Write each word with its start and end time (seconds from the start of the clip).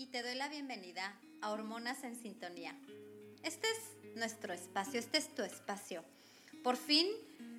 y 0.00 0.06
te 0.06 0.22
doy 0.22 0.34
la 0.34 0.48
bienvenida 0.48 1.14
a 1.42 1.50
Hormonas 1.50 2.04
en 2.04 2.16
Sintonía. 2.16 2.74
Este 3.42 3.66
es 3.68 4.16
nuestro 4.16 4.54
espacio, 4.54 4.98
este 4.98 5.18
es 5.18 5.34
tu 5.34 5.42
espacio. 5.42 6.02
Por 6.64 6.78
fin, 6.78 7.06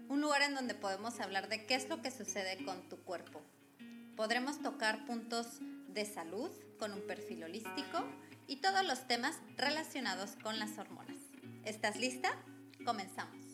un 0.09 0.21
lugar 0.21 0.41
en 0.41 0.55
donde 0.55 0.73
podemos 0.73 1.19
hablar 1.19 1.49
de 1.49 1.67
qué 1.67 1.75
es 1.75 1.87
lo 1.87 2.01
que 2.01 2.09
sucede 2.09 2.65
con 2.65 2.81
tu 2.89 2.97
cuerpo. 3.03 3.41
Podremos 4.17 4.59
tocar 4.59 5.05
puntos 5.05 5.59
de 5.89 6.03
salud 6.03 6.49
con 6.79 6.93
un 6.93 7.01
perfil 7.01 7.43
holístico 7.43 7.99
y 8.47 8.55
todos 8.55 8.83
los 8.87 9.07
temas 9.07 9.37
relacionados 9.55 10.31
con 10.41 10.57
las 10.57 10.79
hormonas. 10.79 11.17
¿Estás 11.63 11.95
lista? 11.95 12.31
Comenzamos. 12.83 13.45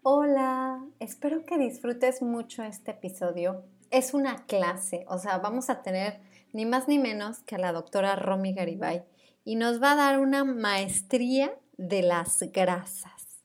Hola, 0.00 0.82
espero 1.00 1.44
que 1.44 1.58
disfrutes 1.58 2.22
mucho 2.22 2.62
este 2.62 2.92
episodio 2.92 3.73
es 3.94 4.12
una 4.12 4.44
clase, 4.46 5.04
o 5.08 5.18
sea, 5.18 5.38
vamos 5.38 5.70
a 5.70 5.82
tener 5.82 6.20
ni 6.52 6.66
más 6.66 6.88
ni 6.88 6.98
menos 6.98 7.38
que 7.46 7.54
a 7.54 7.58
la 7.58 7.70
doctora 7.70 8.16
Romy 8.16 8.52
Garibay 8.52 9.04
y 9.44 9.54
nos 9.54 9.80
va 9.80 9.92
a 9.92 9.96
dar 9.96 10.18
una 10.18 10.42
maestría 10.42 11.56
de 11.76 12.02
las 12.02 12.40
grasas. 12.52 13.44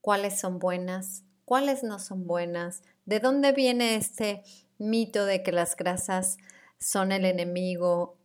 ¿Cuáles 0.00 0.38
son 0.38 0.60
buenas? 0.60 1.24
¿Cuáles 1.44 1.82
no 1.82 1.98
son 1.98 2.28
buenas? 2.28 2.84
¿De 3.06 3.18
dónde 3.18 3.50
viene 3.50 3.96
este 3.96 4.44
mito 4.78 5.24
de 5.24 5.42
que 5.42 5.50
las 5.50 5.74
grasas 5.74 6.36
son 6.78 7.10
el 7.10 7.24
enemigo? 7.24 8.18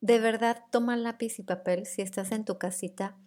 De 0.00 0.18
verdad, 0.18 0.64
toma 0.70 0.96
lápiz 0.96 1.38
y 1.38 1.42
papel 1.42 1.84
si 1.84 2.00
estás 2.00 2.32
en 2.32 2.46
tu 2.46 2.56
casita. 2.56 3.18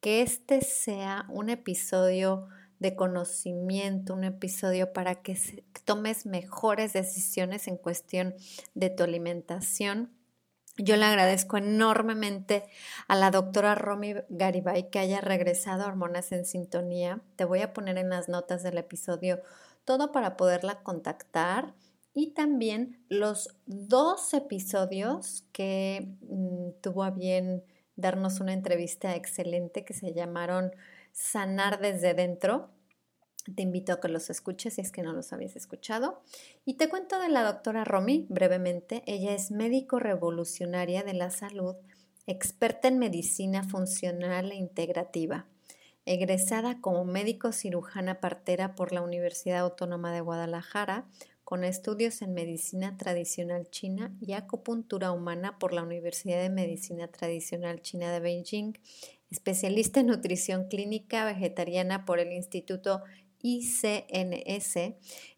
Que 0.00 0.22
este 0.22 0.62
sea 0.62 1.26
un 1.28 1.50
episodio 1.50 2.48
de 2.82 2.96
conocimiento, 2.96 4.12
un 4.12 4.24
episodio 4.24 4.92
para 4.92 5.22
que 5.22 5.38
tomes 5.84 6.26
mejores 6.26 6.92
decisiones 6.92 7.68
en 7.68 7.76
cuestión 7.76 8.34
de 8.74 8.90
tu 8.90 9.04
alimentación. 9.04 10.10
Yo 10.76 10.96
le 10.96 11.04
agradezco 11.04 11.58
enormemente 11.58 12.64
a 13.06 13.16
la 13.16 13.30
doctora 13.30 13.74
Romy 13.74 14.14
Garibay 14.28 14.90
que 14.90 14.98
haya 14.98 15.20
regresado 15.20 15.84
a 15.84 15.86
Hormonas 15.86 16.32
en 16.32 16.44
Sintonía. 16.44 17.22
Te 17.36 17.44
voy 17.44 17.60
a 17.60 17.72
poner 17.72 17.98
en 17.98 18.10
las 18.10 18.28
notas 18.28 18.62
del 18.62 18.78
episodio 18.78 19.40
todo 19.84 20.12
para 20.12 20.36
poderla 20.36 20.82
contactar 20.82 21.74
y 22.14 22.32
también 22.32 23.04
los 23.08 23.56
dos 23.66 24.34
episodios 24.34 25.44
que 25.52 26.14
mm, 26.22 26.80
tuvo 26.80 27.04
a 27.04 27.10
bien 27.10 27.64
darnos 27.96 28.40
una 28.40 28.52
entrevista 28.52 29.14
excelente 29.14 29.84
que 29.84 29.94
se 29.94 30.12
llamaron 30.12 30.72
Sanar 31.12 31.80
desde 31.80 32.14
dentro. 32.14 32.70
Te 33.56 33.62
invito 33.62 33.92
a 33.92 34.00
que 34.00 34.08
los 34.08 34.30
escuches 34.30 34.74
si 34.74 34.80
es 34.80 34.92
que 34.92 35.02
no 35.02 35.12
los 35.12 35.32
habías 35.32 35.56
escuchado. 35.56 36.22
Y 36.64 36.74
te 36.74 36.88
cuento 36.88 37.18
de 37.18 37.28
la 37.28 37.42
doctora 37.42 37.84
Romy 37.84 38.26
brevemente. 38.28 39.02
Ella 39.06 39.34
es 39.34 39.50
médico 39.50 39.98
revolucionaria 39.98 41.02
de 41.02 41.14
la 41.14 41.30
salud, 41.30 41.74
experta 42.26 42.86
en 42.86 42.98
medicina 42.98 43.64
funcional 43.64 44.52
e 44.52 44.54
integrativa, 44.54 45.46
egresada 46.06 46.80
como 46.80 47.04
médico 47.04 47.50
cirujana 47.50 48.20
partera 48.20 48.76
por 48.76 48.92
la 48.92 49.02
Universidad 49.02 49.58
Autónoma 49.58 50.12
de 50.12 50.20
Guadalajara, 50.20 51.08
con 51.42 51.64
estudios 51.64 52.22
en 52.22 52.34
medicina 52.34 52.96
tradicional 52.96 53.68
china 53.70 54.14
y 54.20 54.34
acupuntura 54.34 55.10
humana 55.10 55.58
por 55.58 55.72
la 55.72 55.82
Universidad 55.82 56.40
de 56.40 56.48
Medicina 56.48 57.08
Tradicional 57.08 57.82
China 57.82 58.12
de 58.12 58.20
Beijing 58.20 58.74
especialista 59.32 60.00
en 60.00 60.08
nutrición 60.08 60.68
clínica 60.68 61.24
vegetariana 61.24 62.04
por 62.04 62.20
el 62.20 62.32
Instituto 62.32 63.02
ICNS, 63.42 64.76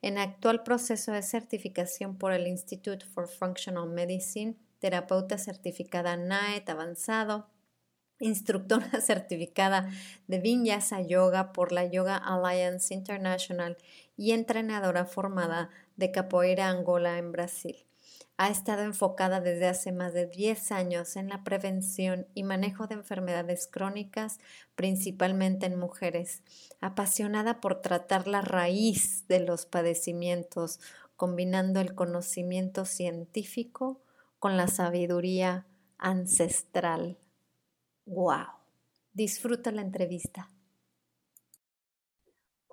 en 0.02 0.18
actual 0.18 0.62
proceso 0.62 1.12
de 1.12 1.22
certificación 1.22 2.16
por 2.16 2.32
el 2.32 2.46
Institute 2.46 3.04
for 3.04 3.28
Functional 3.28 3.88
Medicine, 3.88 4.56
terapeuta 4.78 5.38
certificada 5.38 6.16
NAET 6.16 6.68
avanzado, 6.68 7.48
instructora 8.20 8.88
certificada 9.00 9.90
de 10.26 10.38
Vinyasa 10.38 11.00
Yoga 11.00 11.52
por 11.52 11.72
la 11.72 11.84
Yoga 11.84 12.16
Alliance 12.16 12.92
International 12.94 13.76
y 14.16 14.32
entrenadora 14.32 15.06
formada 15.06 15.70
de 15.96 16.10
capoeira 16.10 16.68
Angola 16.68 17.18
en 17.18 17.32
Brasil 17.32 17.84
ha 18.36 18.48
estado 18.48 18.82
enfocada 18.82 19.40
desde 19.40 19.68
hace 19.68 19.92
más 19.92 20.12
de 20.12 20.26
10 20.26 20.72
años 20.72 21.16
en 21.16 21.28
la 21.28 21.44
prevención 21.44 22.26
y 22.34 22.42
manejo 22.42 22.86
de 22.86 22.94
enfermedades 22.94 23.68
crónicas, 23.68 24.38
principalmente 24.74 25.66
en 25.66 25.78
mujeres, 25.78 26.42
apasionada 26.80 27.60
por 27.60 27.80
tratar 27.80 28.26
la 28.26 28.40
raíz 28.40 29.26
de 29.28 29.40
los 29.40 29.66
padecimientos, 29.66 30.80
combinando 31.16 31.80
el 31.80 31.94
conocimiento 31.94 32.84
científico 32.84 34.00
con 34.40 34.56
la 34.56 34.66
sabiduría 34.66 35.66
ancestral. 35.98 37.16
¡Wow! 38.04 38.46
Disfruta 39.12 39.70
la 39.70 39.82
entrevista. 39.82 40.50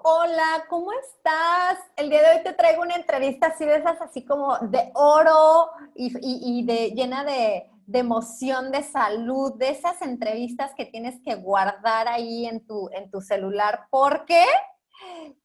Hola, 0.04 0.66
¿cómo 0.68 0.92
estás? 0.94 1.78
El 1.96 2.10
día 2.10 2.24
de 2.24 2.38
hoy 2.38 2.44
te 2.44 2.54
traigo 2.54 2.82
una 2.82 2.96
entrevista 2.96 3.48
así 3.48 3.66
de 3.66 3.76
esas, 3.76 4.02
así 4.02 4.26
como 4.26 4.58
de 4.58 4.90
oro 4.96 5.70
y, 5.94 6.66
de, 6.66 6.92
llena 6.96 7.24
de, 7.24 7.70
emoción, 7.94 8.72
de 8.72 8.82
salud, 8.82 9.54
de 9.60 9.70
esas 9.70 10.02
entrevistas 10.02 10.74
que 10.76 10.86
tienes 10.86 11.22
que 11.24 11.36
guardar 11.36 12.08
ahí 12.08 12.48
en 12.48 12.66
tu, 12.66 12.90
en 12.94 13.12
tu 13.12 13.22
celular, 13.22 13.82
porque 13.92 14.44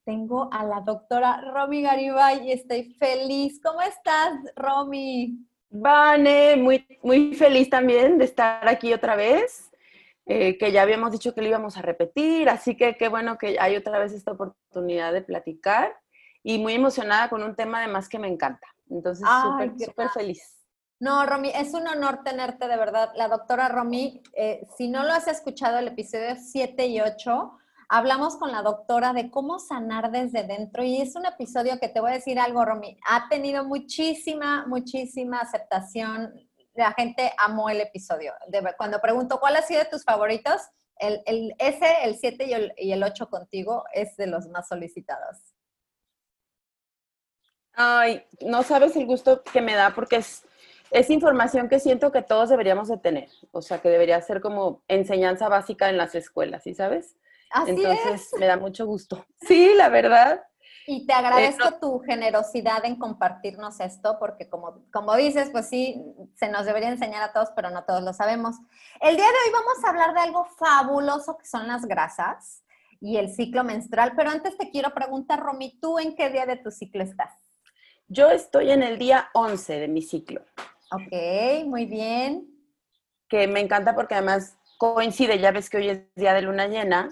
tengo 0.05 0.49
a 0.51 0.65
la 0.65 0.81
doctora 0.81 1.43
Romy 1.53 1.83
Garibay 1.83 2.49
y 2.49 2.53
estoy 2.53 2.95
feliz. 2.95 3.61
¿Cómo 3.63 3.83
estás, 3.83 4.39
Romy? 4.55 5.37
Vane, 5.69 6.57
muy, 6.57 6.87
muy 7.03 7.35
feliz 7.35 7.69
también 7.69 8.17
de 8.17 8.25
estar 8.25 8.67
aquí 8.67 8.95
otra 8.95 9.17
vez. 9.17 9.71
Eh, 10.29 10.59
que 10.59 10.73
ya 10.73 10.83
habíamos 10.83 11.13
dicho 11.13 11.35
que 11.35 11.41
lo 11.41 11.47
íbamos 11.47 11.77
a 11.77 11.83
repetir, 11.83 12.49
así 12.49 12.77
que 12.77 12.97
qué 12.97 13.09
bueno 13.09 13.39
que 13.39 13.59
hay 13.61 13.77
otra 13.77 14.01
vez 14.01 14.13
esta 14.13 14.33
oportunidad 14.33 15.13
de 15.13 15.23
platicar 15.23 15.97
y 16.43 16.59
muy 16.59 16.75
emocionada 16.75 17.31
con 17.31 17.45
un 17.45 17.55
tema 17.55 17.79
además 17.79 18.09
que 18.09 18.19
me 18.19 18.27
encanta. 18.27 18.67
Entonces, 18.91 19.25
súper, 19.43 19.79
súper 19.79 20.09
feliz. 20.11 20.57
No, 20.99 21.27
Romy, 21.27 21.51
es 21.55 21.75
un 21.75 21.87
honor 21.87 22.25
tenerte 22.25 22.67
de 22.67 22.77
verdad. 22.77 23.13
La 23.15 23.29
doctora 23.29 23.69
Romy, 23.69 24.23
eh, 24.35 24.67
si 24.77 24.89
no 24.89 25.05
lo 25.05 25.13
has 25.13 25.29
escuchado 25.29 25.79
el 25.79 25.89
episodio 25.89 26.35
7 26.37 26.87
y 26.87 27.01
8, 27.01 27.53
hablamos 27.89 28.37
con 28.37 28.51
la 28.51 28.63
doctora 28.63 29.13
de 29.13 29.31
cómo 29.31 29.59
sanar 29.59 30.11
desde 30.11 30.45
dentro 30.45 30.83
y 30.83 31.01
es 31.01 31.15
un 31.15 31.27
episodio 31.27 31.79
que 31.79 31.89
te 31.89 32.01
voy 32.01 32.13
a 32.13 32.15
decir 32.15 32.41
algo, 32.41 32.65
Romy, 32.65 32.99
ha 33.09 33.29
tenido 33.29 33.65
muchísima, 33.65 34.67
muchísima 34.67 35.41
aceptación 35.41 36.33
la 36.77 36.93
gente 36.93 37.33
amó 37.39 37.71
el 37.71 37.81
episodio. 37.81 38.33
cuando 38.77 39.01
pregunto 39.01 39.41
cuál 39.41 39.57
ha 39.57 39.63
sido 39.63 39.81
de 39.81 39.91
tus 39.91 40.05
favoritos, 40.05 40.61
el, 40.99 41.23
el 41.27 41.55
ese, 41.59 42.05
el 42.05 42.17
7 42.17 42.45
y 42.45 42.53
el, 42.53 42.73
y 42.77 42.93
el 42.93 43.03
8 43.03 43.29
contigo 43.29 43.85
es 43.93 44.17
de 44.17 44.27
los 44.27 44.49
más 44.49 44.69
solicitados. 44.69 45.39
Ay, 47.75 48.27
no 48.41 48.63
sabes 48.63 48.97
el 48.97 49.05
gusto 49.05 49.43
que 49.43 49.61
me 49.61 49.75
da 49.75 49.95
porque 49.95 50.17
es, 50.17 50.45
es 50.91 51.11
información 51.11 51.69
que 51.69 51.79
siento 51.79 52.11
que 52.11 52.23
todos 52.23 52.49
deberíamos 52.49 52.89
de 52.89 52.97
tener. 52.97 53.29
O 53.53 53.61
sea, 53.61 53.81
que 53.81 53.91
debería 53.91 54.21
ser 54.23 54.41
como 54.41 54.83
enseñanza 54.89 55.49
básica 55.49 55.91
en 55.91 55.99
las 55.99 56.15
escuelas, 56.15 56.63
¿sí 56.63 56.75
sabes? 56.75 57.17
Así 57.51 57.73
Entonces 57.73 58.31
me 58.39 58.47
da 58.47 58.57
mucho 58.57 58.87
gusto. 58.87 59.27
Sí, 59.47 59.73
la 59.75 59.89
verdad. 59.91 60.43
Y 60.89 61.05
te 61.05 61.13
agradezco 61.13 61.81
tu 61.81 61.99
generosidad 62.01 62.85
en 62.85 62.97
compartirnos 62.97 63.81
esto, 63.81 64.19
porque 64.21 64.49
como, 64.49 64.85
como 64.93 65.17
dices, 65.17 65.51
pues 65.51 65.69
sí, 65.69 66.05
se 66.37 66.49
nos 66.49 66.65
debería 66.65 66.89
enseñar 66.91 67.23
a 67.23 67.33
todos, 67.33 67.51
pero 67.57 67.71
no 67.71 67.85
todos 67.85 68.03
lo 68.03 68.13
sabemos. 68.13 68.57
El 69.01 69.17
día 69.17 69.25
de 69.25 69.31
hoy 69.31 69.53
vamos 69.53 69.85
a 69.85 69.89
hablar 69.89 70.15
de 70.15 70.21
algo 70.21 70.45
fabuloso 70.57 71.37
que 71.39 71.47
son 71.47 71.67
las 71.67 71.87
grasas 71.87 72.63
y 73.01 73.17
el 73.17 73.35
ciclo 73.35 73.65
menstrual, 73.65 74.13
pero 74.17 74.31
antes 74.31 74.57
te 74.57 74.71
quiero 74.71 74.95
preguntar, 74.95 75.41
Romy, 75.41 75.79
¿tú 75.81 75.99
en 75.99 76.15
qué 76.15 76.31
día 76.31 76.47
de 76.47 76.57
tu 76.57 76.71
ciclo 76.71 77.03
estás? 77.03 77.33
Yo 78.07 78.31
estoy 78.31 78.71
en 78.71 78.85
el 78.85 78.99
día 78.99 79.29
11 79.35 79.81
de 79.81 79.89
mi 79.89 80.03
ciclo. 80.03 80.43
Ok, 80.93 81.67
muy 81.67 81.87
bien. 81.87 82.47
Que 83.29 83.49
me 83.49 83.59
encanta 83.59 83.97
porque 83.97 84.15
además 84.15 84.57
coincide, 84.79 85.41
ya 85.41 85.51
ves 85.51 85.69
que 85.69 85.79
hoy 85.79 85.89
es 85.89 86.15
día 86.15 86.33
de 86.33 86.43
luna 86.43 86.69
llena, 86.69 87.09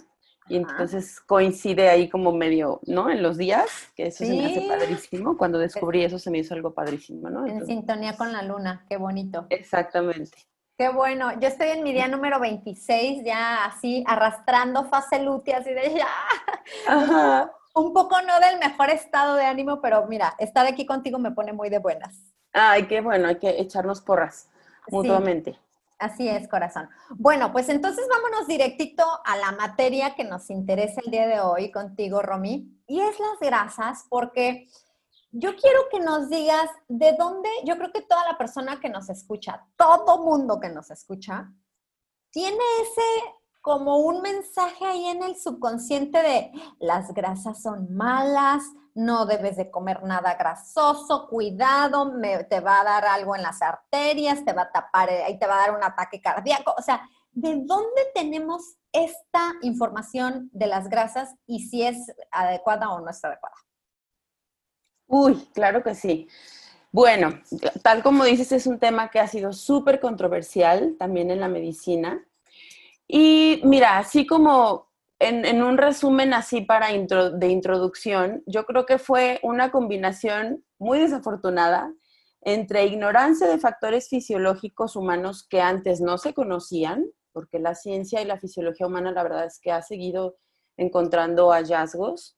Y 0.48 0.56
entonces 0.56 1.20
coincide 1.20 1.88
ahí 1.88 2.08
como 2.08 2.32
medio, 2.32 2.80
¿no? 2.86 3.10
En 3.10 3.22
los 3.22 3.38
días, 3.38 3.90
que 3.96 4.08
eso 4.08 4.24
se 4.24 4.34
me 4.34 4.44
hace 4.44 4.68
padrísimo. 4.68 5.38
Cuando 5.38 5.58
descubrí 5.58 6.04
eso 6.04 6.18
se 6.18 6.30
me 6.30 6.38
hizo 6.38 6.54
algo 6.54 6.74
padrísimo, 6.74 7.30
¿no? 7.30 7.46
en 7.46 7.64
sintonía 7.66 8.16
con 8.16 8.32
la 8.32 8.42
luna, 8.42 8.84
qué 8.88 8.98
bonito. 8.98 9.46
Exactamente. 9.48 10.36
Qué 10.76 10.88
bueno. 10.88 11.38
Yo 11.40 11.48
estoy 11.48 11.68
en 11.68 11.82
mi 11.82 11.92
día 11.92 12.08
número 12.08 12.40
26, 12.40 13.24
ya 13.24 13.64
así 13.64 14.04
arrastrando 14.06 14.84
fase 14.84 15.22
lútea, 15.22 15.58
así 15.58 15.72
de 15.72 15.94
ya. 15.94 16.08
Ajá. 16.88 17.52
Un 17.74 17.92
poco 17.92 18.20
no 18.22 18.38
del 18.40 18.58
mejor 18.58 18.90
estado 18.90 19.36
de 19.36 19.46
ánimo, 19.46 19.80
pero 19.80 20.06
mira, 20.06 20.34
estar 20.38 20.66
aquí 20.66 20.84
contigo 20.84 21.18
me 21.18 21.30
pone 21.30 21.52
muy 21.52 21.70
de 21.70 21.78
buenas. 21.78 22.34
Ay, 22.52 22.86
qué 22.86 23.00
bueno, 23.00 23.28
hay 23.28 23.36
que 23.36 23.60
echarnos 23.60 24.00
porras 24.00 24.48
mutuamente. 24.88 25.58
Así 26.04 26.28
es, 26.28 26.46
corazón. 26.48 26.90
Bueno, 27.16 27.50
pues 27.50 27.70
entonces 27.70 28.06
vámonos 28.10 28.46
directito 28.46 29.02
a 29.24 29.38
la 29.38 29.52
materia 29.52 30.14
que 30.14 30.22
nos 30.22 30.50
interesa 30.50 31.00
el 31.02 31.10
día 31.10 31.26
de 31.26 31.40
hoy 31.40 31.72
contigo, 31.72 32.20
Romy, 32.20 32.78
y 32.86 33.00
es 33.00 33.18
las 33.18 33.40
grasas, 33.40 34.04
porque 34.10 34.68
yo 35.30 35.56
quiero 35.56 35.88
que 35.90 36.00
nos 36.00 36.28
digas 36.28 36.68
de 36.88 37.14
dónde, 37.18 37.48
yo 37.64 37.78
creo 37.78 37.90
que 37.90 38.02
toda 38.02 38.22
la 38.30 38.36
persona 38.36 38.80
que 38.80 38.90
nos 38.90 39.08
escucha, 39.08 39.66
todo 39.78 40.22
mundo 40.22 40.60
que 40.60 40.68
nos 40.68 40.90
escucha, 40.90 41.50
tiene 42.30 42.62
ese 42.82 43.24
como 43.64 43.96
un 43.96 44.20
mensaje 44.20 44.84
ahí 44.84 45.06
en 45.06 45.22
el 45.22 45.36
subconsciente 45.36 46.22
de 46.22 46.52
las 46.80 47.14
grasas 47.14 47.62
son 47.62 47.96
malas, 47.96 48.62
no 48.94 49.24
debes 49.24 49.56
de 49.56 49.70
comer 49.70 50.02
nada 50.02 50.34
grasoso, 50.34 51.26
cuidado, 51.30 52.12
te 52.50 52.60
va 52.60 52.82
a 52.82 52.84
dar 52.84 53.06
algo 53.06 53.34
en 53.34 53.42
las 53.42 53.62
arterias, 53.62 54.44
te 54.44 54.52
va 54.52 54.64
a 54.64 54.70
tapar, 54.70 55.08
eh, 55.08 55.24
ahí 55.24 55.38
te 55.38 55.46
va 55.46 55.54
a 55.54 55.66
dar 55.66 55.76
un 55.78 55.82
ataque 55.82 56.20
cardíaco. 56.20 56.74
O 56.76 56.82
sea, 56.82 57.08
¿de 57.32 57.62
dónde 57.64 58.02
tenemos 58.14 58.76
esta 58.92 59.54
información 59.62 60.50
de 60.52 60.66
las 60.66 60.90
grasas 60.90 61.34
y 61.46 61.66
si 61.66 61.84
es 61.84 62.12
adecuada 62.32 62.90
o 62.90 63.00
no 63.00 63.08
es 63.08 63.24
adecuada? 63.24 63.56
Uy, 65.06 65.48
claro 65.54 65.82
que 65.82 65.94
sí. 65.94 66.28
Bueno, 66.92 67.40
tal 67.82 68.02
como 68.02 68.24
dices, 68.24 68.52
es 68.52 68.66
un 68.66 68.78
tema 68.78 69.08
que 69.08 69.20
ha 69.20 69.26
sido 69.26 69.54
súper 69.54 70.00
controversial 70.00 70.96
también 70.98 71.30
en 71.30 71.40
la 71.40 71.48
medicina. 71.48 72.22
Y 73.06 73.60
mira, 73.64 73.98
así 73.98 74.26
como 74.26 74.88
en, 75.18 75.62
un 75.62 75.78
resumen 75.78 76.34
así 76.34 76.60
para 76.60 76.88
de 76.88 77.48
introducción, 77.48 78.42
yo 78.46 78.66
creo 78.66 78.86
que 78.86 78.98
fue 78.98 79.40
una 79.42 79.70
combinación 79.70 80.64
muy 80.78 80.98
desafortunada 80.98 81.92
entre 82.40 82.84
ignorancia 82.84 83.46
de 83.46 83.58
factores 83.58 84.08
fisiológicos 84.08 84.96
humanos 84.96 85.46
que 85.48 85.60
antes 85.60 86.00
no 86.00 86.18
se 86.18 86.34
conocían, 86.34 87.06
porque 87.32 87.58
la 87.58 87.74
ciencia 87.74 88.20
y 88.20 88.26
la 88.26 88.38
fisiología 88.38 88.86
humana 88.86 89.12
la 89.12 89.22
verdad 89.22 89.46
es 89.46 89.58
que 89.60 89.72
ha 89.72 89.82
seguido 89.82 90.36
encontrando 90.76 91.50
hallazgos 91.50 92.36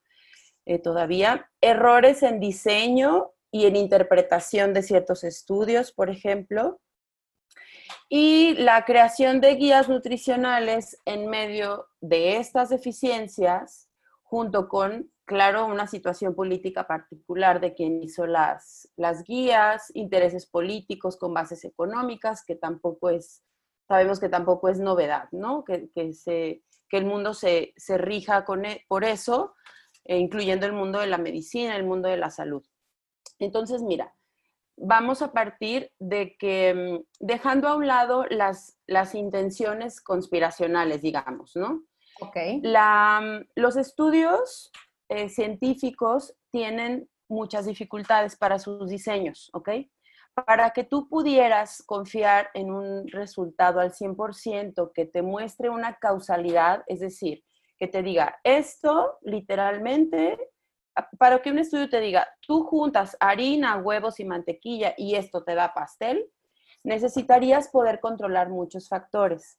eh, 0.65 0.79
todavía, 0.79 1.51
errores 1.61 2.23
en 2.23 2.41
diseño 2.41 3.33
y 3.51 3.67
en 3.67 3.77
interpretación 3.77 4.75
de 4.75 4.83
ciertos 4.83 5.25
estudios, 5.25 5.93
por 5.93 6.11
ejemplo, 6.11 6.81
y 8.09 8.55
la 8.55 8.85
creación 8.85 9.41
de 9.41 9.55
guías 9.55 9.89
nutricionales 9.89 11.01
en 11.05 11.29
medio 11.29 11.87
de 12.01 12.37
estas 12.37 12.69
deficiencias, 12.69 13.89
junto 14.23 14.69
con, 14.69 15.11
claro, 15.25 15.67
una 15.67 15.87
situación 15.87 16.35
política 16.35 16.87
particular 16.87 17.61
de 17.61 17.75
quien 17.75 18.03
hizo 18.03 18.27
las, 18.27 18.89
las 18.97 19.25
guías, 19.25 19.91
intereses 19.95 20.47
políticos 20.47 21.17
con 21.17 21.35
bases 21.35 21.65
económicas, 21.65 22.45
que 22.45 22.57
tampoco 22.57 23.11
es, 23.11 23.43
sabemos 23.89 24.21
que 24.21 24.29
tampoco 24.29 24.69
es 24.69 24.79
novedad, 24.79 25.29
¿no? 25.33 25.65
Que, 25.65 25.91
que, 25.95 26.13
se, 26.13 26.63
que 26.89 26.97
el 26.97 27.05
mundo 27.05 27.35
se, 27.35 27.73
se 27.77 27.99
rija 27.99 28.45
con, 28.45 28.65
e, 28.65 28.85
por 28.89 29.05
eso, 29.05 29.55
eh, 30.05 30.19
incluyendo 30.19 30.67
el 30.67 30.73
mundo 30.73 31.01
de 31.01 31.07
la 31.07 31.19
medicina, 31.19 31.77
el 31.77 31.85
mundo 31.85 32.09
de 32.09 32.17
la 32.17 32.31
salud. 32.31 32.65
Entonces, 33.39 33.83
mira, 33.83 34.15
vamos 34.77 35.23
a 35.23 35.33
partir 35.33 35.91
de 35.99 36.37
que, 36.39 36.75
mm, 36.75 37.05
dejando 37.21 37.69
a 37.69 37.77
un 37.77 37.87
lado 37.87 38.25
las, 38.29 38.79
las 38.87 39.15
intenciones 39.15 40.01
conspiracionales, 40.01 41.03
digamos, 41.03 41.57
¿no? 41.57 41.85
Ok. 42.21 42.37
La, 42.63 43.21
mm, 43.23 43.61
los 43.61 43.77
estudios 43.77 44.71
eh, 45.09 45.29
científicos 45.29 46.35
tienen 46.51 47.09
muchas 47.29 47.67
dificultades 47.67 48.37
para 48.37 48.59
sus 48.59 48.89
diseños, 48.89 49.51
¿ok? 49.53 49.71
Para 50.47 50.71
que 50.71 50.85
tú 50.85 51.09
pudieras 51.09 51.83
confiar 51.87 52.51
en 52.55 52.71
un 52.71 53.09
resultado 53.09 53.81
al 53.81 53.93
100% 53.93 54.93
que 54.93 55.07
te 55.07 55.23
muestre 55.23 55.71
una 55.71 55.97
causalidad, 55.97 56.85
es 56.87 57.01
decir, 57.01 57.43
que 57.79 57.89
te 57.89 58.03
diga, 58.03 58.39
esto 58.45 59.19
literalmente 59.23 60.39
para 61.19 61.43
que 61.43 61.51
un 61.51 61.59
estudio 61.59 61.89
te 61.89 62.01
diga, 62.01 62.27
tú 62.47 62.65
juntas 62.65 63.17
harina, 63.21 63.77
huevos 63.77 64.21
y 64.21 64.25
mantequilla 64.25 64.95
y 64.97 65.15
esto 65.15 65.45
te 65.45 65.55
da 65.55 65.75
pastel, 65.75 66.31
necesitarías 66.85 67.69
poder 67.69 68.01
controlar 68.01 68.49
muchos 68.49 68.89
factores. 68.89 69.59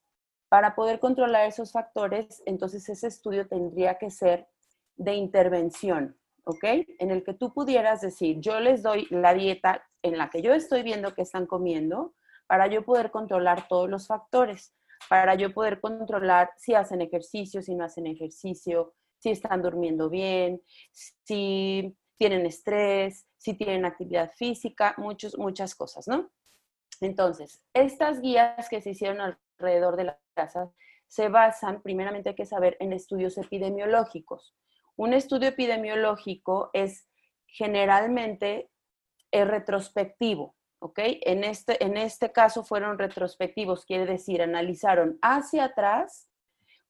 Para 0.50 0.75
poder 0.75 1.00
controlar 1.00 1.45
esos 1.45 1.72
factores, 1.72 2.42
entonces 2.45 2.88
ese 2.88 3.07
estudio 3.07 3.48
tendría 3.48 3.98
que 3.98 4.10
ser 4.10 4.48
de 4.95 5.13
intervención, 5.13 6.18
¿ok? 6.45 6.63
En 7.00 7.12
el 7.12 7.24
que 7.24 7.34
tú 7.34 7.54
pudieras 7.54 8.01
decir, 8.01 8.40
yo 8.40 8.60
les 8.60 8.81
doy 8.81 9.07
la 9.10 9.33
dieta 9.33 9.86
en 10.01 10.18
la 10.18 10.30
que 10.30 10.42
yo 10.42 10.54
estoy 10.54 10.83
viendo 10.83 11.13
que 11.13 11.22
están 11.22 11.45
comiendo 11.45 12.16
para 12.48 12.68
yo 12.68 12.86
poder 12.86 13.12
controlar 13.12 13.68
todos 13.68 13.90
los 13.90 14.07
factores, 14.07 14.74
para 15.10 15.36
yo 15.36 15.54
poder 15.54 15.81
controlar 15.81 16.51
si 16.57 16.74
hacen 16.74 17.01
ejercicio, 17.01 17.62
si 17.62 17.75
no 17.75 17.83
hacen 17.83 18.07
ejercicio, 18.07 18.94
si 19.27 19.31
están 19.31 19.62
durmiendo 19.62 20.09
bien, 20.09 20.62
si 20.91 21.95
tienen 22.18 22.45
estrés, 22.45 23.27
si 23.38 23.53
tienen 23.53 23.85
actividad 23.85 24.31
física, 24.31 24.95
muchos, 24.97 25.38
muchas 25.38 25.75
cosas, 25.75 26.07
¿no? 26.07 26.29
Entonces, 27.01 27.62
estas 27.74 28.21
guías 28.21 28.69
que 28.69 28.81
se 28.81 28.91
hicieron 28.91 29.19
alrededor 29.21 29.97
de 29.97 30.06
la 30.06 30.19
casa 30.33 30.71
se 31.07 31.27
basan, 31.27 31.81
primeramente 31.81 32.29
hay 32.29 32.35
que 32.35 32.45
saber, 32.45 32.77
en 32.79 32.94
estudios 32.94 33.38
epidemiológicos. 33.38 34.56
Un 34.95 35.13
estudio 35.13 35.50
epidemiológico 35.50 36.69
es 36.73 37.07
generalmente 37.47 38.69
es 39.31 39.47
retrospectivo, 39.47 40.56
¿ok? 40.80 41.00
En 41.03 41.44
este, 41.44 41.83
en 41.83 41.97
este 41.97 42.31
caso 42.31 42.63
fueron 42.63 42.97
retrospectivos, 42.97 43.85
quiere 43.85 44.06
decir, 44.06 44.41
analizaron 44.41 45.19
hacia 45.21 45.65
atrás 45.65 46.30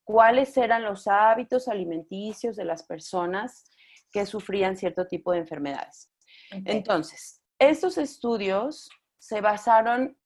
cuáles 0.07 0.55
eran 0.55 0.83
los 0.83 1.05
hábitos 1.05 1.67
alimenticios 1.67 2.55
de 2.55 2.63
las 2.63 2.83
personas 2.83 3.65
que 4.09 4.25
sufrían 4.25 4.77
cierto 4.77 5.05
tipo 5.05 5.33
de 5.33 5.39
enfermedades. 5.39 6.09
Entonces, 6.63 7.43
estos 7.59 7.97
estudios 7.97 8.89
se 9.19 9.41
basaron 9.41 10.17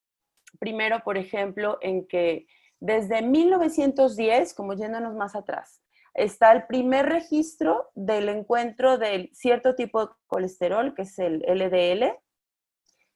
primero, 0.59 0.99
por 1.03 1.17
ejemplo, 1.17 1.79
en 1.81 2.07
que 2.07 2.45
desde 2.79 3.23
1910, 3.23 4.53
como 4.53 4.73
yéndonos 4.73 5.15
más 5.15 5.35
atrás, 5.35 5.81
está 6.13 6.51
el 6.51 6.67
primer 6.67 7.07
registro 7.07 7.89
del 7.95 8.29
encuentro 8.29 8.99
del 8.99 9.31
cierto 9.33 9.73
tipo 9.73 10.05
de 10.05 10.11
colesterol, 10.27 10.93
que 10.93 11.03
es 11.03 11.17
el 11.17 11.39
LDL, 11.39 12.19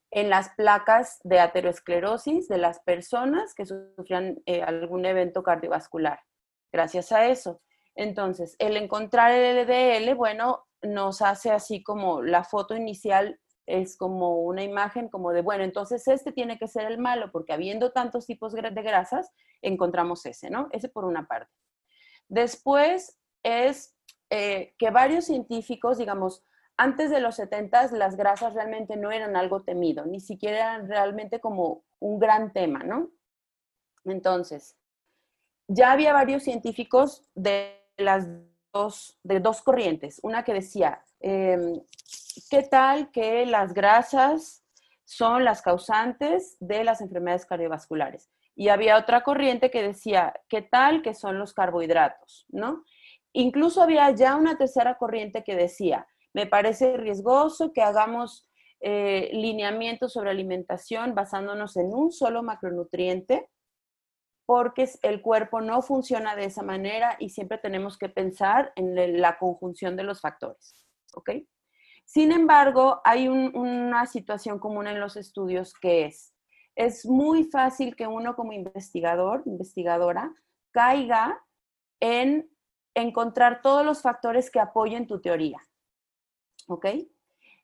en 0.09 0.29
las 0.31 0.49
placas 0.55 1.19
de 1.23 1.39
aterosclerosis 1.39 2.47
de 2.47 2.57
las 2.57 2.79
personas 2.79 3.53
que 3.53 3.67
sufrían 3.67 4.41
eh, 4.47 4.63
algún 4.63 5.05
evento 5.05 5.43
cardiovascular 5.43 6.19
gracias 6.71 7.11
a 7.11 7.27
eso. 7.27 7.61
Entonces, 7.95 8.55
el 8.59 8.77
encontrar 8.77 9.31
el 9.31 9.65
LDL, 9.65 10.15
bueno, 10.15 10.65
nos 10.81 11.21
hace 11.21 11.51
así 11.51 11.83
como 11.83 12.21
la 12.21 12.43
foto 12.43 12.75
inicial 12.75 13.39
es 13.65 13.97
como 13.97 14.41
una 14.41 14.63
imagen 14.63 15.09
como 15.09 15.31
de, 15.31 15.41
bueno, 15.41 15.63
entonces 15.63 16.07
este 16.07 16.31
tiene 16.31 16.59
que 16.59 16.67
ser 16.67 16.85
el 16.85 16.99
malo, 16.99 17.31
porque 17.31 17.53
habiendo 17.53 17.91
tantos 17.91 18.27
tipos 18.27 18.53
de 18.53 18.61
grasas, 18.61 19.31
encontramos 19.61 20.25
ese, 20.25 20.49
¿no? 20.49 20.67
Ese 20.71 20.89
por 20.89 21.05
una 21.05 21.27
parte. 21.27 21.51
Después 22.27 23.19
es 23.43 23.95
eh, 24.29 24.73
que 24.77 24.91
varios 24.91 25.25
científicos, 25.25 25.97
digamos, 25.97 26.43
antes 26.77 27.09
de 27.09 27.21
los 27.21 27.35
70 27.35 27.91
las 27.93 28.17
grasas 28.17 28.53
realmente 28.53 28.97
no 28.97 29.11
eran 29.11 29.35
algo 29.35 29.63
temido, 29.63 30.05
ni 30.05 30.19
siquiera 30.19 30.57
eran 30.57 30.89
realmente 30.89 31.39
como 31.39 31.85
un 31.99 32.19
gran 32.19 32.53
tema, 32.53 32.79
¿no? 32.79 33.11
Entonces, 34.03 34.77
ya 35.67 35.91
había 35.91 36.13
varios 36.13 36.43
científicos 36.43 37.23
de 37.33 37.81
las 37.97 38.27
dos, 38.73 39.17
de 39.23 39.39
dos 39.39 39.61
corrientes. 39.61 40.19
Una 40.23 40.43
que 40.43 40.53
decía, 40.53 41.03
em, 41.19 41.81
¿qué 42.49 42.63
tal 42.63 43.11
que 43.11 43.45
las 43.45 43.73
grasas 43.73 44.63
son 45.05 45.43
las 45.43 45.61
causantes 45.61 46.57
de 46.59 46.83
las 46.83 47.01
enfermedades 47.01 47.45
cardiovasculares? 47.45 48.29
Y 48.55 48.69
había 48.69 48.97
otra 48.97 49.21
corriente 49.23 49.69
que 49.69 49.83
decía, 49.83 50.33
¿qué 50.47 50.61
tal 50.61 51.01
que 51.01 51.13
son 51.13 51.39
los 51.39 51.53
carbohidratos? 51.53 52.45
¿No? 52.49 52.83
Incluso 53.33 53.81
había 53.81 54.09
ya 54.11 54.35
una 54.35 54.57
tercera 54.57 54.97
corriente 54.97 55.43
que 55.43 55.55
decía, 55.55 56.07
me 56.33 56.45
parece 56.47 56.95
riesgoso 56.97 57.73
que 57.73 57.81
hagamos 57.81 58.47
eh, 58.81 59.29
lineamientos 59.33 60.13
sobre 60.13 60.31
alimentación 60.31 61.15
basándonos 61.15 61.75
en 61.77 61.93
un 61.93 62.11
solo 62.11 62.43
macronutriente 62.43 63.49
porque 64.45 64.89
el 65.01 65.21
cuerpo 65.21 65.61
no 65.61 65.81
funciona 65.81 66.35
de 66.35 66.45
esa 66.45 66.61
manera 66.61 67.15
y 67.19 67.29
siempre 67.29 67.57
tenemos 67.57 67.97
que 67.97 68.09
pensar 68.09 68.71
en 68.75 69.21
la 69.21 69.37
conjunción 69.37 69.95
de 69.95 70.03
los 70.03 70.21
factores. 70.21 70.85
¿Ok? 71.13 71.31
Sin 72.05 72.31
embargo, 72.31 73.01
hay 73.03 73.27
una 73.27 74.05
situación 74.05 74.59
común 74.59 74.87
en 74.87 74.99
los 74.99 75.17
estudios 75.17 75.73
que 75.73 76.05
es, 76.05 76.33
es 76.75 77.05
muy 77.05 77.45
fácil 77.45 77.95
que 77.95 78.05
uno 78.05 78.35
como 78.35 78.53
investigador, 78.53 79.41
investigadora, 79.45 80.31
caiga 80.71 81.41
en 81.99 82.49
encontrar 82.93 83.61
todos 83.61 83.83
los 83.83 84.01
factores 84.01 84.51
que 84.51 84.59
apoyen 84.59 85.07
tu 85.07 85.19
teoría. 85.19 85.59
¿Ok? 86.67 86.85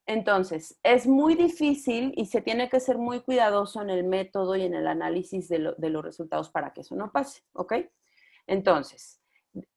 Entonces, 0.05 0.79
es 0.83 1.07
muy 1.07 1.35
difícil 1.35 2.13
y 2.15 2.25
se 2.25 2.41
tiene 2.41 2.69
que 2.69 2.79
ser 2.79 2.97
muy 2.97 3.21
cuidadoso 3.21 3.81
en 3.81 3.89
el 3.89 4.03
método 4.03 4.55
y 4.55 4.63
en 4.63 4.73
el 4.73 4.87
análisis 4.87 5.47
de, 5.47 5.59
los 5.59 6.03
resultados 6.03 6.49
para 6.49 6.73
que 6.73 6.81
eso 6.81 6.95
no 6.95 7.11
pase. 7.11 7.43
¿Ok? 7.53 7.73
Entonces, 8.47 9.21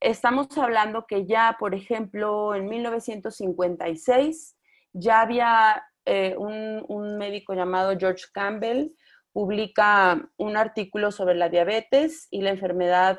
estamos 0.00 0.56
hablando 0.56 1.06
que 1.06 1.26
ya, 1.26 1.56
por 1.58 1.74
ejemplo, 1.74 2.54
en 2.54 2.66
1956, 2.66 4.56
ya 4.92 5.20
había 5.20 5.84
eh, 6.04 6.34
un, 6.38 6.84
un 6.88 7.18
médico 7.18 7.54
llamado 7.54 7.96
George 7.98 8.24
Campbell 8.32 8.92
publica 9.34 10.30
un 10.36 10.56
artículo 10.56 11.10
sobre 11.10 11.34
la 11.34 11.48
diabetes 11.48 12.28
y 12.30 12.40
la 12.40 12.50
enfermedad 12.50 13.18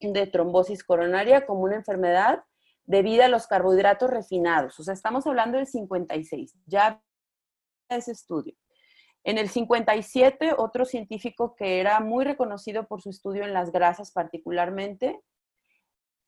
de 0.00 0.26
trombosis 0.28 0.84
coronaria 0.84 1.44
como 1.44 1.62
una 1.62 1.74
enfermedad 1.74 2.44
debida 2.86 3.26
a 3.26 3.28
los 3.28 3.46
carbohidratos 3.46 4.10
refinados. 4.10 4.78
O 4.78 4.84
sea, 4.84 4.94
estamos 4.94 5.26
hablando 5.26 5.58
del 5.58 5.66
56, 5.66 6.54
ya 6.66 7.02
ese 7.88 8.12
estudio. 8.12 8.54
En 9.24 9.38
el 9.38 9.48
57, 9.48 10.54
otro 10.56 10.84
científico 10.84 11.56
que 11.56 11.80
era 11.80 11.98
muy 12.00 12.24
reconocido 12.24 12.86
por 12.86 13.02
su 13.02 13.10
estudio 13.10 13.44
en 13.44 13.52
las 13.52 13.72
grasas 13.72 14.12
particularmente, 14.12 15.20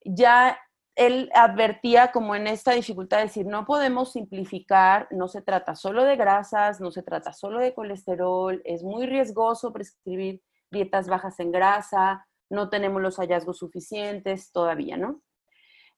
ya 0.04 0.58
él 0.96 1.30
advertía 1.32 2.10
como 2.10 2.34
en 2.34 2.48
esta 2.48 2.72
dificultad 2.72 3.18
de 3.18 3.24
decir, 3.24 3.46
no 3.46 3.66
podemos 3.66 4.12
simplificar, 4.12 5.06
no 5.12 5.28
se 5.28 5.42
trata 5.42 5.76
solo 5.76 6.02
de 6.02 6.16
grasas, 6.16 6.80
no 6.80 6.90
se 6.90 7.04
trata 7.04 7.32
solo 7.32 7.60
de 7.60 7.72
colesterol, 7.72 8.60
es 8.64 8.82
muy 8.82 9.06
riesgoso 9.06 9.72
prescribir 9.72 10.42
dietas 10.72 11.06
bajas 11.06 11.38
en 11.38 11.52
grasa, 11.52 12.26
no 12.50 12.68
tenemos 12.68 13.00
los 13.00 13.16
hallazgos 13.18 13.58
suficientes 13.58 14.50
todavía, 14.50 14.96
¿no? 14.96 15.22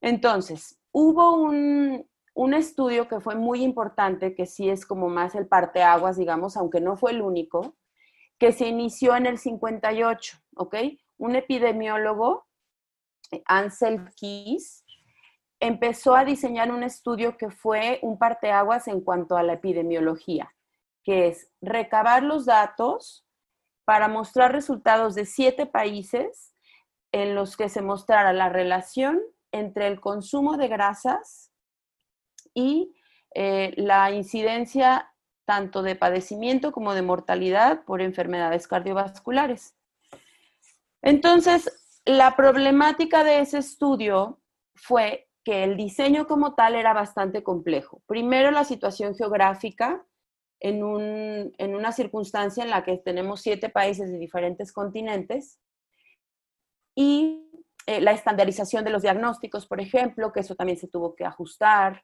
Entonces, 0.01 0.79
hubo 0.93 1.35
un, 1.35 2.09
un 2.35 2.55
estudio 2.55 3.09
que 3.09 3.21
fue 3.21 3.35
muy 3.35 3.63
importante, 3.63 4.35
que 4.35 4.47
sí 4.47 4.71
es 4.71 4.87
como 4.87 5.09
más 5.09 5.35
el 5.35 5.47
parteaguas, 5.47 6.17
digamos, 6.17 6.57
aunque 6.57 6.81
no 6.81 6.97
fue 6.97 7.13
el 7.13 7.23
único, 7.23 7.77
que 8.39 8.53
se 8.53 8.67
inició 8.67 9.15
en 9.17 9.27
el 9.27 9.39
58, 9.39 10.39
¿ok? 10.57 10.77
Un 11.19 11.37
epidemiólogo, 11.37 12.47
Ansel 13.45 14.09
Keys, 14.17 14.85
empezó 15.61 16.17
a 16.17 16.25
diseñar 16.25 16.73
un 16.73 16.83
estudio 16.83 17.37
que 17.37 17.51
fue 17.51 17.99
un 18.03 18.19
parteaguas 18.19 18.89
en 18.89 19.03
cuanto 19.03 19.37
a 19.37 19.43
la 19.43 19.53
epidemiología, 19.53 20.55
que 21.05 21.29
es 21.29 21.51
recabar 21.61 22.23
los 22.23 22.47
datos 22.47 23.27
para 23.85 24.09
mostrar 24.09 24.53
resultados 24.53 25.15
de 25.15 25.27
siete 25.27 25.67
países 25.67 26.55
en 27.13 27.35
los 27.35 27.57
que 27.59 27.69
se 27.69 27.83
mostrara 27.83 28.33
la 28.33 28.49
relación 28.49 29.21
entre 29.53 29.87
el 29.87 30.01
consumo 30.01 30.57
de 30.57 30.69
grasas 30.69 31.53
y 32.55 32.95
eh, 33.35 33.73
la 33.77 34.11
incidencia 34.11 35.13
tanto 35.45 35.83
de 35.83 35.97
padecimiento 35.97 36.73
como 36.73 36.95
de 36.95 37.03
mortalidad 37.03 37.85
por 37.85 38.01
enfermedades 38.01 38.69
cardiovasculares. 38.69 39.75
Entonces, 41.03 42.01
la 42.05 42.37
problemática 42.37 43.25
de 43.25 43.41
ese 43.41 43.59
estudio 43.59 44.41
fue 44.75 45.29
que 45.45 45.65
el 45.65 45.77
diseño 45.77 46.27
como 46.27 46.55
tal 46.55 46.75
era 46.75 46.93
bastante 46.93 47.43
complejo. 47.43 48.03
Primero, 48.07 48.51
la 48.51 48.65
situación 48.65 49.15
geográfica 49.15 50.05
en, 50.61 50.83
una 50.85 51.93
circunstancia 51.93 52.63
en 52.63 52.71
la 52.71 52.85
que 52.85 52.99
tenemos 52.99 53.41
siete 53.41 53.71
países 53.71 54.11
de 54.11 54.19
diferentes 54.19 54.73
continentes 54.73 55.59
y 56.95 57.60
eh, 57.87 58.01
la 58.01 58.13
estandarización 58.13 58.85
de 58.85 58.91
los 58.91 59.03
diagnósticos, 59.03 59.67
por 59.67 59.81
ejemplo, 59.81 60.33
que 60.33 60.41
eso 60.41 60.55
también 60.55 60.79
se 60.79 60.89
tuvo 60.89 61.15
que 61.15 61.25
ajustar. 61.25 62.03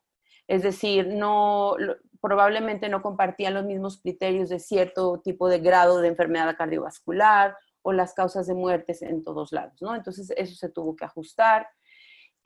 Es 0.48 0.62
decir, 0.62 1.08
no, 1.08 1.76
probablemente 2.20 2.88
no 2.88 3.02
compartían 3.02 3.54
los 3.54 3.64
mismos 3.64 4.00
criterios 4.00 4.48
de 4.48 4.58
cierto 4.58 5.20
tipo 5.20 5.48
de 5.48 5.58
grado 5.58 6.00
de 6.00 6.08
enfermedad 6.08 6.56
cardiovascular 6.56 7.56
o 7.82 7.92
las 7.92 8.14
causas 8.14 8.46
de 8.46 8.54
muertes 8.54 9.02
en 9.02 9.22
todos 9.22 9.52
lados, 9.52 9.80
¿no? 9.80 9.94
Entonces, 9.94 10.32
eso 10.36 10.54
se 10.54 10.68
tuvo 10.68 10.96
que 10.96 11.04
ajustar. 11.04 11.68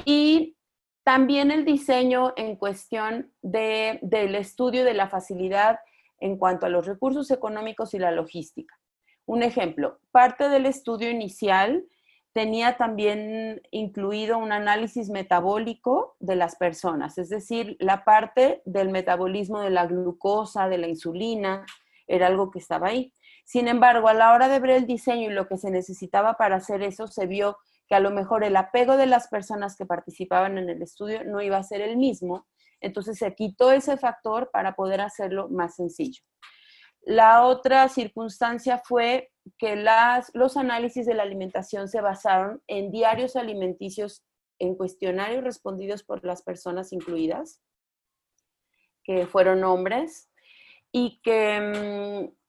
Y 0.04 0.56
también 1.02 1.50
el 1.50 1.64
diseño 1.64 2.32
en 2.36 2.56
cuestión 2.56 3.32
del 3.42 4.34
estudio 4.34 4.84
de 4.84 4.94
la 4.94 5.08
facilidad 5.08 5.80
en 6.18 6.36
cuanto 6.36 6.66
a 6.66 6.68
los 6.68 6.86
recursos 6.86 7.30
económicos 7.30 7.94
y 7.94 7.98
la 7.98 8.10
logística. 8.10 8.78
Un 9.24 9.42
ejemplo, 9.42 10.00
parte 10.10 10.48
del 10.48 10.66
estudio 10.66 11.10
inicial 11.10 11.84
tenía 12.32 12.76
también 12.76 13.60
incluido 13.70 14.38
un 14.38 14.52
análisis 14.52 15.10
metabólico 15.10 16.16
de 16.20 16.36
las 16.36 16.56
personas, 16.56 17.18
es 17.18 17.28
decir, 17.28 17.76
la 17.80 18.04
parte 18.04 18.62
del 18.64 18.88
metabolismo 18.90 19.60
de 19.60 19.70
la 19.70 19.86
glucosa, 19.86 20.68
de 20.68 20.78
la 20.78 20.88
insulina, 20.88 21.66
era 22.06 22.26
algo 22.26 22.50
que 22.50 22.58
estaba 22.58 22.88
ahí. 22.88 23.12
Sin 23.44 23.68
embargo, 23.68 24.08
a 24.08 24.14
la 24.14 24.32
hora 24.32 24.48
de 24.48 24.60
ver 24.60 24.70
el 24.70 24.86
diseño 24.86 25.30
y 25.30 25.34
lo 25.34 25.48
que 25.48 25.58
se 25.58 25.70
necesitaba 25.70 26.34
para 26.34 26.56
hacer 26.56 26.82
eso, 26.82 27.06
se 27.08 27.26
vio 27.26 27.58
que 27.88 27.96
a 27.96 28.00
lo 28.00 28.10
mejor 28.10 28.44
el 28.44 28.56
apego 28.56 28.96
de 28.96 29.06
las 29.06 29.28
personas 29.28 29.76
que 29.76 29.86
participaban 29.86 30.58
en 30.58 30.70
el 30.70 30.82
estudio 30.82 31.24
no 31.24 31.42
iba 31.42 31.56
a 31.56 31.62
ser 31.64 31.80
el 31.80 31.96
mismo, 31.96 32.46
entonces 32.80 33.18
se 33.18 33.34
quitó 33.34 33.72
ese 33.72 33.96
factor 33.96 34.50
para 34.52 34.74
poder 34.74 35.00
hacerlo 35.00 35.48
más 35.48 35.74
sencillo. 35.74 36.22
La 37.02 37.44
otra 37.44 37.88
circunstancia 37.88 38.82
fue 38.84 39.30
que 39.58 39.76
los 40.34 40.56
análisis 40.56 41.06
de 41.06 41.14
la 41.14 41.22
alimentación 41.22 41.88
se 41.88 42.00
basaron 42.00 42.62
en 42.66 42.90
diarios 42.90 43.36
alimenticios 43.36 44.24
en 44.58 44.74
cuestionarios 44.74 45.42
respondidos 45.42 46.02
por 46.02 46.24
las 46.24 46.42
personas 46.42 46.92
incluidas, 46.92 47.62
que 49.02 49.26
fueron 49.26 49.64
hombres, 49.64 50.28
y 50.92 51.20
que 51.22 52.28
mm, 52.30 52.40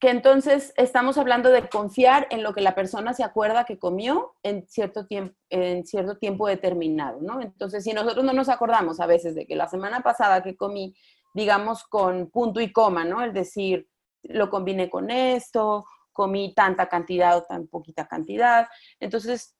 que 0.00 0.10
entonces 0.10 0.72
estamos 0.76 1.18
hablando 1.18 1.50
de 1.50 1.68
confiar 1.68 2.28
en 2.30 2.44
lo 2.44 2.54
que 2.54 2.60
la 2.60 2.76
persona 2.76 3.14
se 3.14 3.24
acuerda 3.24 3.64
que 3.64 3.78
comió 3.78 4.34
en 4.44 4.66
cierto 4.68 5.06
tiempo, 5.06 5.34
en 5.50 5.84
cierto 5.86 6.16
tiempo 6.16 6.46
determinado, 6.46 7.20
¿no? 7.20 7.40
Entonces, 7.40 7.82
si 7.82 7.92
nosotros 7.92 8.24
no 8.24 8.32
nos 8.32 8.48
acordamos 8.48 9.00
a 9.00 9.06
veces 9.06 9.34
de 9.34 9.46
que 9.46 9.56
la 9.56 9.68
semana 9.68 10.00
pasada 10.00 10.42
que 10.42 10.56
comí, 10.56 10.94
digamos, 11.34 11.84
con 11.84 12.30
punto 12.30 12.60
y 12.60 12.72
coma, 12.72 13.04
¿no? 13.04 13.22
Es 13.22 13.34
decir, 13.34 13.88
lo 14.22 14.50
combiné 14.50 14.90
con 14.90 15.10
esto, 15.10 15.84
comí 16.12 16.54
tanta 16.54 16.88
cantidad 16.88 17.36
o 17.36 17.42
tan 17.42 17.68
poquita 17.68 18.06
cantidad. 18.06 18.68
Entonces, 18.98 19.56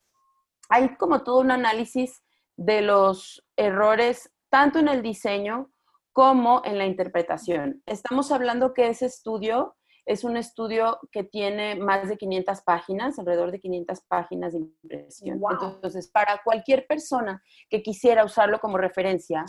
hay 0.69 0.97
como 0.97 1.23
todo 1.23 1.41
un 1.41 1.51
análisis 1.51 2.23
de 2.57 2.83
los 2.83 3.47
errores, 3.57 4.31
tanto 4.51 4.79
en 4.79 4.89
el 4.89 5.03
diseño 5.03 5.71
como 6.13 6.63
en 6.65 6.79
la 6.79 6.87
interpretación. 6.87 7.83
Estamos 7.87 8.33
hablando 8.33 8.75
que 8.75 8.89
ese 8.89 9.07
estudio 9.07 9.77
es 10.05 10.25
un 10.25 10.37
estudio 10.37 10.99
que 11.13 11.23
tiene 11.23 11.77
más 11.77 12.09
de 12.09 12.17
500 12.17 12.63
páginas, 12.63 13.19
alrededor 13.19 13.53
de 13.53 13.61
500 13.61 14.01
páginas 14.09 14.53
de 14.55 14.61
impresión. 14.61 15.39
Entonces, 15.51 16.09
para 16.09 16.41
cualquier 16.43 16.87
persona 16.87 17.43
que 17.69 17.83
quisiera 17.83 18.25
usarlo 18.25 18.59
como 18.59 18.79
referencia, 18.79 19.45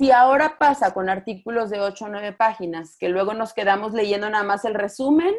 si 0.00 0.12
ahora 0.12 0.56
pasa 0.58 0.94
con 0.94 1.10
artículos 1.10 1.68
de 1.68 1.78
8 1.78 2.06
o 2.06 2.08
9 2.08 2.32
páginas, 2.32 2.96
que 2.96 3.10
luego 3.10 3.34
nos 3.34 3.52
quedamos 3.52 3.92
leyendo 3.92 4.30
nada 4.30 4.44
más 4.44 4.64
el 4.64 4.72
resumen, 4.72 5.34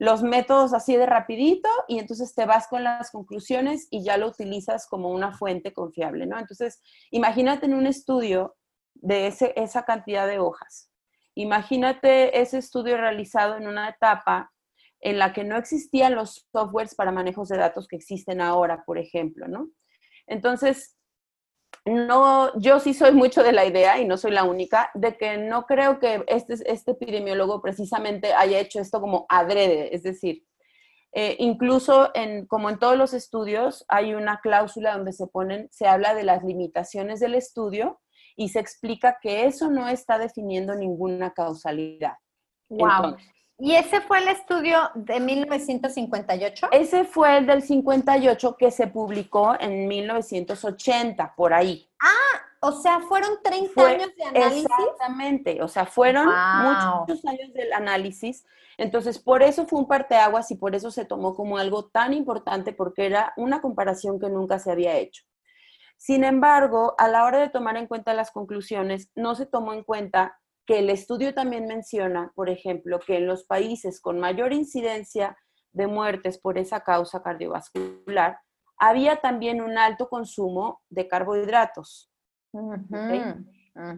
los 0.00 0.24
métodos 0.24 0.74
así 0.74 0.96
de 0.96 1.06
rapidito, 1.06 1.68
y 1.86 2.00
entonces 2.00 2.34
te 2.34 2.44
vas 2.44 2.66
con 2.66 2.82
las 2.82 3.12
conclusiones 3.12 3.86
y 3.92 4.02
ya 4.02 4.16
lo 4.16 4.26
utilizas 4.26 4.88
como 4.88 5.10
una 5.10 5.30
fuente 5.30 5.72
confiable, 5.72 6.26
¿no? 6.26 6.36
Entonces, 6.40 6.82
imagínate 7.12 7.66
en 7.66 7.74
un 7.74 7.86
estudio 7.86 8.56
de 8.94 9.28
ese, 9.28 9.52
esa 9.54 9.84
cantidad 9.84 10.26
de 10.26 10.40
hojas 10.40 10.90
Imagínate 11.36 12.40
ese 12.40 12.58
estudio 12.58 12.96
realizado 12.96 13.56
en 13.56 13.68
una 13.68 13.88
etapa 13.88 14.52
en 14.98 15.20
la 15.20 15.32
que 15.32 15.44
no 15.44 15.56
existían 15.56 16.16
los 16.16 16.48
softwares 16.50 16.96
para 16.96 17.12
manejos 17.12 17.50
de 17.50 17.56
datos 17.58 17.86
que 17.86 17.94
existen 17.94 18.40
ahora, 18.40 18.82
por 18.84 18.98
ejemplo, 18.98 19.46
¿no? 19.46 19.68
Entonces, 20.26 20.96
no, 21.84 22.56
yo 22.58 22.78
sí 22.78 22.94
soy 22.94 23.12
mucho 23.12 23.42
de 23.42 23.52
la 23.52 23.66
idea, 23.66 23.98
y 23.98 24.04
no 24.04 24.16
soy 24.16 24.30
la 24.30 24.44
única, 24.44 24.90
de 24.94 25.16
que 25.16 25.36
no 25.36 25.66
creo 25.66 25.98
que 25.98 26.24
este, 26.28 26.54
este 26.66 26.92
epidemiólogo 26.92 27.60
precisamente 27.60 28.32
haya 28.34 28.60
hecho 28.60 28.80
esto 28.80 29.00
como 29.00 29.26
adrede, 29.28 29.94
es 29.94 30.02
decir, 30.02 30.44
eh, 31.14 31.36
incluso 31.40 32.10
en, 32.14 32.46
como 32.46 32.70
en 32.70 32.78
todos 32.78 32.96
los 32.96 33.12
estudios, 33.12 33.84
hay 33.88 34.14
una 34.14 34.40
cláusula 34.40 34.96
donde 34.96 35.12
se 35.12 35.26
ponen, 35.26 35.68
se 35.70 35.86
habla 35.86 36.14
de 36.14 36.22
las 36.22 36.42
limitaciones 36.42 37.20
del 37.20 37.34
estudio 37.34 38.00
y 38.34 38.48
se 38.48 38.60
explica 38.60 39.18
que 39.20 39.44
eso 39.44 39.70
no 39.70 39.88
está 39.88 40.18
definiendo 40.18 40.74
ninguna 40.74 41.34
causalidad. 41.34 42.14
Wow. 42.70 43.16
¿Y 43.64 43.76
ese 43.76 44.00
fue 44.00 44.18
el 44.18 44.26
estudio 44.26 44.90
de 44.96 45.20
1958? 45.20 46.66
Ese 46.72 47.04
fue 47.04 47.38
el 47.38 47.46
del 47.46 47.62
58 47.62 48.56
que 48.56 48.72
se 48.72 48.88
publicó 48.88 49.54
en 49.60 49.86
1980, 49.86 51.34
por 51.36 51.54
ahí. 51.54 51.88
Ah, 52.00 52.40
o 52.58 52.72
sea, 52.72 52.98
fueron 52.98 53.38
30 53.40 53.86
años 53.86 54.10
de 54.16 54.24
análisis. 54.24 54.64
Exactamente, 54.64 55.62
o 55.62 55.68
sea, 55.68 55.86
fueron 55.86 56.26
muchos 56.26 57.24
años 57.24 57.52
del 57.52 57.72
análisis. 57.72 58.44
Entonces, 58.78 59.20
por 59.20 59.44
eso 59.44 59.64
fue 59.68 59.78
un 59.78 59.86
parteaguas 59.86 60.50
y 60.50 60.56
por 60.56 60.74
eso 60.74 60.90
se 60.90 61.04
tomó 61.04 61.32
como 61.36 61.56
algo 61.56 61.84
tan 61.84 62.14
importante 62.14 62.72
porque 62.72 63.06
era 63.06 63.32
una 63.36 63.60
comparación 63.60 64.18
que 64.18 64.28
nunca 64.28 64.58
se 64.58 64.72
había 64.72 64.96
hecho. 64.96 65.22
Sin 65.96 66.24
embargo, 66.24 66.96
a 66.98 67.06
la 67.06 67.22
hora 67.22 67.38
de 67.38 67.48
tomar 67.48 67.76
en 67.76 67.86
cuenta 67.86 68.12
las 68.12 68.32
conclusiones, 68.32 69.12
no 69.14 69.36
se 69.36 69.46
tomó 69.46 69.72
en 69.72 69.84
cuenta 69.84 70.40
que 70.66 70.78
el 70.78 70.90
estudio 70.90 71.34
también 71.34 71.66
menciona, 71.66 72.32
por 72.34 72.48
ejemplo, 72.48 73.00
que 73.00 73.16
en 73.16 73.26
los 73.26 73.44
países 73.44 74.00
con 74.00 74.20
mayor 74.20 74.52
incidencia 74.52 75.36
de 75.72 75.86
muertes 75.86 76.38
por 76.38 76.58
esa 76.58 76.80
causa 76.80 77.22
cardiovascular, 77.22 78.38
había 78.78 79.16
también 79.16 79.60
un 79.60 79.78
alto 79.78 80.08
consumo 80.08 80.80
de 80.88 81.08
carbohidratos. 81.08 82.10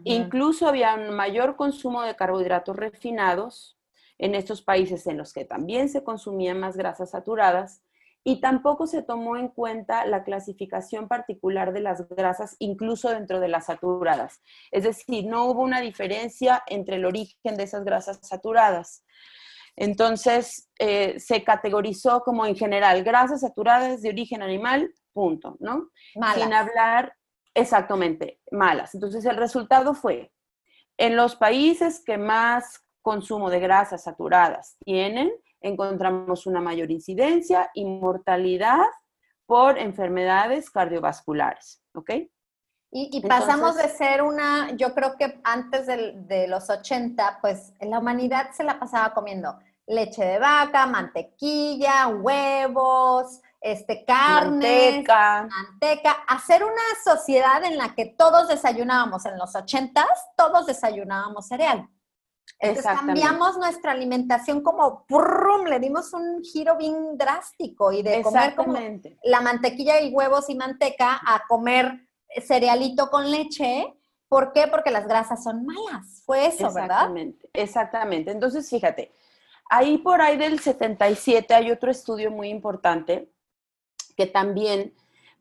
Incluso 0.05 0.69
había 0.69 0.95
un 0.95 1.15
mayor 1.15 1.57
consumo 1.57 2.03
de 2.03 2.15
carbohidratos 2.17 2.77
refinados 2.77 3.79
en 4.19 4.35
estos 4.35 4.63
países 4.63 5.07
en 5.07 5.19
los 5.19 5.33
que 5.33 5.45
también 5.45 5.89
se 5.89 6.05
consumían 6.05 6.61
más 6.61 6.77
grasas 6.77 7.11
saturadas 7.11 7.83
y 8.27 8.41
tampoco 8.41 8.87
se 8.87 9.03
tomó 9.03 9.37
en 9.37 9.49
cuenta 9.49 10.07
la 10.07 10.25
clasificación 10.25 11.09
particular 11.09 11.75
de 11.75 11.81
las 11.81 12.09
grasas, 12.09 12.57
incluso 12.59 13.11
dentro 13.11 13.39
de 13.39 13.49
las 13.49 13.67
saturadas. 13.67 14.41
Es 14.71 14.85
decir, 14.85 15.27
no 15.27 15.45
hubo 15.45 15.63
una 15.63 15.83
diferencia 15.83 16.63
entre 16.67 16.97
el 16.97 17.05
origen 17.05 17.57
de 17.57 17.65
esas 17.65 17.85
grasas 17.85 18.19
saturadas. 18.23 19.05
Entonces, 19.77 20.71
eh, 20.79 21.21
se 21.21 21.45
categorizó 21.45 22.23
como 22.23 22.47
en 22.47 22.57
general 22.57 23.05
grasas 23.05 23.43
saturadas 23.43 24.01
de 24.01 24.09
origen 24.09 24.43
animal, 24.43 24.91
punto, 25.13 25.57
¿no? 25.61 25.91
Sin 26.35 26.53
hablar 26.55 27.15
exactamente, 27.53 28.41
malas. 28.51 28.95
Entonces, 28.95 29.27
el 29.27 29.37
resultado 29.37 29.93
fue, 29.93 30.33
en 30.97 31.15
los 31.15 31.37
países 31.37 32.03
que 32.03 32.17
más 32.17 32.81
consumo 33.03 33.51
de 33.51 33.61
grasas 33.61 34.05
saturadas 34.05 34.77
tienen, 34.83 35.31
encontramos 35.65 36.47
una 36.47 36.61
mayor 36.61 36.91
incidencia 36.91 37.71
y 37.75 37.85
mortalidad 37.85 38.85
por 39.47 39.79
enfermedades 39.79 40.71
cardiovasculares, 40.71 41.83
¿ok? 41.95 42.11
Y, 42.97 43.21
pasamos 43.23 43.77
de 43.77 43.89
ser 43.89 44.23
una, 44.23 44.71
yo 44.77 44.95
creo 44.95 45.17
que 45.17 45.41
antes 45.43 45.87
de 45.89 46.47
los 46.47 46.71
80, 46.71 47.39
pues 47.41 47.73
la 47.81 47.99
humanidad 47.99 48.53
se 48.53 48.63
la 48.63 48.79
pasaba 48.79 49.13
comiendo 49.13 49.59
leche 49.87 50.25
de 50.25 50.39
vaca, 50.39 50.87
mantequilla, 50.87 52.07
huevos, 52.07 53.41
este, 53.61 54.05
carne, 54.05 54.91
manteca. 54.93 55.49
manteca. 55.49 56.13
Hacer 56.29 56.63
una 56.63 56.73
sociedad 57.03 57.65
en 57.65 57.79
la 57.79 57.95
que 57.95 58.07
todos 58.07 58.47
desayunábamos 58.47 59.27
en 59.27 59.39
los 59.39 59.57
80, 59.57 60.07
todos 60.37 60.67
desayunábamos 60.67 61.49
cereal. 61.49 61.89
Entonces 62.59 62.93
cambiamos 62.93 63.59
nuestra 63.59 63.93
alimentación 63.93 64.63
como 64.63 65.05
¡prum! 65.07 65.67
le 65.67 65.79
dimos 65.81 66.13
un 66.13 66.43
giro 66.43 66.77
bien 66.77 67.17
drástico 67.19 67.93
y 67.93 68.03
de 68.03 68.23
comer 68.23 68.55
como 68.55 68.79
la 69.23 69.41
mantequilla 69.41 70.01
y 70.01 70.13
huevos 70.13 70.49
y 70.49 70.55
manteca 70.55 71.21
a 71.27 71.45
comer 71.49 72.09
cerealito 72.43 73.11
con 73.11 73.31
leche. 73.31 73.95
¿Por 74.29 74.53
qué? 74.53 74.67
Porque 74.67 74.91
las 74.91 75.07
grasas 75.07 75.45
son 75.45 75.67
malas. 75.67 76.23
Fue 76.25 76.47
eso, 76.47 76.73
¿verdad? 76.73 76.85
Exactamente, 76.85 77.51
exactamente. 77.53 78.31
Entonces, 78.31 78.69
fíjate, 78.69 79.13
ahí 79.69 79.99
por 79.99 80.21
ahí 80.23 80.37
del 80.37 80.59
77 80.59 81.55
hay 81.55 81.71
otro 81.71 81.91
estudio 81.91 82.31
muy 82.31 82.49
importante 82.49 83.31
que 84.17 84.27
también, 84.27 84.95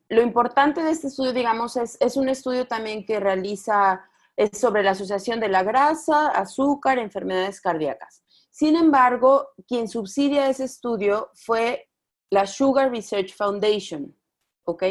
lo 0.08 0.20
importante 0.22 0.82
de 0.82 0.90
este 0.90 1.08
estudio, 1.08 1.32
digamos, 1.32 1.76
es, 1.76 1.96
es 2.00 2.16
un 2.16 2.28
estudio 2.28 2.66
también 2.66 3.06
que 3.06 3.20
realiza 3.20 4.04
es 4.36 4.58
sobre 4.58 4.82
la 4.82 4.92
asociación 4.92 5.40
de 5.40 5.48
la 5.48 5.62
grasa, 5.62 6.28
azúcar, 6.28 6.98
enfermedades 6.98 7.60
cardíacas. 7.60 8.22
Sin 8.50 8.76
embargo, 8.76 9.48
quien 9.66 9.88
subsidia 9.88 10.48
ese 10.48 10.64
estudio 10.64 11.30
fue 11.34 11.88
la 12.30 12.46
Sugar 12.46 12.90
Research 12.90 13.34
Foundation, 13.34 14.16
¿ok? 14.64 14.82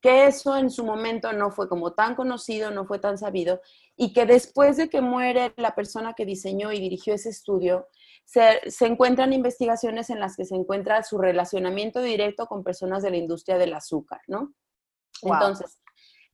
Que 0.00 0.26
eso 0.26 0.56
en 0.56 0.70
su 0.70 0.84
momento 0.84 1.32
no 1.32 1.50
fue 1.50 1.68
como 1.68 1.92
tan 1.92 2.14
conocido, 2.14 2.70
no 2.70 2.86
fue 2.86 2.98
tan 2.98 3.18
sabido, 3.18 3.60
y 3.96 4.12
que 4.12 4.26
después 4.26 4.76
de 4.76 4.88
que 4.88 5.00
muere 5.00 5.52
la 5.56 5.74
persona 5.74 6.14
que 6.14 6.24
diseñó 6.24 6.72
y 6.72 6.80
dirigió 6.80 7.14
ese 7.14 7.30
estudio, 7.30 7.88
se, 8.24 8.86
encuentran 8.86 9.32
investigaciones 9.32 10.10
en 10.10 10.20
las 10.20 10.36
que 10.36 10.44
se 10.44 10.54
encuentra 10.54 11.02
su 11.02 11.18
relacionamiento 11.18 12.02
directo 12.02 12.46
con 12.46 12.62
personas 12.62 13.02
de 13.02 13.10
la 13.10 13.16
industria 13.16 13.58
del 13.58 13.74
azúcar, 13.74 14.20
¿no? 14.26 14.54
Entonces, 15.22 15.78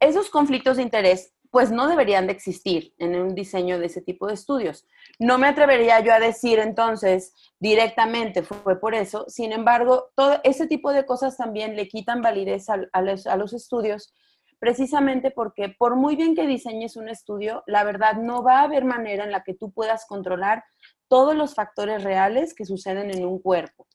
esos 0.00 0.28
conflictos 0.28 0.76
de 0.76 0.82
interés 0.82 1.33
pues 1.54 1.70
no 1.70 1.86
deberían 1.86 2.26
de 2.26 2.32
existir 2.32 2.94
en 2.98 3.14
un 3.14 3.32
diseño 3.32 3.78
de 3.78 3.86
ese 3.86 4.02
tipo 4.02 4.26
de 4.26 4.34
estudios. 4.34 4.88
No 5.20 5.38
me 5.38 5.46
atrevería 5.46 6.00
yo 6.00 6.12
a 6.12 6.18
decir 6.18 6.58
entonces 6.58 7.32
directamente 7.60 8.42
fue 8.42 8.80
por 8.80 8.92
eso, 8.92 9.24
sin 9.28 9.52
embargo, 9.52 10.10
todo 10.16 10.40
ese 10.42 10.66
tipo 10.66 10.92
de 10.92 11.06
cosas 11.06 11.36
también 11.36 11.76
le 11.76 11.86
quitan 11.86 12.22
validez 12.22 12.66
a, 12.68 13.36
los, 13.36 13.52
estudios, 13.52 14.12
precisamente 14.58 15.30
porque 15.30 15.68
por 15.68 15.94
muy 15.94 16.16
bien 16.16 16.34
que 16.34 16.48
diseñes 16.48 16.96
un 16.96 17.08
estudio, 17.08 17.62
la 17.68 17.84
verdad 17.84 18.14
no 18.14 18.42
va 18.42 18.58
a 18.58 18.64
haber 18.64 18.84
manera 18.84 19.22
en 19.22 19.30
la 19.30 19.44
que 19.44 19.54
tú 19.54 19.70
puedas 19.70 20.06
controlar 20.06 20.64
todos 21.06 21.36
los 21.36 21.54
factores 21.54 22.02
reales 22.02 22.52
que 22.52 22.64
suceden 22.64 23.12
en 23.12 23.24
un 23.24 23.38
cuerpo. 23.38 23.86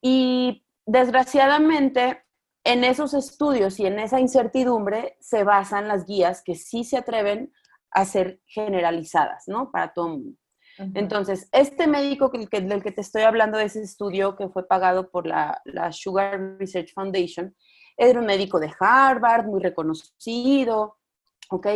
Y 0.00 0.64
desgraciadamente, 0.86 2.22
en 2.64 2.84
esos 2.84 3.14
estudios 3.14 3.80
y 3.80 3.86
en 3.86 3.98
esa 3.98 4.20
incertidumbre 4.20 5.16
se 5.20 5.44
basan 5.44 5.88
las 5.88 6.06
guías 6.06 6.42
que 6.42 6.54
sí 6.54 6.84
se 6.84 6.98
atreven 6.98 7.52
a 7.90 8.04
ser 8.04 8.40
generalizadas, 8.46 9.44
¿no? 9.48 9.70
Para 9.70 9.92
todo 9.92 10.06
el 10.06 10.12
mundo. 10.12 10.38
Entonces, 10.94 11.48
este 11.52 11.86
médico 11.86 12.30
del 12.30 12.82
que, 12.82 12.92
te 12.92 13.00
estoy 13.02 13.22
hablando 13.22 13.58
de 13.58 13.64
ese 13.64 13.82
estudio 13.82 14.36
que 14.36 14.48
fue 14.48 14.66
pagado 14.66 15.10
por 15.10 15.26
la, 15.26 15.60
Sugar 15.92 16.56
Research 16.58 16.94
Foundation, 16.94 17.54
era 17.96 18.18
un 18.18 18.26
médico 18.26 18.58
de 18.58 18.72
Harvard, 18.80 19.44
muy 19.44 19.60
reconocido, 19.60 20.96
¿ok? 21.50 21.66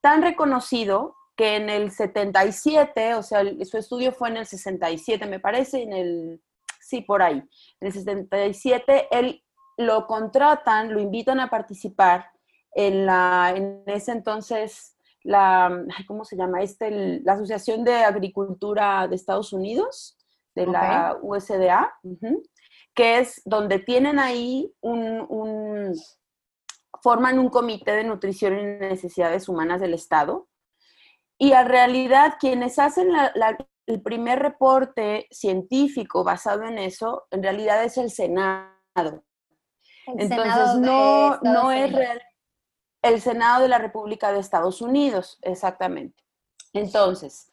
Tan 0.00 0.22
reconocido 0.22 1.16
que 1.36 1.56
en 1.56 1.68
el 1.68 1.90
77, 1.90 3.14
o 3.14 3.22
sea, 3.22 3.42
su 3.64 3.76
estudio 3.76 4.12
fue 4.12 4.28
en 4.28 4.38
el 4.38 4.46
67, 4.46 5.26
me 5.26 5.40
parece, 5.40 5.82
en 5.82 5.92
el, 5.92 6.42
sí, 6.80 7.00
por 7.00 7.22
ahí, 7.22 7.42
en 7.80 7.86
el 7.86 7.92
77, 7.92 9.08
él 9.10 9.44
lo 9.78 10.06
contratan, 10.06 10.92
lo 10.92 11.00
invitan 11.00 11.40
a 11.40 11.48
participar 11.48 12.30
en, 12.72 13.06
la, 13.06 13.54
en 13.56 13.84
ese 13.86 14.12
entonces, 14.12 14.96
la, 15.22 15.84
¿cómo 16.06 16.24
se 16.24 16.36
llama? 16.36 16.62
Este, 16.62 17.20
la 17.22 17.34
Asociación 17.34 17.84
de 17.84 17.94
Agricultura 17.94 19.06
de 19.08 19.14
Estados 19.14 19.52
Unidos, 19.52 20.18
de 20.54 20.66
la 20.66 21.16
USDA, 21.22 21.94
que 22.92 23.18
es 23.20 23.40
donde 23.44 23.78
tienen 23.78 24.18
ahí 24.18 24.74
un, 24.80 25.94
forman 27.00 27.38
un 27.38 27.48
comité 27.48 27.92
de 27.92 28.02
nutrición 28.02 28.58
y 28.58 28.64
necesidades 28.64 29.48
humanas 29.48 29.80
del 29.80 29.94
Estado. 29.94 30.48
Y 31.38 31.52
en 31.52 31.68
realidad 31.68 32.34
quienes 32.40 32.80
hacen 32.80 33.10
el 33.86 34.02
primer 34.02 34.40
reporte 34.40 35.28
científico 35.30 36.24
basado 36.24 36.64
en 36.64 36.78
eso, 36.78 37.28
en 37.30 37.44
realidad 37.44 37.84
es 37.84 37.96
el 37.96 38.10
Senado. 38.10 39.22
Entonces, 40.16 40.80
no, 40.80 41.38
no 41.40 41.72
es 41.72 41.92
real. 41.92 42.22
El 43.02 43.20
Senado 43.20 43.62
de 43.62 43.68
la 43.68 43.78
República 43.78 44.32
de 44.32 44.40
Estados 44.40 44.80
Unidos, 44.82 45.38
exactamente. 45.42 46.24
Entonces, 46.72 47.52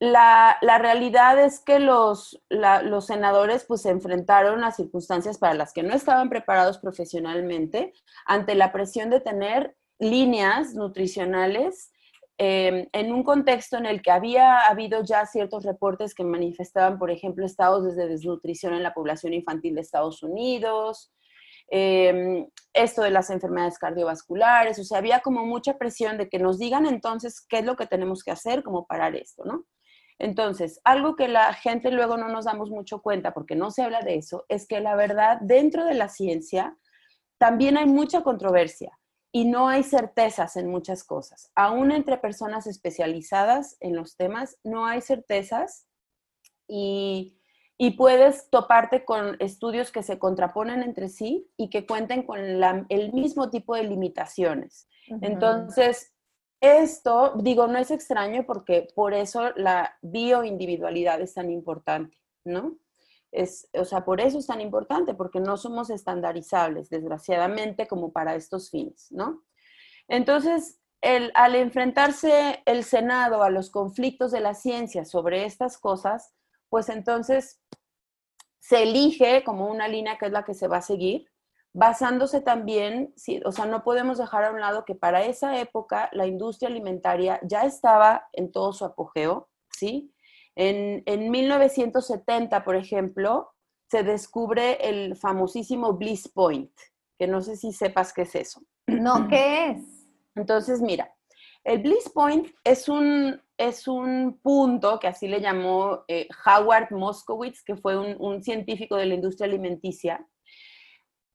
la, 0.00 0.58
realidad 0.60 1.38
es 1.38 1.60
que 1.60 1.78
los, 1.78 2.42
los 2.50 3.06
senadores 3.06 3.64
pues, 3.64 3.82
se 3.82 3.90
enfrentaron 3.90 4.64
a 4.64 4.72
circunstancias 4.72 5.38
para 5.38 5.54
las 5.54 5.72
que 5.72 5.82
no 5.82 5.94
estaban 5.94 6.28
preparados 6.28 6.78
profesionalmente 6.78 7.92
ante 8.26 8.54
la 8.54 8.72
presión 8.72 9.10
de 9.10 9.20
tener 9.20 9.76
líneas 9.98 10.74
nutricionales 10.74 11.92
em, 12.36 12.88
en 12.92 13.12
un 13.12 13.22
contexto 13.22 13.76
en 13.76 13.86
el 13.86 14.02
que 14.02 14.10
había 14.10 14.66
habido 14.66 15.02
ya 15.04 15.24
ciertos 15.26 15.64
reportes 15.64 16.14
que 16.14 16.24
manifestaban, 16.24 16.98
por 16.98 17.10
ejemplo, 17.10 17.46
estados 17.46 17.94
de 17.94 18.08
desnutrición 18.08 18.74
en 18.74 18.82
la 18.82 18.94
población 18.94 19.32
infantil 19.32 19.76
de 19.76 19.82
Estados 19.82 20.22
Unidos, 20.22 21.12
Em, 21.68 22.46
esto 22.72 23.02
de 23.02 23.10
las 23.10 23.30
enfermedades 23.30 23.78
cardiovasculares, 23.78 24.78
o 24.78 24.84
sea, 24.84 24.98
había 24.98 25.20
como 25.20 25.44
mucha 25.46 25.78
presión 25.78 26.18
de 26.18 26.28
que 26.28 26.38
nos 26.38 26.58
digan 26.58 26.86
entonces 26.86 27.40
qué 27.48 27.58
es 27.58 27.64
lo 27.64 27.76
que 27.76 27.86
tenemos 27.86 28.22
que 28.22 28.32
hacer 28.32 28.62
como 28.62 28.86
parar 28.86 29.14
esto, 29.16 29.44
¿no? 29.44 29.64
Entonces, 30.18 30.80
algo 30.84 31.16
que 31.16 31.28
la 31.28 31.52
gente 31.54 31.90
luego 31.90 32.16
no 32.16 32.28
nos 32.28 32.44
damos 32.44 32.70
mucho 32.70 33.00
cuenta 33.02 33.34
porque 33.34 33.56
no 33.56 33.70
se 33.70 33.82
habla 33.82 34.00
de 34.02 34.16
eso, 34.16 34.44
es 34.48 34.66
que 34.66 34.80
la 34.80 34.94
verdad, 34.94 35.38
dentro 35.40 35.84
de 35.84 35.94
la 35.94 36.08
ciencia, 36.08 36.76
también 37.38 37.76
hay 37.76 37.86
mucha 37.86 38.22
controversia 38.22 38.98
y 39.32 39.46
no 39.46 39.68
hay 39.68 39.82
certezas 39.82 40.56
en 40.56 40.68
muchas 40.68 41.02
cosas. 41.02 41.50
Aún 41.56 41.90
entre 41.90 42.18
personas 42.18 42.68
especializadas 42.68 43.76
en 43.80 43.96
los 43.96 44.16
temas, 44.16 44.58
no 44.62 44.86
hay 44.86 45.00
certezas 45.00 45.88
y, 46.68 47.36
puedes 47.96 48.48
toparte 48.50 49.04
con 49.04 49.36
estudios 49.40 49.90
que 49.90 50.02
se 50.02 50.18
contraponen 50.18 50.82
entre 50.82 51.08
sí 51.08 51.50
y 51.56 51.70
que 51.70 51.86
cuenten 51.86 52.22
con 52.22 52.38
el 52.40 53.12
mismo 53.12 53.50
tipo 53.50 53.74
de 53.74 53.84
limitaciones. 53.84 54.88
Entonces, 55.20 56.14
esto, 56.60 57.34
digo, 57.36 57.66
no 57.66 57.78
es 57.78 57.90
extraño 57.90 58.44
porque 58.46 58.88
por 58.94 59.12
eso 59.12 59.50
la 59.56 59.96
bioindividualidad 60.02 61.20
es 61.20 61.34
tan 61.34 61.50
importante, 61.50 62.16
¿no? 62.44 62.78
Es, 63.32 63.68
o 63.74 63.84
sea, 63.84 64.04
por 64.04 64.20
eso 64.20 64.38
es 64.38 64.46
tan 64.46 64.60
importante, 64.60 65.12
porque 65.12 65.40
no 65.40 65.56
somos 65.56 65.90
estandarizables, 65.90 66.88
desgraciadamente, 66.88 67.88
como 67.88 68.12
para 68.12 68.36
estos 68.36 68.70
fines, 68.70 69.10
¿no? 69.10 69.42
Entonces, 70.06 70.80
al 71.34 71.54
enfrentarse 71.56 72.62
el 72.64 72.84
Senado 72.84 73.42
a 73.42 73.50
los 73.50 73.70
conflictos 73.70 74.30
de 74.30 74.40
la 74.40 74.54
ciencia 74.54 75.04
sobre 75.04 75.44
estas 75.44 75.76
cosas, 75.76 76.32
pues 76.68 76.88
entonces 76.88 77.60
se 78.60 78.82
elige 78.82 79.44
como 79.44 79.70
una 79.70 79.88
línea 79.88 80.18
que 80.18 80.26
es 80.26 80.32
la 80.32 80.44
que 80.44 80.54
se 80.54 80.68
va 80.68 80.78
a 80.78 80.82
seguir, 80.82 81.30
basándose 81.74 82.40
también, 82.40 83.14
o 83.44 83.52
sea, 83.52 83.66
no 83.66 83.82
podemos 83.82 84.18
dejar 84.18 84.44
a 84.44 84.52
un 84.52 84.60
lado 84.60 84.84
que 84.84 84.94
para 84.94 85.24
esa 85.24 85.58
época 85.58 86.08
la 86.12 86.26
industria 86.26 86.68
alimentaria 86.68 87.40
ya 87.42 87.62
estaba 87.62 88.28
en 88.32 88.52
todo 88.52 88.72
su 88.72 88.84
apogeo, 88.84 89.48
¿sí? 89.70 90.14
En, 90.54 91.02
en 91.06 91.30
1970, 91.30 92.64
por 92.64 92.76
ejemplo, 92.76 93.50
se 93.90 94.04
descubre 94.04 94.88
el 94.88 95.16
famosísimo 95.16 95.92
Bliss 95.94 96.28
Point, 96.28 96.72
que 97.18 97.26
no 97.26 97.42
sé 97.42 97.56
si 97.56 97.72
sepas 97.72 98.12
qué 98.12 98.22
es 98.22 98.34
eso. 98.34 98.62
No, 98.86 99.28
¿qué 99.28 99.70
es? 99.70 100.08
Entonces, 100.36 100.80
mira, 100.80 101.14
el 101.64 101.80
Bliss 101.82 102.08
Point 102.10 102.48
es 102.64 102.88
un, 102.88 103.40
es 103.56 103.86
un 103.86 104.40
punto 104.42 104.98
que 104.98 105.08
así 105.08 105.28
le 105.28 105.40
llamó 105.40 106.04
eh, 106.08 106.28
Howard 106.44 106.90
Moskowitz, 106.90 107.62
que 107.62 107.76
fue 107.76 107.96
un, 107.96 108.42
científico 108.42 108.96
de 108.96 109.06
la 109.06 109.14
industria 109.14 109.46
alimenticia, 109.46 110.26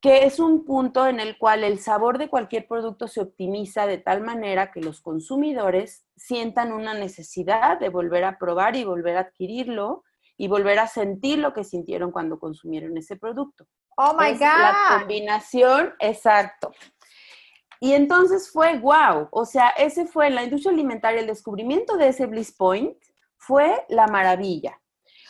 que 0.02 0.26
es 0.26 0.40
un 0.40 0.66
punto 0.66 1.08
en 1.08 1.20
el 1.20 1.38
cual 1.38 1.64
el 1.64 1.80
sabor 1.80 2.18
de 2.18 2.30
cualquier 2.30 2.68
producto 2.68 3.08
se 3.08 3.22
optimiza 3.22 3.86
de 3.86 3.98
tal 3.98 4.22
manera 4.22 4.72
que 4.72 4.82
los 4.82 5.02
consumidores 5.02 6.06
sientan 6.16 6.72
una 6.72 6.94
necesidad 6.94 7.80
de 7.80 7.90
volver 7.90 8.24
a 8.24 8.38
probar 8.38 8.76
y 8.76 8.84
volver 8.84 9.18
a 9.18 9.22
adquirirlo 9.22 10.04
y 10.38 10.48
volver 10.48 10.80
a 10.80 10.88
sentir 10.88 11.40
lo 11.40 11.54
que 11.54 11.66
sintieron 11.66 12.12
cuando 12.12 12.40
consumieron 12.40 12.98
ese 12.98 13.18
producto. 13.18 13.68
Oh 13.98 14.14
my 14.18 14.32
God. 14.32 14.40
La 14.40 14.98
combinación, 15.00 15.94
exacto. 16.00 16.72
Y 17.80 17.94
entonces 17.94 18.50
fue 18.52 18.78
wow, 18.80 19.30
o 19.32 19.46
sea, 19.46 19.70
ese 19.70 20.06
fue 20.06 20.30
la 20.30 20.44
industria 20.44 20.74
alimentaria, 20.74 21.22
el 21.22 21.28
descubrimiento 21.28 21.96
de 21.96 22.10
ese 22.10 22.26
Bliss 22.26 22.52
Point 22.52 22.98
fue 23.38 23.86
la 23.88 24.08
maravilla, 24.08 24.82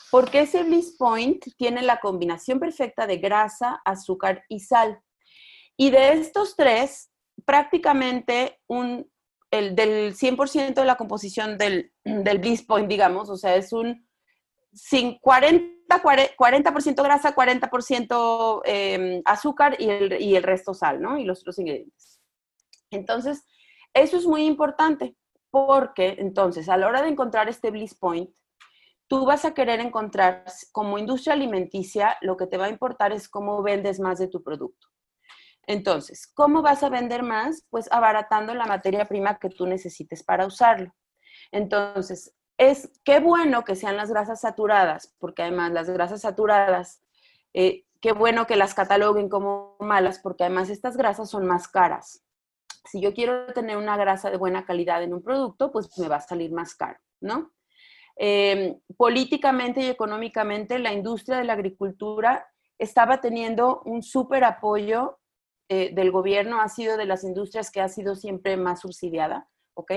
porque 0.10 0.42
ese 0.42 0.64
Bliss 0.64 0.96
Point 0.98 1.46
tiene 1.58 1.84
la 1.84 2.00
combinación 2.00 2.60
perfecta 2.60 3.06
de 3.06 3.18
grasa, 3.18 3.82
azúcar 3.86 4.44
y 4.50 4.62
sal. 4.62 5.00
Y 5.78 5.92
de 5.92 6.14
estos 6.14 6.56
tres, 6.56 7.12
prácticamente 7.46 8.60
un, 8.68 9.08
el, 9.52 9.76
del 9.76 10.16
100% 10.16 10.74
de 10.74 10.86
la 10.86 10.98
composición 10.98 11.58
del, 11.58 11.94
del 12.04 12.40
Bliss 12.40 12.64
Point, 12.64 12.90
digamos, 12.90 13.30
o 13.30 13.38
sea, 13.38 13.56
es 13.56 13.72
un 13.72 14.08
sin 14.74 15.20
40, 15.20 16.02
40 16.36 16.72
grasa, 17.04 17.36
40% 17.36 18.62
eh, 18.66 19.22
azúcar 19.26 19.76
y 19.80 19.90
el, 19.90 20.22
y 20.22 20.36
el 20.36 20.44
resto 20.44 20.74
sal, 20.74 21.02
¿no? 21.02 21.18
Y 21.18 21.26
los 21.26 21.42
otros 21.42 21.60
ingredientes. 21.60 22.19
Entonces, 22.92 23.46
eso 23.94 24.18
es 24.18 24.26
muy 24.26 24.46
importante 24.46 25.16
porque 25.52 26.16
entonces 26.20 26.70
a 26.70 26.78
la 26.78 26.88
hora 26.88 27.02
de 27.02 27.10
encontrar 27.10 27.50
este 27.50 27.72
bliss 27.72 27.96
point, 27.96 28.30
tú 29.08 29.26
vas 29.26 29.46
a 29.46 29.54
querer 29.54 29.80
encontrar 29.80 30.46
como 30.72 31.00
industria 31.00 31.34
alimenticia, 31.34 32.18
lo 32.22 32.38
que 32.38 32.46
te 32.46 32.58
va 32.58 32.66
a 32.66 32.70
importar 32.70 33.12
es 33.12 33.28
cómo 33.28 33.64
vendes 33.64 34.00
más 34.00 34.20
de 34.20 34.28
tu 34.28 34.44
producto. 34.44 34.88
Entonces, 35.66 36.28
¿cómo 36.34 36.62
vas 36.62 36.84
a 36.84 36.90
vender 36.90 37.24
más? 37.24 37.66
Pues 37.70 37.92
abaratando 37.92 38.54
la 38.54 38.66
materia 38.66 39.06
prima 39.06 39.40
que 39.40 39.50
tú 39.50 39.66
necesites 39.66 40.24
para 40.24 40.46
usarlo. 40.46 40.94
Entonces, 41.52 42.36
es 42.58 42.92
qué 43.04 43.20
bueno 43.20 43.64
que 43.64 43.76
sean 43.76 43.98
las 43.98 44.10
grasas 44.10 44.42
saturadas, 44.42 45.16
porque 45.20 45.44
además 45.44 45.72
las 45.72 45.90
grasas 45.90 46.22
saturadas, 46.22 47.02
eh, 47.54 47.86
qué 48.02 48.12
bueno 48.12 48.46
que 48.48 48.56
las 48.56 48.74
cataloguen 48.74 49.30
como 49.30 49.76
malas, 49.80 50.20
porque 50.20 50.44
además 50.44 50.70
estas 50.70 50.98
grasas 50.98 51.30
son 51.30 51.48
más 51.48 51.68
caras 51.68 52.24
si 52.90 53.02
yo 53.02 53.14
quiero 53.14 53.48
tener 53.54 53.78
una 53.78 53.98
grasa 53.98 54.30
de 54.30 54.38
buena 54.38 54.66
calidad 54.66 55.04
en 55.04 55.14
un 55.14 55.22
producto, 55.22 55.72
pues 55.72 55.98
me 55.98 56.08
va 56.08 56.18
a 56.18 56.22
salir 56.22 56.52
más 56.52 56.76
caro, 56.76 57.00
¿no? 57.22 57.52
Em, 58.16 58.78
políticamente 58.98 59.82
y 59.82 59.88
económicamente, 59.88 60.78
la 60.80 60.92
industria 60.92 61.38
de 61.38 61.46
la 61.46 61.54
agricultura 61.54 62.46
estaba 62.78 63.22
teniendo 63.22 63.82
un 63.86 64.04
súper 64.04 64.44
apoyo 64.44 65.20
eh, 65.70 65.92
del 65.94 66.12
gobierno, 66.12 66.62
ha 66.62 66.68
sido 66.68 66.98
de 66.98 67.06
las 67.06 67.24
industrias 67.24 67.72
que 67.72 67.80
ha 67.80 67.88
sido 67.88 68.16
siempre 68.16 68.58
más 68.58 68.82
subsidiada, 68.82 69.48
¿ok? 69.74 69.92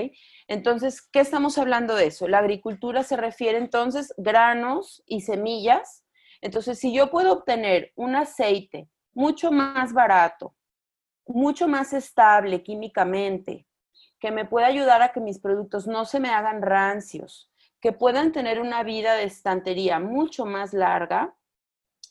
Entonces, 0.47 1.01
¿qué 1.01 1.19
estamos 1.19 1.57
hablando 1.57 1.95
de 1.95 2.07
eso? 2.07 2.27
La 2.27 2.37
agricultura 2.37 3.03
se 3.03 3.17
refiere 3.17 3.57
entonces 3.57 4.13
granos 4.17 5.03
y 5.05 5.21
semillas. 5.21 6.05
Entonces, 6.41 6.79
si 6.79 6.93
yo 6.93 7.09
puedo 7.09 7.33
obtener 7.33 7.91
un 7.95 8.15
aceite 8.15 8.87
mucho 9.13 9.51
más 9.51 9.93
barato, 9.93 10.55
mucho 11.25 11.67
más 11.67 11.93
estable 11.93 12.63
químicamente, 12.63 13.67
que 14.19 14.31
me 14.31 14.45
pueda 14.45 14.67
ayudar 14.67 15.01
a 15.01 15.11
que 15.11 15.19
mis 15.19 15.39
productos 15.39 15.87
no 15.87 16.05
se 16.05 16.19
me 16.19 16.29
hagan 16.29 16.61
rancios, 16.61 17.51
que 17.81 17.91
puedan 17.91 18.31
tener 18.31 18.61
una 18.61 18.83
vida 18.83 19.15
de 19.15 19.23
estantería 19.23 19.99
mucho 19.99 20.45
más 20.45 20.73
larga, 20.73 21.35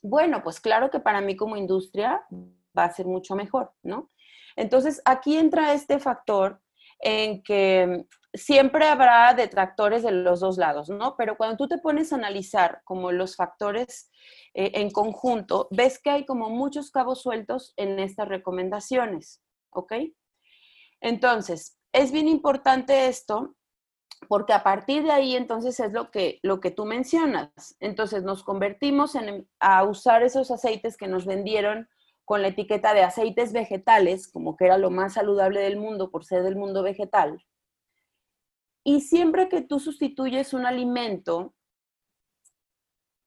bueno, 0.03 0.43
pues 0.43 0.61
claro 0.61 0.91
que 0.91 1.01
para 1.01 1.21
mí 1.21 1.37
como 1.37 1.57
industria 1.57 2.23
va 2.77 2.85
a 2.85 2.93
ser 2.93 3.07
mucho 3.07 3.35
mejor, 3.37 3.73
¿no? 3.83 4.11
Entonces, 4.57 5.01
aquí 5.05 5.39
entra 5.39 5.73
este 5.73 5.99
factor 5.99 6.61
en 6.99 7.43
que 7.43 8.07
siempre 8.35 8.87
habrá 8.87 9.35
detractores 9.35 10.03
de 10.03 10.13
los 10.13 10.41
dos 10.41 10.57
lados, 10.57 10.89
¿no? 10.89 11.17
Pero 11.17 11.37
cuando 11.37 11.57
tú 11.57 11.69
te 11.69 11.79
pones 11.79 12.13
a 12.13 12.17
analizar 12.17 12.81
como 12.85 13.13
los 13.13 13.37
factores 13.37 14.11
eh, 14.55 14.73
en 14.75 14.91
conjunto, 14.91 15.69
ves 15.71 16.01
que 16.01 16.11
hay 16.11 16.25
como 16.25 16.51
muchos 16.51 16.91
cabos 16.91 17.23
sueltos 17.23 17.75
en 17.77 17.99
estas 17.99 18.29
recomendaciones, 18.29 19.43
¿ok? 19.71 19.95
Entonces, 21.01 21.79
es 21.93 22.13
bien 22.13 22.29
importante 22.29 23.09
esto 23.09 23.55
porque 24.29 24.53
a 24.53 24.63
partir 24.63 25.03
de 25.03 25.11
ahí 25.11 25.37
entonces 25.37 25.79
es 25.81 25.93
lo 25.93 26.11
que, 26.11 26.39
lo 26.43 26.61
que 26.61 26.71
tú 26.71 26.85
mencionas. 26.85 27.51
Entonces 27.81 28.23
nos 28.23 28.45
convertimos 28.45 29.15
en, 29.15 29.49
a 29.59 29.85
usar 29.85 30.23
esos 30.23 30.51
aceites 30.51 30.97
que 30.97 31.09
nos 31.09 31.27
vendieron 31.27 31.89
con 32.25 32.41
la 32.41 32.49
etiqueta 32.49 32.95
de 32.95 33.03
aceites 33.03 33.53
vegetales, 33.53 34.31
como 34.31 34.57
que 34.57 34.67
era 34.67 34.79
lo 34.79 34.91
más 34.91 35.15
saludable 35.15 35.61
del 35.61 35.77
mundo 35.77 36.11
por 36.11 36.25
ser 36.25 36.45
del 36.45 36.57
mundo 36.57 36.83
vegetal, 36.83 37.45
y 38.85 39.01
siempre 39.01 39.49
que 39.49 39.63
tú 39.63 39.79
sustituyes 39.79 40.55
un 40.55 40.67
alimento, 40.67 41.55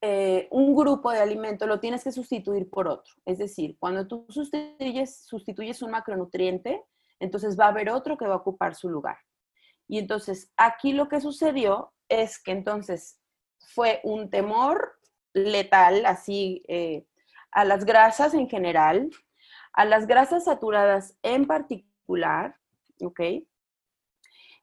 eh, 0.01 0.47
un 0.51 0.75
grupo 0.75 1.11
de 1.11 1.19
alimento, 1.19 1.65
lo 1.65 1.79
tienes 1.79 2.03
que 2.03 2.11
sustituir 2.11 2.69
por 2.69 2.87
otro. 2.87 3.13
Es 3.25 3.37
decir, 3.37 3.77
cuando 3.79 4.07
tú 4.07 4.25
sustituyes, 4.29 5.25
sustituyes 5.25 5.81
un 5.81 5.91
macronutriente, 5.91 6.83
entonces 7.19 7.57
va 7.57 7.65
a 7.65 7.69
haber 7.69 7.89
otro 7.89 8.17
que 8.17 8.27
va 8.27 8.35
a 8.35 8.37
ocupar 8.37 8.75
su 8.75 8.89
lugar. 8.89 9.17
Y 9.87 9.99
entonces 9.99 10.51
aquí 10.57 10.93
lo 10.93 11.07
que 11.07 11.21
sucedió 11.21 11.93
es 12.09 12.41
que 12.41 12.51
entonces 12.51 13.19
fue 13.57 14.01
un 14.03 14.29
temor 14.29 14.99
letal, 15.33 16.05
así, 16.05 16.63
eh, 16.67 17.05
a 17.51 17.65
las 17.65 17.85
grasas 17.85 18.33
en 18.33 18.49
general, 18.49 19.09
a 19.73 19.85
las 19.85 20.07
grasas 20.07 20.45
saturadas 20.45 21.17
en 21.23 21.45
particular, 21.45 22.57
¿ok? 23.01 23.21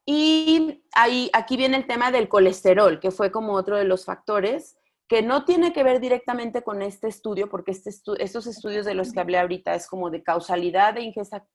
Y 0.04 0.82
ahí, 0.94 1.30
aquí 1.32 1.56
viene 1.56 1.76
el 1.76 1.86
tema 1.86 2.10
del 2.10 2.28
colesterol, 2.28 2.98
que 2.98 3.10
fue 3.10 3.30
como 3.30 3.54
otro 3.54 3.76
de 3.76 3.84
los 3.84 4.04
factores 4.04 4.76
que 5.08 5.22
no 5.22 5.44
tiene 5.44 5.72
que 5.72 5.82
ver 5.82 6.00
directamente 6.00 6.62
con 6.62 6.80
este 6.80 7.06
estudio, 7.06 7.50
porque 7.50 7.72
este 7.72 7.90
estos 8.18 8.46
estudios 8.46 8.86
de 8.86 8.94
los 8.94 9.12
que 9.12 9.20
hablé 9.20 9.38
ahorita 9.38 9.74
es 9.74 9.86
como 9.86 10.10
de 10.10 10.22
causalidad 10.22 10.94
de 10.94 11.02
ingesta 11.02 11.46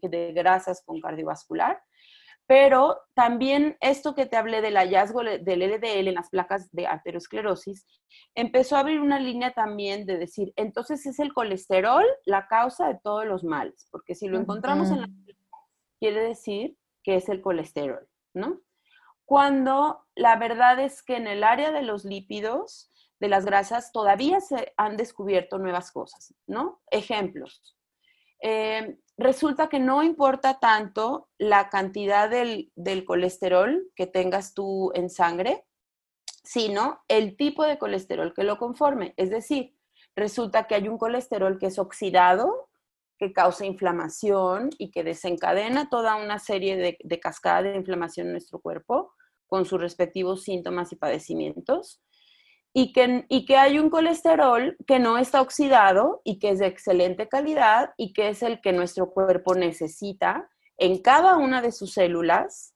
de 0.00 0.32
grasas 0.32 0.82
con 0.84 1.00
cardiovascular, 1.00 1.78
pero 2.46 2.98
también 3.14 3.76
esto 3.80 4.14
que 4.14 4.26
te 4.26 4.36
hablé 4.36 4.62
del 4.62 4.76
hallazgo 4.76 5.22
del 5.22 5.62
LDL 5.62 6.08
en 6.08 6.14
las 6.14 6.30
placas 6.30 6.70
de 6.72 6.86
arteriosclerosis, 6.86 7.86
empezó 8.34 8.76
a 8.76 8.80
abrir 8.80 9.00
una 9.00 9.18
línea 9.18 9.52
también 9.52 10.06
de 10.06 10.16
decir, 10.16 10.52
entonces 10.56 11.04
es 11.06 11.18
el 11.18 11.34
colesterol 11.34 12.04
la 12.24 12.46
causa 12.46 12.88
de 12.88 12.98
todos 13.02 13.26
los 13.26 13.44
males, 13.44 13.88
porque 13.90 14.14
si 14.14 14.28
lo 14.28 14.38
encontramos 14.38 14.90
en 14.90 15.02
la 15.02 15.08
quiere 15.98 16.22
decir 16.22 16.76
que 17.06 17.14
es 17.14 17.28
el 17.28 17.40
colesterol, 17.40 18.08
¿no? 18.34 18.62
Cuando 19.24 20.04
la 20.16 20.34
verdad 20.34 20.80
es 20.80 21.04
que 21.04 21.16
en 21.16 21.28
el 21.28 21.44
área 21.44 21.70
de 21.70 21.82
los 21.82 22.04
lípidos, 22.04 22.90
de 23.20 23.28
las 23.28 23.44
grasas, 23.44 23.92
todavía 23.92 24.40
se 24.40 24.74
han 24.76 24.96
descubierto 24.96 25.58
nuevas 25.58 25.92
cosas, 25.92 26.34
¿no? 26.48 26.82
Ejemplos. 26.90 27.76
Eh, 28.42 28.98
resulta 29.16 29.68
que 29.68 29.78
no 29.78 30.02
importa 30.02 30.58
tanto 30.58 31.28
la 31.38 31.70
cantidad 31.70 32.28
del, 32.28 32.72
del, 32.74 33.04
colesterol 33.04 33.88
que 33.94 34.08
tengas 34.08 34.52
tú 34.52 34.90
en 34.94 35.08
sangre, 35.08 35.64
sino 36.42 37.04
el 37.06 37.36
tipo 37.36 37.62
de 37.62 37.78
colesterol 37.78 38.34
que 38.34 38.42
lo 38.42 38.58
conforme. 38.58 39.14
Es 39.16 39.30
decir, 39.30 39.76
resulta 40.16 40.66
que 40.66 40.74
hay 40.74 40.88
un 40.88 40.98
colesterol 40.98 41.56
que 41.60 41.66
es 41.66 41.78
oxidado, 41.78 42.65
que 43.18 43.32
causa 43.32 43.64
inflamación 43.64 44.70
y 44.78 44.90
que 44.90 45.04
desencadena 45.04 45.88
toda 45.88 46.16
una 46.16 46.38
serie 46.38 46.76
de, 46.76 46.98
de 47.02 47.20
cascadas 47.20 47.64
de 47.64 47.76
inflamación 47.76 48.26
en 48.26 48.32
nuestro 48.32 48.60
cuerpo 48.60 49.12
con 49.46 49.64
sus 49.64 49.80
respectivos 49.80 50.42
síntomas 50.42 50.92
y 50.92 50.96
padecimientos. 50.96 52.02
Y 52.72 52.92
que, 52.92 53.24
y 53.30 53.46
que 53.46 53.56
hay 53.56 53.78
un 53.78 53.88
colesterol 53.88 54.76
que 54.86 54.98
no 54.98 55.16
está 55.16 55.40
oxidado 55.40 56.20
y 56.24 56.38
que 56.38 56.50
es 56.50 56.58
de 56.58 56.66
excelente 56.66 57.26
calidad 57.26 57.94
y 57.96 58.12
que 58.12 58.28
es 58.28 58.42
el 58.42 58.60
que 58.60 58.72
nuestro 58.72 59.12
cuerpo 59.12 59.54
necesita 59.54 60.50
en 60.76 61.00
cada 61.00 61.38
una 61.38 61.62
de 61.62 61.72
sus 61.72 61.94
células 61.94 62.74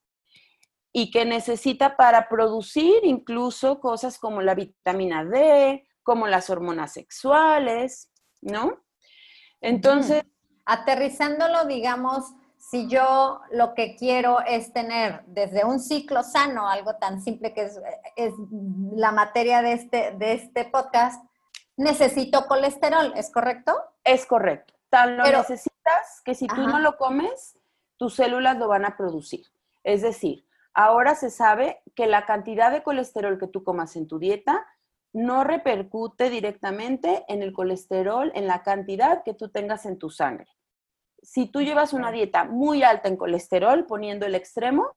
y 0.93 1.11
que 1.11 1.27
necesita 1.27 1.97
para 1.97 2.31
producir 2.31 2.95
incluso 3.03 3.79
cosas 3.79 4.19
como 4.19 4.41
la 4.41 4.55
vitamina 4.55 5.23
D, 5.25 5.87
como 6.03 6.27
las 6.27 6.49
hormonas 6.49 6.95
sexuales, 6.95 8.11
¿no? 8.41 8.83
Entonces... 9.61 10.25
Aterrizándolo, 10.67 11.65
digamos, 11.65 12.33
si 12.61 12.87
yo 12.87 13.41
lo 13.51 13.75
que 13.75 13.97
quiero 13.97 14.41
es 14.41 14.73
tener 14.73 15.25
desde 15.27 15.65
un 15.65 15.81
ciclo 15.81 16.23
sano, 16.23 16.69
algo 16.69 16.95
tan 16.97 17.21
simple 17.21 17.53
que 17.55 17.63
es, 18.17 18.35
la 18.95 19.11
materia 19.11 19.63
de 19.63 19.73
este, 19.73 20.13
de 20.13 20.35
este 20.35 20.67
podcast, 20.67 21.25
necesito 21.77 22.47
colesterol, 22.47 23.13
¿es 23.17 23.31
correcto? 23.33 23.75
Es 24.05 24.27
correcto. 24.27 24.75
Tan 24.91 25.17
lo 25.17 25.25
necesitas 25.25 26.21
que 26.25 26.35
si 26.35 26.47
tú 26.47 26.63
no 26.63 26.79
lo 26.79 26.97
comes, 26.97 27.59
tus 27.97 28.15
células 28.15 28.59
lo 28.59 28.69
van 28.69 28.85
a 28.85 28.97
producir. 28.97 29.47
Es 29.83 30.03
decir, 30.03 30.47
ahora 30.75 31.15
se 31.15 31.31
sabe 31.31 31.81
que 31.95 32.07
la 32.07 32.27
cantidad 32.27 32.71
de 32.71 32.83
colesterol 32.83 33.39
que 33.39 33.47
tú 33.47 33.65
comas 33.65 33.97
en 33.97 34.07
tu 34.07 34.19
dieta 34.19 34.67
no 35.13 35.45
repercute 35.45 36.31
directamente 36.31 37.25
en 37.29 37.43
el 37.43 37.53
colesterol, 37.53 38.31
en 38.35 38.47
la 38.47 38.63
cantidad 38.63 39.23
que 39.25 39.35
tú 39.35 39.49
tengas 39.49 39.87
en 39.87 39.99
tu 39.99 40.11
sangre. 40.11 40.49
Si 41.23 41.47
tú 41.47 41.61
llevas 41.61 41.93
una 41.93 42.13
dieta 42.13 42.45
muy 42.45 42.83
alta 42.83 43.09
en 43.09 43.17
colesterol, 43.17 43.87
poniendo 43.87 44.27
el 44.27 44.35
extremo, 44.35 44.97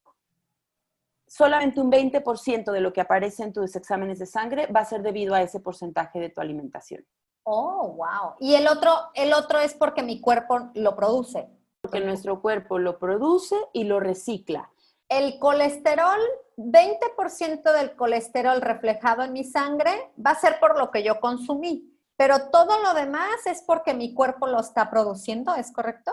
solamente 1.28 1.82
un 1.82 1.92
20% 1.92 2.72
de 2.72 2.80
lo 2.80 2.94
que 2.94 3.02
aparece 3.02 3.44
en 3.44 3.54
tus 3.54 3.76
exámenes 3.76 4.20
de 4.20 4.26
sangre 4.26 4.68
va 4.68 4.82
a 4.82 4.86
ser 4.86 5.02
debido 5.02 5.34
a 5.34 5.42
ese 5.42 5.60
porcentaje 5.60 6.20
de 6.20 6.30
tu 6.30 6.42
alimentación. 6.42 7.06
Oh, 7.44 7.90
wow. 7.90 8.36
Y 8.40 8.56
el 8.56 8.68
otro, 8.68 8.92
el 9.16 9.34
otro 9.34 9.60
es 9.60 9.74
porque 9.74 10.04
mi 10.04 10.22
cuerpo 10.22 10.70
lo 10.76 10.96
produce. 10.96 11.50
Porque 11.82 12.00
nuestro 12.00 12.42
cuerpo 12.42 12.80
lo 12.80 13.00
produce 13.00 13.58
y 13.74 13.84
lo 13.84 14.00
recicla. 14.00 14.70
El 15.14 15.38
colesterol 15.38 16.20
20% 16.58 17.72
del 17.72 17.96
colesterol 17.96 18.60
reflejado 18.62 19.22
en 19.22 19.32
mi 19.32 19.44
sangre 19.44 19.92
va 20.18 20.32
a 20.32 20.40
ser 20.40 20.60
por 20.60 20.76
lo 20.76 20.90
que 20.90 21.04
yo 21.04 21.20
consumí, 21.20 21.96
pero 22.18 22.50
todo 22.50 22.82
lo 22.82 22.96
demás 22.96 23.46
es 23.46 23.62
porque 23.62 23.94
mi 23.94 24.16
cuerpo 24.16 24.48
lo 24.48 24.60
está 24.60 24.90
produciendo, 24.90 25.54
¿es 25.54 25.72
correcto? 25.72 26.12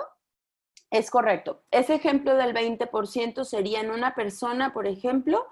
Es 0.90 1.10
correcto. 1.10 1.62
Ese 1.70 1.94
ejemplo 1.94 2.34
del 2.34 2.52
20% 2.52 3.44
sería 3.44 3.80
en 3.80 3.90
una 3.90 4.14
persona, 4.14 4.74
por 4.74 4.86
ejemplo, 4.86 5.46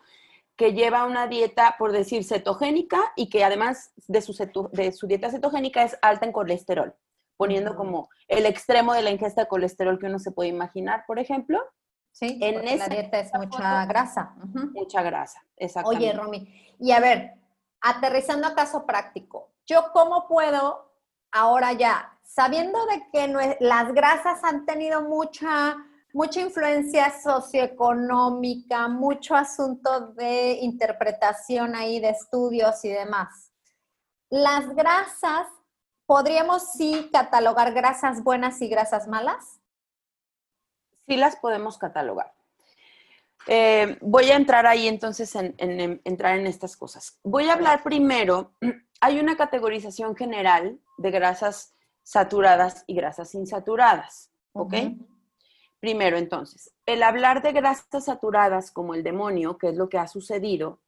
que 0.55 0.75
lleva 0.75 1.07
una 1.07 1.27
dieta, 1.27 1.77
por 1.79 1.93
decir, 1.93 2.25
cetogénica 2.25 3.01
y 3.17 3.31
que 3.31 3.45
además 3.45 3.93
de 4.09 4.21
su, 4.21 4.35
de 4.73 4.93
su 4.93 5.07
dieta 5.07 5.31
cetogénica 5.31 5.85
es 5.85 5.97
alta 6.03 6.27
en 6.27 6.33
colesterol, 6.33 6.95
poniendo 7.39 7.77
como 7.77 8.11
el 8.27 8.45
extremo 8.45 8.93
de 8.93 9.01
la 9.01 9.11
ingesta 9.11 9.45
de 9.45 9.49
colesterol 9.49 9.99
que 9.99 10.05
uno 10.05 10.19
se 10.19 10.33
puede 10.33 10.51
imaginar, 10.51 11.05
por 11.07 11.19
ejemplo. 11.19 11.63
Sí, 12.19 12.37
en 12.43 12.67
esa 12.67 12.89
dieta 12.89 13.21
es 13.21 13.33
mucha 13.33 13.87
grasa. 13.87 14.35
Mucha 14.75 15.03
grasa, 15.03 15.41
exactamente. 15.57 16.05
Oye, 16.05 16.13
Romy, 16.13 16.75
y 16.81 16.91
a 16.91 16.99
ver, 16.99 17.35
aterrizando 17.81 18.49
a 18.49 18.57
caso 18.57 18.85
práctico, 18.85 19.53
¿yo 19.67 19.93
cómo 19.93 20.27
puedo 20.27 20.91
ahora 21.31 21.75
ya, 21.75 22.19
sabiendo 22.25 22.85
de 22.87 23.07
que 23.13 23.57
las 23.61 23.93
grasas 23.93 24.43
han 24.43 24.67
tenido 24.67 25.03
mucha, 25.03 25.77
mucha 26.13 26.41
influencia 26.41 27.15
socioeconómica, 27.23 28.89
mucho 28.89 29.37
asunto 29.37 30.09
de 30.15 30.59
interpretación 30.61 31.77
ahí, 31.77 32.01
de 32.01 32.09
estudios 32.09 32.85
y 32.85 32.89
demás, 32.89 33.53
las 34.29 34.75
grasas, 34.75 35.47
¿podríamos 36.05 36.73
sí 36.73 37.11
catalogar 37.13 37.73
grasas 37.75 38.25
buenas 38.25 38.61
y 38.61 38.67
grasas 38.67 39.07
malas? 39.07 39.61
Sí 41.09 41.17
las 41.17 41.37
podemos 41.37 41.79
catalogar. 41.79 42.33
Eh, 43.47 43.97
voy 44.03 44.31
a 44.31 44.37
entrar 44.37 44.67
ahí 44.67 44.87
entonces 44.87 45.35
en, 45.35 45.55
entrar 46.05 46.39
en 46.39 46.47
estas 46.47 46.77
cosas. 46.77 47.19
Voy 47.25 47.49
a 47.49 47.55
hablar 47.55 47.83
primero, 47.83 48.53
hay 49.01 49.19
una 49.19 49.37
categorización 49.37 50.15
general 50.15 50.79
de 50.99 51.11
grasas 51.11 51.75
saturadas 52.03 52.85
y 52.87 52.95
grasas 52.95 53.35
insaturadas, 53.35 54.31
¿ok? 54.53 54.75
Primero 55.81 56.19
entonces, 56.19 56.75
el 56.85 57.03
hablar 57.03 57.41
de 57.41 57.53
grasas 57.53 58.05
saturadas 58.05 58.71
como 58.71 58.95
el 58.95 59.03
demonio, 59.03 59.57
que 59.57 59.69
es 59.69 59.77
lo 59.77 59.89
que 59.89 59.99
ha 59.99 60.09
sucedido, 60.09 60.81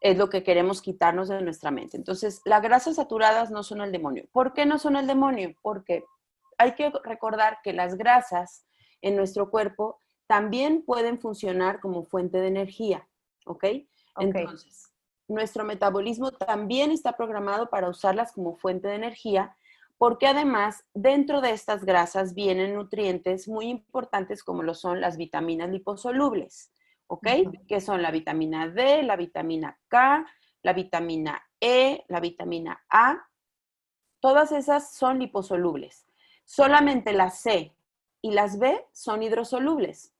es 0.00 0.18
lo 0.18 0.28
que 0.28 0.42
queremos 0.42 0.82
quitarnos 0.82 1.28
de 1.28 1.40
nuestra 1.42 1.70
mente. 1.70 1.96
Entonces, 1.96 2.42
las 2.44 2.60
grasas 2.60 2.96
saturadas 2.96 3.50
no 3.50 3.62
son 3.62 3.80
el 3.80 3.92
demonio. 3.92 4.24
¿Por 4.32 4.52
qué 4.52 4.66
no 4.66 4.78
son 4.78 4.96
el 4.96 5.06
demonio? 5.06 5.54
Porque 5.62 6.04
hay 6.58 6.74
que 6.74 6.92
recordar 7.04 7.58
que 7.62 7.72
las 7.72 7.96
grasas 7.96 8.64
en 9.02 9.16
nuestro 9.16 9.50
cuerpo 9.50 9.98
también 10.26 10.82
pueden 10.82 11.20
funcionar 11.20 11.80
como 11.80 12.04
fuente 12.04 12.38
de 12.38 12.48
energía, 12.48 13.06
¿ok? 13.44 13.64
Entonces, 14.18 14.92
nuestro 15.28 15.64
metabolismo 15.64 16.30
también 16.30 16.90
está 16.90 17.16
programado 17.16 17.68
para 17.68 17.88
usarlas 17.88 18.32
como 18.32 18.56
fuente 18.56 18.88
de 18.88 18.94
energía, 18.94 19.56
porque 19.98 20.26
además 20.26 20.84
dentro 20.94 21.40
de 21.40 21.52
estas 21.52 21.84
grasas 21.84 22.34
vienen 22.34 22.74
nutrientes 22.74 23.46
muy 23.48 23.66
importantes 23.66 24.42
como 24.42 24.62
lo 24.62 24.74
son 24.74 25.00
las 25.00 25.16
vitaminas 25.16 25.70
liposolubles, 25.70 26.72
¿ok? 27.06 27.26
Que 27.68 27.80
son 27.80 28.02
la 28.02 28.10
vitamina 28.10 28.68
D, 28.68 29.02
la 29.02 29.16
vitamina 29.16 29.78
K, 29.88 30.26
la 30.62 30.72
vitamina 30.72 31.42
E, 31.60 32.04
la 32.08 32.20
vitamina 32.20 32.82
A. 32.88 33.28
Todas 34.20 34.52
esas 34.52 34.94
son 34.94 35.18
liposolubles. 35.18 36.06
Solamente 36.44 37.12
la 37.12 37.30
C, 37.30 37.74
y 38.22 38.30
las 38.30 38.58
B 38.58 38.86
son 38.92 39.22
hidrosolubles. 39.22 40.14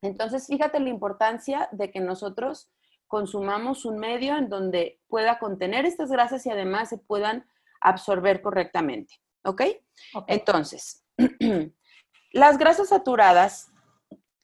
Entonces, 0.00 0.46
fíjate 0.48 0.80
la 0.80 0.88
importancia 0.88 1.68
de 1.70 1.92
que 1.92 2.00
nosotros 2.00 2.72
consumamos 3.06 3.84
un 3.84 3.98
medio 3.98 4.36
en 4.36 4.48
donde 4.48 5.00
pueda 5.06 5.38
contener 5.38 5.84
estas 5.84 6.10
grasas 6.10 6.44
y 6.46 6.50
además 6.50 6.88
se 6.88 6.98
puedan 6.98 7.46
absorber 7.80 8.40
correctamente. 8.40 9.14
¿Ok? 9.44 9.62
Entonces, 10.26 11.04
las 12.32 12.58
grasas 12.58 12.88
saturadas, 12.88 13.70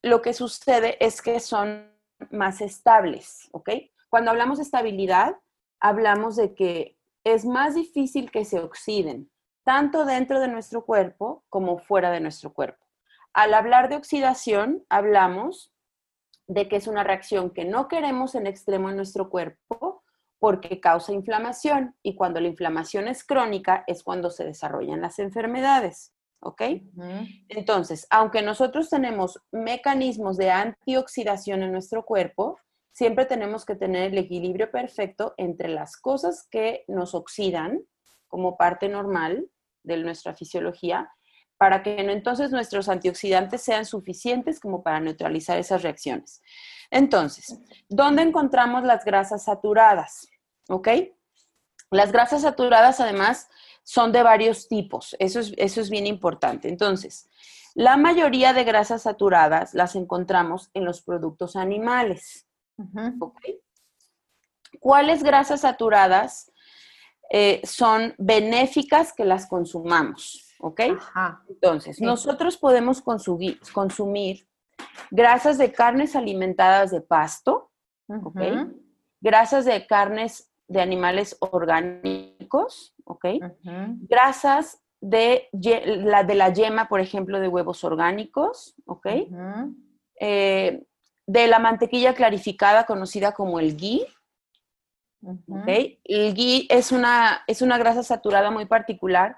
lo 0.03 0.23
que 0.23 0.35
sucede 0.35 1.03
es 1.05 1.23
que 1.23 1.40
son 1.40 1.90
más 2.31 2.61
estables. 2.61 3.49
¿Ok? 3.53 3.71
Cuando 4.11 4.31
hablamos 4.31 4.59
de 4.59 4.64
estabilidad, 4.64 5.37
hablamos 5.81 6.37
de 6.37 6.55
que 6.55 6.99
es 7.25 7.44
más 7.44 7.75
difícil 7.75 8.31
que 8.31 8.44
se 8.44 8.59
oxiden, 8.59 9.31
tanto 9.64 10.05
dentro 10.05 10.40
de 10.40 10.49
nuestro 10.49 10.85
cuerpo 10.85 11.44
como 11.49 11.79
fuera 11.79 12.11
de 12.11 12.21
nuestro 12.21 12.53
cuerpo. 12.53 12.88
Al 13.38 13.55
hablar 13.55 13.88
de 13.88 13.94
oxidación, 13.94 14.85
hablamos 14.88 15.72
de 16.48 16.66
que 16.66 16.74
es 16.74 16.88
una 16.88 17.05
reacción 17.05 17.51
que 17.51 17.64
no 17.64 17.87
queremos 17.87 18.35
en 18.35 18.48
extremo 18.48 18.90
en 18.90 18.96
nuestro 18.96 19.31
cuerpo 19.31 20.03
porque 20.40 20.81
causa 20.81 21.12
inflamación 21.12 21.94
y 22.03 22.16
cuando 22.16 22.40
la 22.40 22.48
inflamación 22.48 23.07
es 23.07 23.22
crónica 23.22 23.85
es 23.87 24.03
cuando 24.03 24.31
se 24.31 24.44
desarrollan 24.44 25.01
las 25.01 25.20
enfermedades. 25.20 26.12
¿Ok? 26.40 26.62
Entonces, 27.48 28.09
aunque 28.11 28.42
nosotros 28.42 28.90
tenemos 28.90 29.40
mecanismos 29.53 30.37
de 30.37 30.51
antioxidación 30.51 31.62
en 31.62 31.70
nuestro 31.70 32.05
cuerpo, 32.05 32.59
siempre 32.90 33.24
tenemos 33.24 33.64
que 33.64 33.77
tener 33.77 34.11
el 34.11 34.18
equilibrio 34.18 34.72
perfecto 34.72 35.35
entre 35.37 35.68
las 35.68 35.96
cosas 35.96 36.48
que 36.51 36.83
nos 36.88 37.14
oxidan 37.14 37.85
como 38.27 38.57
parte 38.57 38.88
normal 38.88 39.48
de 39.85 39.96
nuestra 39.98 40.35
fisiología 40.35 41.09
para 41.59 41.83
que 41.83 41.99
entonces 42.01 42.51
nuestros 42.53 42.88
antioxidantes 42.88 43.61
sean 43.62 43.85
suficientes 43.85 44.61
como 44.61 44.83
para 44.83 45.01
neutralizar 45.01 45.59
esas 45.59 45.83
reacciones. 45.83 46.40
Entonces, 46.90 47.59
¿dónde 47.88 48.23
encontramos 48.23 48.85
las 48.85 49.05
grasas 49.05 49.44
saturadas? 49.44 50.29
¿Ok? 50.68 50.88
Las 51.90 52.12
grasas 52.12 52.42
saturadas 52.42 53.01
además 53.01 53.49
son 53.83 54.12
de 54.12 54.23
varios 54.23 54.68
tipos, 54.68 55.16
eso 55.18 55.40
es, 55.40 55.53
eso 55.57 55.81
es 55.81 55.90
bien 55.90 56.07
importante. 56.07 56.68
Entonces, 56.68 57.29
la 57.75 57.97
mayoría 57.97 58.53
de 58.53 58.64
grasas 58.64 59.03
saturadas 59.03 59.75
las 59.75 59.97
encontramos 59.97 60.71
en 60.75 60.85
los 60.85 61.03
productos 61.03 61.57
animales. 61.57 62.47
¿Cuáles 64.81 65.23
grasas 65.23 65.62
saturadas 65.62 66.53
eh, 67.31 67.61
son 67.64 68.14
benéficas 68.18 69.12
que 69.12 69.25
las 69.25 69.47
consumamos? 69.47 70.47
¿Ok? 70.61 70.81
Entonces, 71.49 72.01
nosotros 72.01 72.57
podemos 72.57 73.01
consumir, 73.01 73.61
consumir, 73.73 74.49
grasas 75.11 75.59
de 75.59 75.73
carnes 75.73 76.16
alimentadas 76.16 76.90
de 76.90 77.01
pasto, 77.01 77.71
¿ok? 78.07 78.40
grasas 79.21 79.64
de 79.64 79.87
carnes 79.87 80.53
de 80.68 80.81
animales 80.81 81.37
orgánicos, 81.40 82.94
¿ok? 83.05 83.27
Grasas 84.09 84.83
de 85.01 85.49
la, 85.53 86.25
de 86.25 86.35
la 86.35 86.53
yema, 86.53 86.88
por 86.88 87.01
ejemplo, 87.01 87.40
de 87.40 87.49
huevos 87.49 87.85
orgánicos, 87.85 88.75
¿ok? 88.87 89.07
Eh, 90.21 90.85
de 91.27 91.47
la 91.47 91.59
mantequilla 91.59 92.14
clarificada 92.14 92.87
conocida 92.87 93.33
como 93.33 93.61
el 93.61 93.77
ghee. 93.77 94.07
¿ok? 95.23 95.68
El 96.05 96.35
ghee 96.35 96.66
es 96.71 96.90
una, 96.90 97.42
es 97.47 97.61
una 97.61 97.77
grasa 97.77 98.03
saturada 98.03 98.51
muy 98.51 98.64
particular 98.64 99.37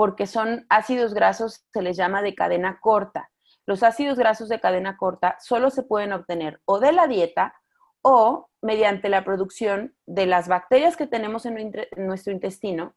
porque 0.00 0.26
son 0.26 0.64
ácidos 0.70 1.12
grasos, 1.12 1.66
se 1.74 1.82
les 1.82 1.94
llama 1.94 2.22
de 2.22 2.34
cadena 2.34 2.78
corta. 2.80 3.30
Los 3.66 3.82
ácidos 3.82 4.16
grasos 4.18 4.48
de 4.48 4.58
cadena 4.58 4.96
corta 4.96 5.36
solo 5.40 5.68
se 5.68 5.82
pueden 5.82 6.14
obtener 6.14 6.58
o 6.64 6.80
de 6.80 6.92
la 6.92 7.06
dieta 7.06 7.52
o 8.00 8.48
mediante 8.62 9.10
la 9.10 9.26
producción 9.26 9.94
de 10.06 10.24
las 10.24 10.48
bacterias 10.48 10.96
que 10.96 11.06
tenemos 11.06 11.44
en 11.44 11.70
nuestro 11.98 12.32
intestino. 12.32 12.96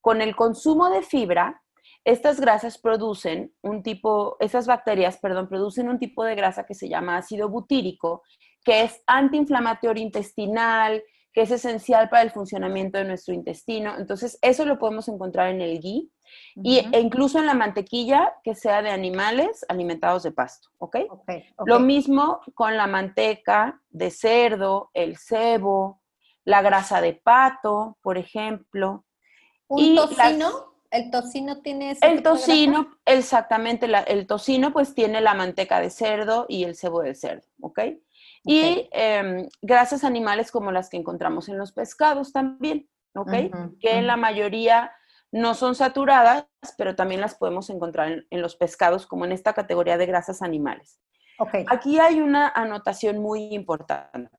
Con 0.00 0.22
el 0.22 0.36
consumo 0.36 0.88
de 0.88 1.02
fibra, 1.02 1.64
estas 2.04 2.40
grasas 2.40 2.78
producen 2.78 3.52
un 3.62 3.82
tipo, 3.82 4.36
esas 4.38 4.68
bacterias, 4.68 5.18
perdón, 5.18 5.48
producen 5.48 5.88
un 5.88 5.98
tipo 5.98 6.22
de 6.22 6.36
grasa 6.36 6.64
que 6.64 6.74
se 6.74 6.88
llama 6.88 7.16
ácido 7.16 7.48
butírico, 7.48 8.22
que 8.64 8.82
es 8.82 9.02
antiinflamatorio 9.08 10.00
intestinal, 10.00 11.02
que 11.32 11.40
es 11.40 11.50
esencial 11.50 12.08
para 12.08 12.22
el 12.22 12.30
funcionamiento 12.30 12.98
de 12.98 13.04
nuestro 13.04 13.34
intestino. 13.34 13.96
Entonces, 13.98 14.38
eso 14.42 14.64
lo 14.64 14.78
podemos 14.78 15.08
encontrar 15.08 15.48
en 15.48 15.60
el 15.60 15.80
ghee 15.80 16.08
y, 16.56 16.78
e 16.92 17.00
incluso 17.00 17.38
en 17.38 17.46
la 17.46 17.54
mantequilla 17.54 18.34
que 18.42 18.54
sea 18.54 18.82
de 18.82 18.90
animales 18.90 19.64
alimentados 19.68 20.22
de 20.22 20.32
pasto, 20.32 20.68
¿ok? 20.78 20.96
Lo 21.64 21.80
mismo 21.80 22.40
con 22.54 22.76
la 22.76 22.86
manteca 22.86 23.80
de 23.90 24.10
cerdo, 24.10 24.90
el 24.94 25.16
cebo, 25.16 26.00
la 26.44 26.62
grasa 26.62 27.00
de 27.00 27.14
pato, 27.14 27.98
por 28.02 28.18
ejemplo. 28.18 29.04
¿Un 29.68 29.80
y 29.84 29.94
las- 29.94 30.08
tocino? 30.10 30.76
¿El 30.90 31.10
tocino 31.10 31.60
tiene 31.62 31.90
ese 31.90 32.06
El 32.06 32.22
tocino, 32.22 32.88
exactamente, 33.04 33.88
la- 33.88 34.02
el 34.02 34.26
tocino 34.26 34.72
pues 34.72 34.94
tiene 34.94 35.20
la 35.20 35.34
manteca 35.34 35.80
de 35.80 35.90
cerdo 35.90 36.46
y 36.48 36.62
el 36.64 36.76
cebo 36.76 37.02
del 37.02 37.16
cerdo, 37.16 37.46
¿ok? 37.60 37.80
Y 38.44 38.88
em, 38.92 39.48
grasas 39.60 40.04
animales 40.04 40.52
como 40.52 40.70
las 40.70 40.88
que 40.88 40.96
encontramos 40.96 41.48
en 41.48 41.58
los 41.58 41.72
pescados 41.72 42.32
también, 42.32 42.88
¿ok? 43.16 43.32
Que 43.80 43.98
en 43.98 44.06
la 44.06 44.16
mayoría 44.16 44.92
no 45.32 45.54
son 45.54 45.74
saturadas, 45.74 46.46
pero 46.78 46.94
también 46.94 47.20
las 47.20 47.34
podemos 47.34 47.68
encontrar 47.70 48.10
en, 48.10 48.26
en 48.30 48.42
los 48.42 48.56
pescados 48.56 49.06
como 49.06 49.24
en 49.24 49.32
esta 49.32 49.52
categoría 49.52 49.98
de 49.98 50.06
grasas 50.06 50.42
animales. 50.42 51.00
Aquí 51.68 51.98
hay 51.98 52.20
una 52.20 52.48
anotación 52.48 53.18
muy 53.18 53.54
importante. 53.54 54.30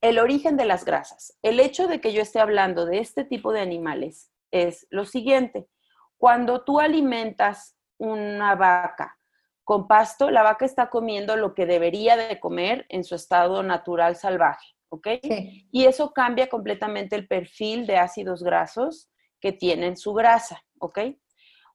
El 0.00 0.18
origen 0.18 0.56
de 0.56 0.64
las 0.64 0.84
grasas. 0.84 1.36
El 1.42 1.60
hecho 1.60 1.86
de 1.86 2.00
que 2.00 2.12
yo 2.12 2.22
esté 2.22 2.40
hablando 2.40 2.86
de 2.86 2.98
este 2.98 3.24
tipo 3.24 3.52
de 3.52 3.60
animales 3.60 4.30
es 4.50 4.86
lo 4.90 5.04
siguiente. 5.04 5.68
Cuando 6.16 6.64
tú 6.64 6.80
alimentas 6.80 7.76
una 7.98 8.54
vaca 8.54 9.18
con 9.64 9.86
pasto, 9.86 10.30
la 10.30 10.42
vaca 10.42 10.64
está 10.64 10.88
comiendo 10.88 11.36
lo 11.36 11.54
que 11.54 11.66
debería 11.66 12.16
de 12.16 12.40
comer 12.40 12.86
en 12.88 13.04
su 13.04 13.14
estado 13.14 13.62
natural 13.62 14.16
salvaje, 14.16 14.74
¿ok? 14.88 15.08
Sí. 15.22 15.68
Y 15.70 15.84
eso 15.84 16.12
cambia 16.12 16.48
completamente 16.48 17.16
el 17.16 17.28
perfil 17.28 17.86
de 17.86 17.98
ácidos 17.98 18.42
grasos 18.42 19.10
que 19.40 19.52
tienen 19.52 19.96
su 19.96 20.12
grasa, 20.14 20.64
¿ok? 20.78 20.98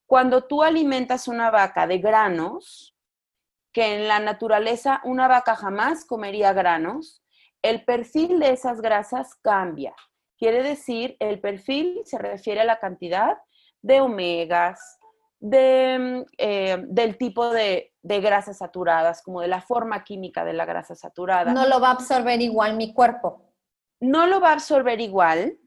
Cuando 0.05 0.45
tú 0.45 0.63
alimentas 0.63 1.27
una 1.27 1.49
vaca 1.49 1.87
de 1.87 1.97
granos, 1.97 2.95
que 3.71 3.95
en 3.95 4.07
la 4.07 4.19
naturaleza 4.19 5.01
una 5.03 5.27
vaca 5.27 5.55
jamás 5.55 6.05
comería 6.05 6.53
granos, 6.53 7.23
el 7.61 7.83
perfil 7.85 8.39
de 8.39 8.51
esas 8.51 8.81
grasas 8.81 9.35
cambia. 9.35 9.95
Quiere 10.37 10.61
decir, 10.61 11.15
el 11.19 11.39
perfil 11.39 12.01
se 12.05 12.17
refiere 12.17 12.61
a 12.61 12.65
la 12.65 12.79
cantidad 12.79 13.37
de 13.81 14.01
omegas, 14.01 14.99
de, 15.39 16.25
eh, 16.37 16.83
del 16.87 17.17
tipo 17.17 17.49
de, 17.49 17.93
de 18.01 18.21
grasas 18.21 18.57
saturadas, 18.59 19.21
como 19.21 19.41
de 19.41 19.47
la 19.47 19.61
forma 19.61 20.03
química 20.03 20.45
de 20.45 20.53
la 20.53 20.65
grasa 20.65 20.95
saturada. 20.95 21.53
No 21.53 21.67
lo 21.67 21.79
va 21.79 21.89
a 21.89 21.93
absorber 21.93 22.41
igual 22.41 22.75
mi 22.75 22.93
cuerpo. 22.93 23.53
no 23.99 24.27
lo 24.27 24.39
va 24.39 24.49
a 24.49 24.53
absorber 24.53 24.99
igual. 24.99 25.57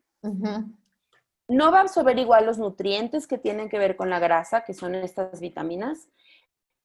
No 1.48 1.70
va 1.70 1.78
a 1.78 1.82
absorber 1.82 2.18
igual 2.18 2.46
los 2.46 2.58
nutrientes 2.58 3.26
que 3.26 3.38
tienen 3.38 3.68
que 3.68 3.78
ver 3.78 3.96
con 3.96 4.10
la 4.10 4.18
grasa, 4.18 4.64
que 4.64 4.74
son 4.74 4.94
estas 4.94 5.40
vitaminas, 5.40 6.08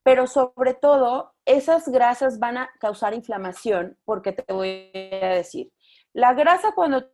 pero 0.03 0.27
sobre 0.27 0.73
todo 0.73 1.33
esas 1.45 1.89
grasas 1.89 2.39
van 2.39 2.57
a 2.57 2.71
causar 2.79 3.13
inflamación, 3.13 3.97
porque 4.05 4.31
te 4.31 4.51
voy 4.53 4.91
a 4.93 5.29
decir, 5.29 5.71
la 6.13 6.33
grasa 6.33 6.73
cuando 6.73 7.11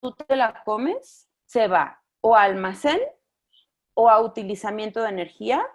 tú 0.00 0.12
te 0.12 0.36
la 0.36 0.62
comes 0.64 1.28
se 1.46 1.68
va 1.68 2.02
o 2.20 2.36
a 2.36 2.42
almacén 2.42 3.00
o 3.94 4.08
a 4.08 4.20
utilizamiento 4.20 5.02
de 5.02 5.08
energía 5.08 5.66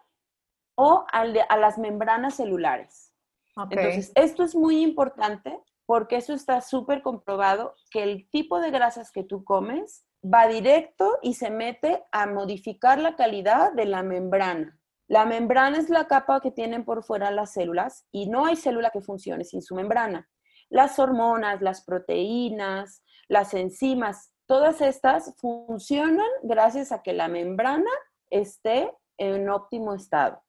o 0.75 1.05
a 1.11 1.57
las 1.57 1.77
membranas 1.77 2.35
celulares. 2.35 3.13
Entonces, 3.55 4.11
esto 4.15 4.43
es 4.43 4.55
muy 4.55 4.81
importante 4.81 5.59
porque 5.85 6.15
eso 6.15 6.33
está 6.33 6.61
súper 6.61 7.01
comprobado 7.01 7.75
que 7.91 8.01
el 8.01 8.29
tipo 8.29 8.59
de 8.59 8.71
grasas 8.71 9.11
que 9.11 9.23
tú 9.23 9.43
comes 9.43 10.05
va 10.23 10.47
directo 10.47 11.19
y 11.21 11.33
se 11.33 11.49
mete 11.49 12.03
a 12.11 12.25
modificar 12.27 12.99
la 12.99 13.15
calidad 13.15 13.73
de 13.73 13.85
la 13.85 14.03
membrana. 14.03 14.77
La 15.07 15.25
membrana 15.25 15.77
es 15.77 15.89
la 15.89 16.07
capa 16.07 16.39
que 16.39 16.51
tienen 16.51 16.85
por 16.85 17.03
fuera 17.03 17.29
las 17.29 17.53
células 17.53 18.07
y 18.11 18.29
no 18.29 18.45
hay 18.45 18.55
célula 18.55 18.89
que 18.89 19.01
funcione 19.01 19.43
sin 19.43 19.61
su 19.61 19.75
membrana. 19.75 20.29
Las 20.69 20.97
hormonas, 20.97 21.61
las 21.61 21.83
proteínas, 21.83 23.03
las 23.27 23.53
enzimas, 23.53 24.33
todas 24.47 24.81
estas 24.81 25.35
funcionan 25.37 26.27
gracias 26.41 26.91
a 26.91 27.03
que 27.03 27.13
la 27.13 27.27
membrana 27.27 27.91
esté 28.29 28.91
en 29.17 29.49
óptimo 29.49 29.93
estado. 29.93 30.41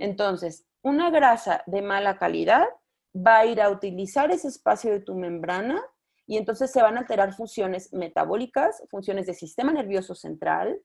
Entonces, 0.00 0.66
una 0.82 1.10
grasa 1.10 1.62
de 1.66 1.82
mala 1.82 2.18
calidad 2.18 2.66
va 3.14 3.38
a 3.38 3.46
ir 3.46 3.60
a 3.60 3.70
utilizar 3.70 4.30
ese 4.30 4.48
espacio 4.48 4.90
de 4.90 5.00
tu 5.00 5.14
membrana 5.14 5.80
y 6.26 6.36
entonces 6.36 6.70
se 6.70 6.82
van 6.82 6.96
a 6.96 7.00
alterar 7.00 7.34
funciones 7.34 7.92
metabólicas, 7.92 8.82
funciones 8.90 9.26
del 9.26 9.34
sistema 9.34 9.72
nervioso 9.72 10.14
central. 10.14 10.80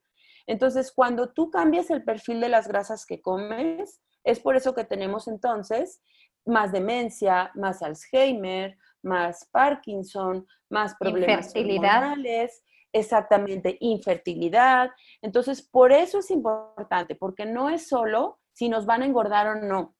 Entonces, 0.47 0.91
cuando 0.91 1.31
tú 1.33 1.51
cambias 1.51 1.89
el 1.89 2.03
perfil 2.03 2.39
de 2.39 2.49
las 2.49 2.67
grasas 2.67 3.05
que 3.05 3.21
comes, 3.21 4.01
es 4.23 4.39
por 4.39 4.55
eso 4.55 4.73
que 4.73 4.83
tenemos 4.83 5.27
entonces 5.27 6.01
más 6.45 6.71
demencia, 6.71 7.51
más 7.55 7.81
Alzheimer, 7.81 8.77
más 9.03 9.47
Parkinson, 9.51 10.47
más 10.69 10.95
problemas 10.95 11.53
hormonales, 11.55 12.63
exactamente, 12.91 13.77
infertilidad. 13.79 14.89
Entonces, 15.21 15.61
por 15.61 15.91
eso 15.91 16.19
es 16.19 16.31
importante, 16.31 17.15
porque 17.15 17.45
no 17.45 17.69
es 17.69 17.87
solo 17.87 18.39
si 18.53 18.69
nos 18.69 18.85
van 18.85 19.01
a 19.01 19.05
engordar 19.05 19.47
o 19.47 19.55
no. 19.55 19.95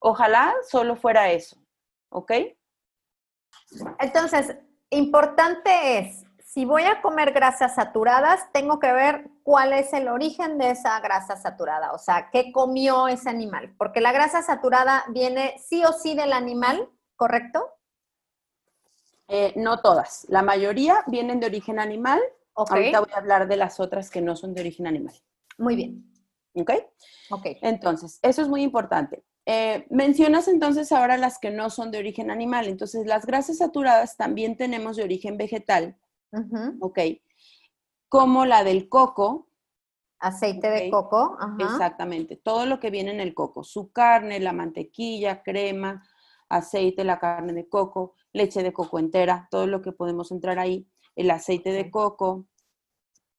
Ojalá 0.00 0.54
solo 0.68 0.96
fuera 0.96 1.30
eso, 1.30 1.56
¿ok? 2.10 2.32
Entonces, 4.00 4.56
importante 4.96 5.98
es, 5.98 6.24
si 6.44 6.64
voy 6.66 6.82
a 6.82 7.00
comer 7.00 7.32
grasas 7.32 7.76
saturadas, 7.76 8.40
tengo 8.52 8.78
que 8.78 8.92
ver 8.92 9.30
cuál 9.42 9.72
es 9.72 9.92
el 9.94 10.08
origen 10.08 10.58
de 10.58 10.70
esa 10.70 11.00
grasa 11.00 11.36
saturada, 11.36 11.92
o 11.92 11.98
sea, 11.98 12.28
qué 12.30 12.52
comió 12.52 13.08
ese 13.08 13.30
animal, 13.30 13.74
porque 13.78 14.02
la 14.02 14.12
grasa 14.12 14.42
saturada 14.42 15.04
viene 15.08 15.54
sí 15.66 15.82
o 15.84 15.92
sí 15.92 16.14
del 16.14 16.32
animal, 16.32 16.90
¿correcto? 17.16 17.70
Eh, 19.28 19.54
no 19.56 19.80
todas, 19.80 20.26
la 20.28 20.42
mayoría 20.42 21.04
vienen 21.06 21.40
de 21.40 21.46
origen 21.46 21.78
animal. 21.80 22.20
Ahorita 22.54 23.00
voy 23.00 23.12
a 23.14 23.16
hablar 23.16 23.48
de 23.48 23.56
las 23.56 23.80
otras 23.80 24.10
que 24.10 24.20
no 24.20 24.36
son 24.36 24.52
de 24.52 24.60
origen 24.60 24.86
animal, 24.86 25.14
muy 25.56 25.74
bien, 25.74 26.12
¿ok? 26.54 26.70
ok. 27.30 27.46
Entonces, 27.62 28.18
eso 28.20 28.42
es 28.42 28.48
muy 28.48 28.62
importante. 28.62 29.24
Eh, 29.46 29.86
mencionas 29.90 30.46
entonces 30.48 30.92
ahora 30.92 31.16
las 31.16 31.38
que 31.38 31.50
no 31.50 31.70
son 31.70 31.90
de 31.90 31.98
origen 31.98 32.30
animal. 32.30 32.68
Entonces, 32.68 33.06
las 33.06 33.26
grasas 33.26 33.58
saturadas 33.58 34.16
también 34.16 34.56
tenemos 34.56 34.96
de 34.96 35.04
origen 35.04 35.36
vegetal. 35.36 35.96
¿ok? 36.80 36.98
Como 38.08 38.44
la 38.46 38.64
del 38.64 38.88
coco, 38.88 39.48
Aceite 40.18 40.70
de 40.70 40.88
coco, 40.88 41.36
ajá. 41.40 41.56
exactamente, 41.58 42.36
todo 42.36 42.64
lo 42.64 42.78
que 42.78 42.90
viene 42.90 43.10
en 43.10 43.18
el 43.18 43.34
coco, 43.34 43.64
su 43.64 43.90
carne, 43.90 44.38
la 44.38 44.52
mantequilla, 44.52 45.42
crema, 45.42 46.06
aceite, 46.48 47.02
la 47.02 47.18
carne 47.18 47.52
de 47.52 47.68
coco, 47.68 48.14
leche 48.32 48.62
de 48.62 48.72
coco 48.72 49.00
entera, 49.00 49.48
todo 49.50 49.66
lo 49.66 49.82
que 49.82 49.90
podemos 49.90 50.30
entrar 50.30 50.60
ahí, 50.60 50.86
el 51.16 51.28
aceite 51.28 51.72
de 51.72 51.90
coco, 51.90 52.46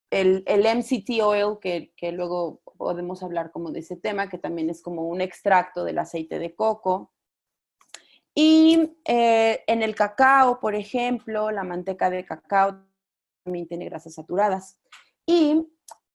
el, 0.10 0.44
el 0.46 0.66
MCT 0.66 1.22
oil, 1.24 1.58
que, 1.62 1.94
que 1.96 2.12
luego 2.12 2.62
podemos 2.84 3.24
hablar 3.24 3.52
como 3.52 3.72
de 3.72 3.80
ese 3.80 3.96
tema, 3.96 4.28
que 4.28 4.38
también 4.38 4.70
es 4.70 4.82
como 4.82 5.08
un 5.08 5.22
extracto 5.22 5.86
del 5.86 6.00
aceite 6.00 6.38
de 6.38 6.54
coco. 6.54 7.14
Y 8.36 8.98
eh, 9.06 9.64
en 9.68 9.82
el 9.82 9.96
cacao, 9.96 10.60
por 10.60 10.76
ejemplo, 10.76 11.50
la 11.50 11.64
manteca 11.64 12.10
de 12.10 12.26
cacao 12.26 12.84
también 13.46 13.70
tiene 13.70 13.86
grasas 13.86 14.16
saturadas. 14.16 14.78
Y 15.26 15.66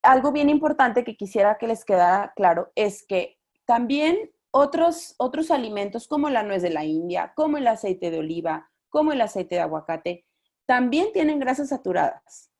algo 0.02 0.30
bien 0.30 0.50
importante 0.50 1.04
que 1.04 1.16
quisiera 1.16 1.56
que 1.56 1.68
les 1.68 1.86
quedara 1.86 2.34
claro 2.36 2.70
es 2.74 3.02
que 3.02 3.38
también 3.64 4.30
otros, 4.50 5.14
otros 5.16 5.50
alimentos 5.50 6.06
como 6.06 6.28
la 6.28 6.42
nuez 6.42 6.60
de 6.60 6.68
la 6.68 6.84
India, 6.84 7.32
como 7.34 7.56
el 7.56 7.66
aceite 7.66 8.10
de 8.10 8.18
oliva, 8.18 8.70
como 8.90 9.12
el 9.12 9.22
aceite 9.22 9.54
de 9.54 9.62
aguacate, 9.62 10.26
también 10.66 11.14
tienen 11.14 11.38
grasas 11.38 11.70
saturadas. 11.70 12.50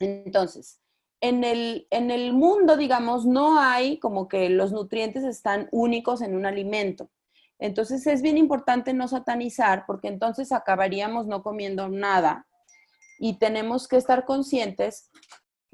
Entonces, 0.00 0.82
en 1.20 1.44
el, 1.44 1.86
en 1.90 2.10
el 2.10 2.32
mundo, 2.32 2.76
digamos, 2.76 3.26
no 3.26 3.60
hay 3.60 3.98
como 3.98 4.28
que 4.28 4.48
los 4.50 4.72
nutrientes 4.72 5.24
están 5.24 5.68
únicos 5.72 6.22
en 6.22 6.34
un 6.34 6.46
alimento. 6.46 7.10
Entonces 7.58 8.06
es 8.06 8.22
bien 8.22 8.38
importante 8.38 8.94
no 8.94 9.08
satanizar 9.08 9.84
porque 9.86 10.08
entonces 10.08 10.52
acabaríamos 10.52 11.26
no 11.26 11.42
comiendo 11.42 11.88
nada 11.88 12.46
y 13.18 13.38
tenemos 13.38 13.88
que 13.88 13.96
estar 13.96 14.24
conscientes 14.24 15.10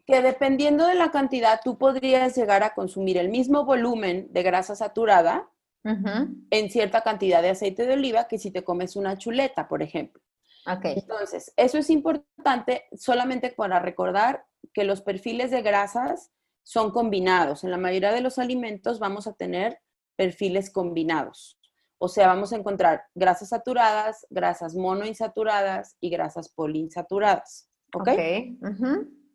que 0.06 0.22
dependiendo 0.22 0.86
de 0.86 0.94
la 0.94 1.10
cantidad 1.10 1.60
tú 1.62 1.76
podrías 1.76 2.34
llegar 2.36 2.62
a 2.62 2.74
consumir 2.74 3.18
el 3.18 3.28
mismo 3.28 3.64
volumen 3.64 4.28
de 4.30 4.42
grasa 4.42 4.74
saturada 4.74 5.50
en 5.84 6.70
cierta 6.70 7.02
cantidad 7.02 7.42
de 7.42 7.50
aceite 7.50 7.86
de 7.86 7.92
oliva 7.92 8.26
que 8.26 8.38
si 8.38 8.50
te 8.50 8.64
comes 8.64 8.96
una 8.96 9.18
chuleta, 9.18 9.68
por 9.68 9.82
ejemplo. 9.82 10.23
Okay. 10.66 10.94
Entonces, 10.96 11.52
eso 11.56 11.78
es 11.78 11.90
importante 11.90 12.84
solamente 12.96 13.50
para 13.50 13.78
recordar 13.78 14.46
que 14.72 14.84
los 14.84 15.02
perfiles 15.02 15.50
de 15.50 15.62
grasas 15.62 16.30
son 16.62 16.90
combinados. 16.90 17.64
En 17.64 17.70
la 17.70 17.76
mayoría 17.76 18.12
de 18.12 18.22
los 18.22 18.38
alimentos 18.38 18.98
vamos 18.98 19.26
a 19.26 19.34
tener 19.34 19.78
perfiles 20.16 20.70
combinados. 20.70 21.58
O 21.98 22.08
sea, 22.08 22.28
vamos 22.28 22.52
a 22.52 22.56
encontrar 22.56 23.04
grasas 23.14 23.50
saturadas, 23.50 24.26
grasas 24.30 24.74
monoinsaturadas 24.74 25.96
y 26.00 26.10
grasas 26.10 26.48
poliinsaturadas. 26.48 27.68
¿Ok? 27.94 28.08
okay. 28.08 28.58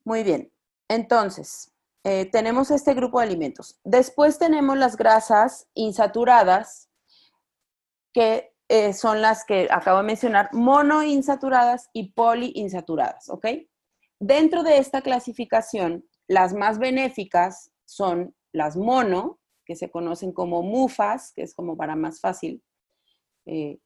Muy 0.04 0.24
bien. 0.24 0.52
Entonces, 0.88 1.72
eh, 2.04 2.26
tenemos 2.32 2.72
este 2.72 2.94
grupo 2.94 3.20
de 3.20 3.28
alimentos. 3.28 3.80
Después 3.84 4.40
tenemos 4.40 4.78
las 4.78 4.98
grasas 4.98 5.68
insaturadas, 5.74 6.90
que 8.14 8.49
eh, 8.70 8.94
son 8.94 9.22
las 9.22 9.46
que 9.46 9.68
acabo 9.72 9.98
de 9.98 10.04
mencionar, 10.04 10.50
monoinsaturadas 10.54 11.90
y 11.92 12.12
poliinsaturadas, 12.12 13.28
¿ok? 13.30 13.48
Dentro 14.20 14.62
de 14.62 14.78
esta 14.78 15.02
clasificación, 15.02 16.06
las 16.28 16.54
más 16.54 16.78
benéficas 16.78 17.72
son 17.86 18.36
las 18.52 18.78
mono, 18.78 19.40
que 19.66 19.76
se 19.76 19.90
conocen 19.90 20.32
como 20.32 20.62
mufas, 20.62 21.34
que 21.34 21.42
es 21.42 21.56
como 21.56 21.78
para 21.78 21.96
más 21.96 22.20
fácil, 22.20 22.64
eh, 23.48 23.80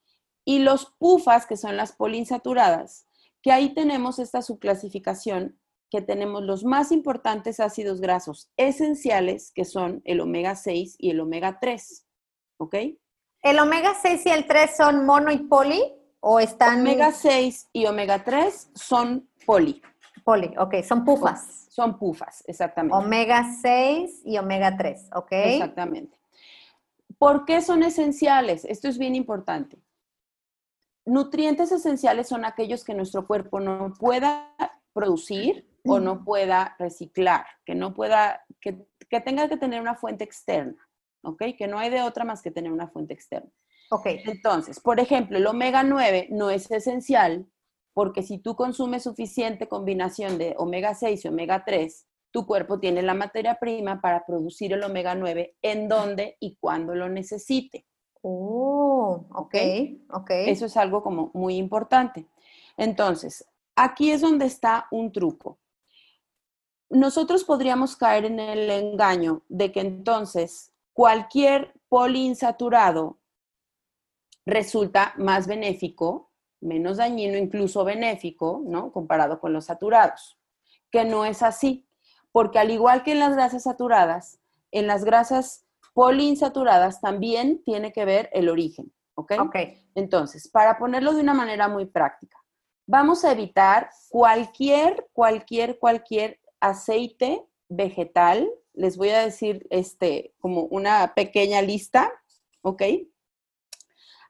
y 0.46 0.60
los 0.60 0.94
pufas, 0.98 1.46
que 1.46 1.56
son 1.56 1.78
las 1.78 1.94
poliinsaturadas, 1.94 3.08
que 3.42 3.54
ahí 3.54 3.74
tenemos 3.74 4.20
esta 4.20 4.42
subclasificación 4.42 5.60
que 5.90 6.02
tenemos 6.02 6.44
los 6.44 6.66
más 6.66 6.92
importantes 6.92 7.62
ácidos 7.62 8.02
grasos 8.02 8.50
esenciales, 8.58 9.52
que 9.54 9.64
son 9.64 10.02
el 10.04 10.20
omega 10.20 10.56
6 10.56 10.96
y 10.98 11.12
el 11.12 11.22
omega 11.22 11.60
3. 11.62 12.06
¿Ok? 12.58 12.76
¿El 13.44 13.60
omega 13.60 13.94
6 14.02 14.26
y 14.26 14.30
el 14.30 14.48
3 14.48 14.78
son 14.78 15.06
mono 15.06 15.32
y 15.32 15.38
poli? 15.38 15.84
¿O 16.22 16.40
están...? 16.40 16.80
Omega 16.80 17.12
6 17.12 17.70
y 17.74 17.86
omega 17.86 18.24
3 18.24 18.72
son 18.74 19.30
poli. 19.46 19.82
Poli, 20.24 20.54
ok, 20.58 20.76
son 20.84 21.04
pufas. 21.04 21.68
Son 21.70 22.00
pufas, 22.00 22.44
exactamente. 22.48 22.96
Omega 22.98 23.46
6 23.62 24.22
y 24.24 24.38
omega 24.38 24.78
3, 24.78 25.10
ok. 25.14 25.32
Exactamente. 25.32 26.18
¿Por 27.18 27.46
qué 27.46 27.62
son 27.62 27.84
esenciales? 27.84 28.64
Esto 28.64 28.88
es 28.88 28.98
bien 28.98 29.16
importante. 29.16 29.78
Nutrientes 31.06 31.72
esenciales 31.72 32.30
son 32.30 32.46
aquellos 32.46 32.86
que 32.86 32.94
nuestro 32.94 33.28
cuerpo 33.28 33.60
no 33.60 33.94
pueda 34.00 34.56
producir 34.94 35.68
o 35.86 36.00
no 36.00 36.24
pueda 36.24 36.76
reciclar, 36.80 37.46
que 37.66 37.76
no 37.76 37.94
pueda, 37.94 38.46
que, 38.62 38.88
tenga 39.20 39.50
que 39.50 39.58
tener 39.58 39.82
una 39.82 39.96
fuente 39.96 40.24
externa, 40.24 40.78
¿ok? 41.24 41.44
Que 41.58 41.68
no 41.68 41.80
hay 41.80 41.90
de 41.90 42.02
otra 42.02 42.24
más 42.24 42.42
que 42.42 42.52
tener 42.52 42.72
una 42.72 42.88
fuente 42.88 43.14
externa. 43.14 43.50
Ok. 43.90 44.06
Entonces, 44.26 44.80
por 44.80 45.00
ejemplo, 45.00 45.38
el 45.38 45.48
omega 45.48 45.84
9 45.84 46.28
no 46.32 46.50
es 46.50 46.70
esencial 46.72 47.46
porque 47.94 48.24
si 48.24 48.40
tú 48.40 48.56
consumes 48.56 49.04
suficiente 49.04 49.68
combinación 49.68 50.38
de 50.38 50.56
omega 50.58 50.96
6 50.96 51.26
y 51.26 51.28
omega 51.28 51.64
3, 51.66 52.08
tu 52.32 52.48
cuerpo 52.48 52.80
tiene 52.80 53.02
la 53.04 53.14
materia 53.14 53.56
prima 53.60 54.02
para 54.02 54.26
producir 54.26 54.74
el 54.74 54.84
omega 54.84 55.14
9 55.14 55.56
en 55.62 55.88
donde 55.88 56.38
y 56.40 56.58
cuando 56.60 56.96
lo 56.96 57.10
necesite. 57.10 57.86
Oh, 58.22 59.26
ok, 59.32 59.56
ok. 60.12 60.30
Eso 60.48 60.66
es 60.66 60.78
algo 60.78 61.04
como 61.04 61.30
muy 61.34 61.58
importante. 61.58 62.26
Entonces, 62.78 63.46
aquí 63.76 64.12
es 64.12 64.22
donde 64.22 64.46
está 64.46 64.88
un 64.92 65.12
truco 65.12 65.60
nosotros 66.94 67.44
podríamos 67.44 67.96
caer 67.96 68.26
en 68.26 68.40
el 68.40 68.70
engaño 68.70 69.42
de 69.50 69.72
que 69.72 69.82
entonces 69.82 70.73
cualquier 70.94 71.74
poliinsaturado 71.90 73.20
resulta 74.46 75.14
más 75.18 75.48
benéfico, 75.48 76.32
menos 76.62 76.98
dañino, 76.98 77.38
incluso 77.38 77.84
benéfico, 77.84 78.62
¿no? 78.66 78.92
Comparado 78.92 79.40
con 79.40 79.54
los 79.54 79.66
saturados, 79.66 80.40
que 80.92 81.04
no 81.06 81.26
es 81.26 81.42
así, 81.44 81.88
porque 82.32 82.60
al 82.60 82.72
igual 82.72 83.04
que 83.04 83.12
en 83.12 83.20
las 83.20 83.34
grasas 83.34 83.64
saturadas, 83.64 84.40
en 84.72 84.88
las 84.88 85.04
grasas 85.04 85.66
poliinsaturadas 85.94 87.02
también 87.02 87.64
tiene 87.64 87.92
que 87.94 88.06
ver 88.06 88.30
el 88.34 88.50
origen, 88.50 88.92
¿ok? 89.16 89.34
Ok. 89.40 89.56
Entonces, 89.96 90.50
para 90.50 90.78
ponerlo 90.78 91.14
de 91.14 91.22
una 91.22 91.34
manera 91.34 91.68
muy 91.68 91.86
práctica, 91.86 92.38
vamos 92.88 93.24
a 93.24 93.32
evitar 93.32 93.90
cualquier, 94.10 95.08
cualquier, 95.14 95.78
cualquier 95.78 96.40
aceite 96.60 97.46
vegetal. 97.70 98.50
Les 98.74 98.98
voy 98.98 99.10
a 99.10 99.20
decir 99.20 99.68
este, 99.70 100.34
como 100.40 100.64
una 100.64 101.14
pequeña 101.14 101.62
lista, 101.62 102.12
¿ok? 102.62 102.84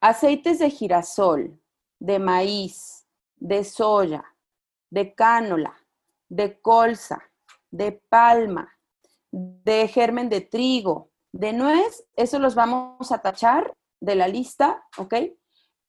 Aceites 0.01 0.59
de 0.59 0.69
girasol, 0.69 1.59
de 1.99 2.19
maíz, 2.19 3.07
de 3.37 3.63
soya, 3.63 4.23
de 4.89 5.15
cánola, 5.15 5.75
de 6.29 6.59
colza, 6.61 7.23
de 7.71 7.91
palma, 7.93 8.77
de 9.31 9.87
germen 9.87 10.29
de 10.29 10.41
trigo, 10.41 11.11
de 11.31 11.53
nuez, 11.53 12.05
eso 12.15 12.37
los 12.39 12.53
vamos 12.53 13.11
a 13.11 13.21
tachar 13.21 13.73
de 13.99 14.15
la 14.15 14.27
lista, 14.27 14.85
¿ok? 14.97 15.15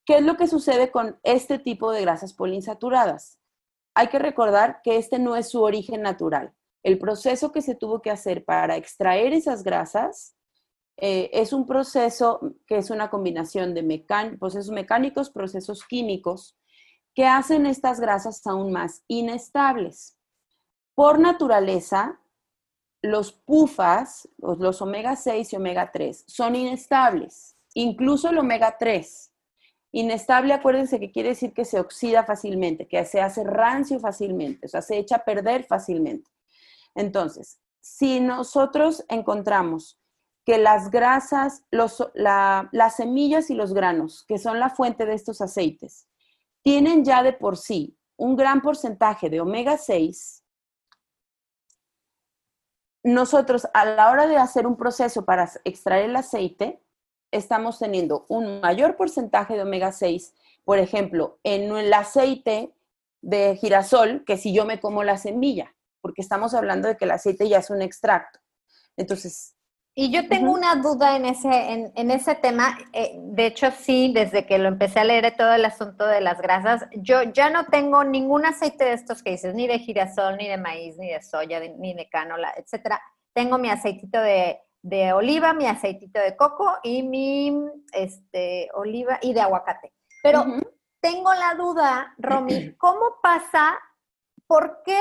¿Qué 0.06 0.16
es 0.18 0.22
lo 0.22 0.36
que 0.36 0.46
sucede 0.46 0.90
con 0.90 1.18
este 1.22 1.58
tipo 1.58 1.90
de 1.90 2.02
grasas 2.02 2.32
poliinsaturadas? 2.32 3.38
hay 3.94 4.08
que 4.08 4.18
recordar 4.18 4.80
que 4.82 4.96
este 4.96 5.18
no 5.18 5.36
es 5.36 5.48
su 5.48 5.62
origen 5.62 6.02
natural. 6.02 6.52
El 6.84 6.98
proceso 6.98 7.50
que 7.50 7.62
se 7.62 7.74
tuvo 7.74 8.02
que 8.02 8.10
hacer 8.10 8.44
para 8.44 8.76
extraer 8.76 9.32
esas 9.32 9.64
grasas 9.64 10.36
eh, 10.98 11.30
es 11.32 11.54
un 11.54 11.66
proceso 11.66 12.54
que 12.66 12.76
es 12.76 12.90
una 12.90 13.08
combinación 13.08 13.74
de 13.74 14.04
procesos 14.38 14.70
mecánicos, 14.70 15.30
procesos 15.30 15.82
químicos, 15.84 16.56
que 17.14 17.26
hacen 17.26 17.64
estas 17.64 18.00
grasas 18.00 18.46
aún 18.46 18.70
más 18.70 19.02
inestables. 19.08 20.18
Por 20.94 21.18
naturaleza, 21.18 22.20
los 23.00 23.32
PUFAs, 23.32 24.28
los 24.38 24.82
omega 24.82 25.16
6 25.16 25.54
y 25.54 25.56
omega 25.56 25.90
3, 25.90 26.24
son 26.26 26.54
inestables, 26.54 27.56
incluso 27.72 28.28
el 28.28 28.38
omega 28.38 28.76
3. 28.78 29.32
Inestable, 29.92 30.52
acuérdense 30.52 31.00
que 31.00 31.12
quiere 31.12 31.30
decir 31.30 31.54
que 31.54 31.64
se 31.64 31.80
oxida 31.80 32.24
fácilmente, 32.24 32.86
que 32.86 33.04
se 33.06 33.22
hace 33.22 33.42
rancio 33.42 33.98
fácilmente, 34.00 34.66
o 34.66 34.68
sea, 34.68 34.82
se 34.82 34.98
echa 34.98 35.16
a 35.16 35.24
perder 35.24 35.64
fácilmente. 35.64 36.33
Entonces, 36.94 37.60
si 37.80 38.20
nosotros 38.20 39.04
encontramos 39.08 39.98
que 40.44 40.58
las 40.58 40.90
grasas, 40.90 41.64
las 41.70 42.96
semillas 42.96 43.50
y 43.50 43.54
los 43.54 43.72
granos, 43.72 44.24
que 44.26 44.38
son 44.38 44.60
la 44.60 44.70
fuente 44.70 45.06
de 45.06 45.14
estos 45.14 45.40
aceites, 45.40 46.06
tienen 46.62 47.04
ya 47.04 47.22
de 47.22 47.32
por 47.32 47.56
sí 47.56 47.96
un 48.16 48.36
gran 48.36 48.62
porcentaje 48.62 49.30
de 49.30 49.40
omega 49.40 49.78
6, 49.78 50.44
nosotros 53.02 53.66
a 53.74 53.84
la 53.84 54.10
hora 54.10 54.26
de 54.26 54.38
hacer 54.38 54.66
un 54.66 54.76
proceso 54.76 55.24
para 55.24 55.50
extraer 55.64 56.08
el 56.08 56.16
aceite, 56.16 56.82
estamos 57.30 57.78
teniendo 57.78 58.24
un 58.28 58.60
mayor 58.60 58.96
porcentaje 58.96 59.54
de 59.54 59.62
omega 59.62 59.92
6, 59.92 60.34
por 60.64 60.78
ejemplo, 60.78 61.38
en 61.42 61.74
el 61.76 61.92
aceite 61.92 62.72
de 63.20 63.56
girasol 63.56 64.24
que 64.24 64.38
si 64.38 64.54
yo 64.54 64.64
me 64.64 64.80
como 64.80 65.04
la 65.04 65.18
semilla, 65.18 65.74
porque 66.04 66.20
estamos 66.20 66.52
hablando 66.52 66.86
de 66.86 66.98
que 66.98 67.06
el 67.06 67.12
aceite 67.12 67.48
ya 67.48 67.58
es 67.58 67.70
un 67.70 67.80
extracto. 67.80 68.38
Entonces... 68.98 69.56
Y 69.96 70.10
yo 70.10 70.28
tengo 70.28 70.52
una 70.52 70.74
duda 70.74 71.16
en 71.16 71.24
ese, 71.24 71.90
en, 71.94 72.10
ese 72.10 72.34
tema. 72.34 72.76
Eh, 72.92 73.16
de 73.16 73.46
hecho, 73.46 73.70
sí, 73.70 74.12
desde 74.12 74.44
que 74.44 74.58
lo 74.58 74.66
empecé 74.66 75.00
a 75.00 75.04
leer 75.04 75.36
todo 75.36 75.54
el 75.54 75.64
asunto 75.64 76.04
de 76.04 76.20
las 76.20 76.40
grasas, 76.40 76.88
yo 76.96 77.22
ya 77.22 77.48
no 77.48 77.66
tengo 77.66 78.02
ningún 78.02 78.44
aceite 78.44 78.84
de 78.84 78.92
estos 78.92 79.22
que 79.22 79.30
dices, 79.30 79.54
ni 79.54 79.68
de 79.68 79.78
girasol, 79.78 80.36
ni 80.36 80.48
de 80.48 80.56
maíz, 80.56 80.96
ni 80.98 81.10
de 81.10 81.22
soya, 81.22 81.60
ni 81.60 81.94
de 81.94 82.08
cánola, 82.08 82.52
etcétera. 82.56 83.00
Tengo 83.32 83.56
mi 83.56 83.70
aceitito 83.70 84.20
de 84.20 84.58
de 84.84 85.14
oliva, 85.14 85.54
mi 85.54 85.66
aceitito 85.66 86.20
de 86.20 86.36
coco 86.36 86.70
y 86.82 87.02
mi 87.02 87.56
este, 87.92 88.68
oliva 88.74 89.18
y 89.22 89.32
de 89.32 89.40
aguacate. 89.40 89.94
Pero 90.22 90.44
tengo 91.00 91.32
la 91.32 91.54
duda, 91.54 92.14
Romy, 92.18 92.74
¿cómo 92.78 93.16
pasa? 93.22 93.78
¿Por 94.46 94.82
qué, 94.84 95.00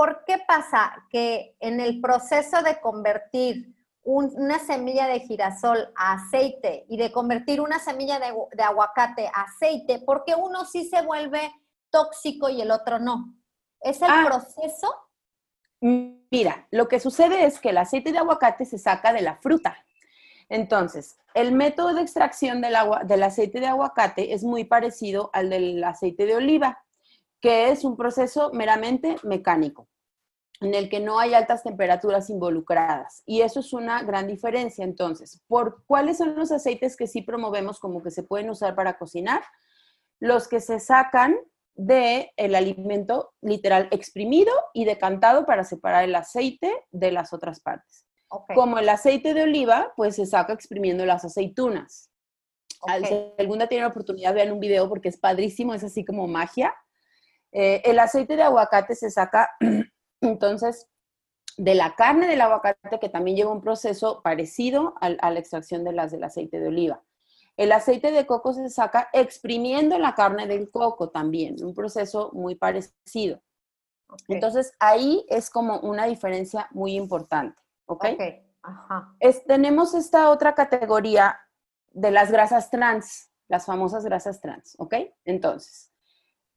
¿Por 0.00 0.24
qué 0.24 0.38
pasa 0.48 0.94
que 1.10 1.56
en 1.60 1.78
el 1.78 2.00
proceso 2.00 2.62
de 2.62 2.80
convertir 2.80 3.74
una 4.02 4.58
semilla 4.58 5.06
de 5.06 5.20
girasol 5.20 5.92
a 5.94 6.14
aceite 6.14 6.86
y 6.88 6.96
de 6.96 7.12
convertir 7.12 7.60
una 7.60 7.78
semilla 7.78 8.18
de, 8.18 8.32
de 8.56 8.62
aguacate 8.62 9.26
a 9.26 9.42
aceite, 9.42 10.02
porque 10.06 10.34
uno 10.34 10.64
sí 10.64 10.86
se 10.88 11.02
vuelve 11.02 11.52
tóxico 11.90 12.48
y 12.48 12.62
el 12.62 12.70
otro 12.70 12.98
no. 12.98 13.34
¿Es 13.78 14.00
el 14.00 14.08
Ah. 14.10 14.22
proceso? 14.24 14.90
Mira, 15.82 16.66
lo 16.70 16.88
que 16.88 16.98
sucede 16.98 17.44
es 17.44 17.60
que 17.60 17.68
el 17.68 17.76
aceite 17.76 18.10
de 18.10 18.20
aguacate 18.20 18.64
se 18.64 18.78
saca 18.78 19.12
de 19.12 19.20
la 19.20 19.36
fruta. 19.36 19.76
Entonces, 20.48 21.18
el 21.34 21.52
método 21.52 21.92
de 21.92 22.00
extracción 22.00 22.62
del, 22.62 22.74
agua, 22.76 23.04
del 23.04 23.22
aceite 23.22 23.60
de 23.60 23.66
aguacate 23.66 24.32
es 24.32 24.44
muy 24.44 24.64
parecido 24.64 25.28
al 25.34 25.50
del 25.50 25.84
aceite 25.84 26.24
de 26.24 26.36
oliva, 26.36 26.82
que 27.40 27.70
es 27.70 27.84
un 27.84 27.96
proceso 27.96 28.50
meramente 28.52 29.16
mecánico, 29.22 29.88
en 30.60 30.74
el 30.74 30.88
que 30.90 31.00
no 31.00 31.18
hay 31.18 31.32
altas 31.34 31.62
temperaturas 31.62 32.28
involucradas. 32.30 33.22
Y 33.26 33.40
eso 33.40 33.60
es 33.60 33.72
una 33.72 34.02
gran 34.02 34.26
diferencia. 34.26 34.84
Entonces, 34.84 35.42
¿por 35.46 35.84
cuáles 35.86 36.18
son 36.18 36.36
los 36.36 36.52
aceites 36.52 36.96
que 36.96 37.06
sí 37.06 37.22
promovemos 37.22 37.80
como 37.80 38.02
que 38.02 38.10
se 38.10 38.22
pueden 38.22 38.50
usar 38.50 38.74
para 38.74 38.98
cocinar? 38.98 39.42
Los 40.18 40.48
que 40.48 40.60
se 40.60 40.78
sacan 40.80 41.36
del 41.74 42.28
el 42.36 42.54
alimento 42.54 43.32
literal 43.40 43.88
exprimido 43.90 44.52
y 44.74 44.84
decantado 44.84 45.46
para 45.46 45.64
separar 45.64 46.04
el 46.04 46.14
aceite 46.14 46.70
de 46.90 47.10
las 47.10 47.32
otras 47.32 47.60
partes. 47.60 48.04
Como 48.54 48.78
el 48.78 48.88
aceite 48.88 49.32
de 49.34 49.42
oliva, 49.44 49.92
pues 49.96 50.16
se 50.16 50.26
saca 50.26 50.52
exprimiendo 50.52 51.06
las 51.06 51.24
aceitunas. 51.24 52.10
Al- 52.82 53.02
ok. 53.02 53.08
Si 53.08 53.32
algún 53.38 53.58
día 53.58 53.68
tienen 53.68 53.84
la 53.84 53.90
oportunidad, 53.90 54.34
vean 54.34 54.52
un 54.52 54.60
video 54.60 54.88
porque 54.88 55.08
es 55.08 55.16
padrísimo, 55.18 55.72
es 55.74 55.82
así 55.82 56.04
como 56.04 56.26
magia. 56.28 56.74
Eh, 57.52 57.82
el 57.84 57.98
aceite 57.98 58.36
de 58.36 58.42
aguacate 58.42 58.94
se 58.94 59.10
saca, 59.10 59.50
entonces, 60.20 60.88
de 61.56 61.74
la 61.74 61.94
carne 61.94 62.26
del 62.26 62.40
aguacate, 62.40 62.98
que 63.00 63.08
también 63.08 63.36
lleva 63.36 63.52
un 63.52 63.60
proceso 63.60 64.22
parecido 64.22 64.94
al- 65.00 65.18
a 65.20 65.30
la 65.30 65.40
extracción 65.40 65.84
de 65.84 65.92
las 65.92 66.10
del 66.12 66.24
aceite 66.24 66.60
de 66.60 66.68
oliva. 66.68 67.02
El 67.56 67.72
aceite 67.72 68.12
de 68.12 68.24
coco 68.26 68.54
se 68.54 68.70
saca 68.70 69.08
exprimiendo 69.12 69.98
la 69.98 70.14
carne 70.14 70.46
del 70.46 70.70
coco 70.70 71.10
también, 71.10 71.62
un 71.62 71.74
proceso 71.74 72.30
muy 72.32 72.54
parecido. 72.54 73.42
Entonces, 74.28 74.72
ahí 74.80 75.24
es 75.28 75.50
como 75.50 75.78
una 75.80 76.06
diferencia 76.06 76.68
muy 76.70 76.94
importante, 76.94 77.60
¿ok? 77.86 78.04
ok, 78.14 78.22
Ajá. 78.62 79.14
Es- 79.20 79.44
tenemos 79.44 79.94
esta 79.94 80.30
otra 80.30 80.54
categoría 80.54 81.38
de 81.92 82.10
las 82.10 82.30
grasas 82.30 82.70
trans, 82.70 83.30
las 83.48 83.66
famosas 83.66 84.04
grasas 84.04 84.40
trans, 84.40 84.74
¿ok? 84.78 84.94
Entonces, 85.24 85.89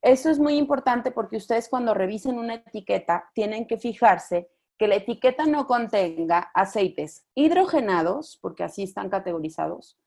eso 0.03 0.29
es 0.29 0.37
muy 0.37 0.57
importante 0.57 1.11
porque 1.11 1.37
ustedes 1.37 1.69
cuando 1.69 1.93
revisen 1.93 2.37
una 2.37 2.55
etiqueta 2.55 3.31
tienen 3.33 3.65
que 3.65 3.77
fijarse 3.77 4.49
que 4.77 4.87
la 4.87 4.95
etiqueta 4.95 5.45
no 5.45 5.65
contenga 5.65 6.51
aceites 6.53 7.25
hidrogenados, 7.35 8.37
porque 8.41 8.63
así 8.63 8.83
están 8.83 9.09
categorizados, 9.09 9.97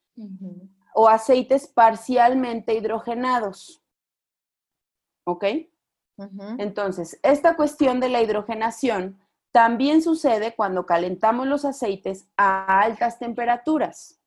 o 0.94 1.08
aceites 1.08 1.66
parcialmente 1.66 2.74
hidrogenados, 2.74 3.82
¿ok? 5.24 5.44
Entonces, 6.58 7.18
esta 7.22 7.56
cuestión 7.56 8.00
de 8.00 8.10
la 8.10 8.20
hidrogenación 8.20 9.18
también 9.50 10.02
sucede 10.02 10.54
cuando 10.54 10.84
calentamos 10.84 11.46
los 11.46 11.64
aceites 11.64 12.28
a 12.36 12.80
altas 12.80 13.18
temperaturas. 13.18 14.20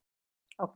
Ok. 0.62 0.76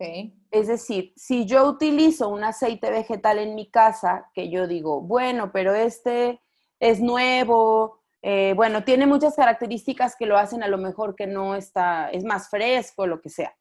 Es 0.49 0.67
decir, 0.67 1.11
si 1.17 1.45
yo 1.45 1.67
utilizo 1.67 2.29
un 2.29 2.45
aceite 2.45 2.89
vegetal 2.89 3.38
en 3.38 3.53
mi 3.53 3.69
casa, 3.69 4.29
que 4.34 4.49
yo 4.49 4.65
digo, 4.65 5.01
bueno, 5.01 5.51
pero 5.51 5.75
este 5.75 6.41
es 6.79 7.01
nuevo, 7.01 7.99
eh, 8.21 8.53
bueno, 8.55 8.86
tiene 8.86 9.05
muchas 9.05 9.36
características 9.36 10.15
que 10.15 10.25
lo 10.25 10.38
hacen 10.38 10.63
a 10.63 10.69
lo 10.69 10.77
mejor 10.77 11.15
que 11.15 11.27
no 11.27 11.55
está, 11.55 12.09
es 12.11 12.23
más 12.23 12.49
fresco, 12.49 13.07
lo 13.07 13.19
que 13.19 13.29
sea. 13.29 13.53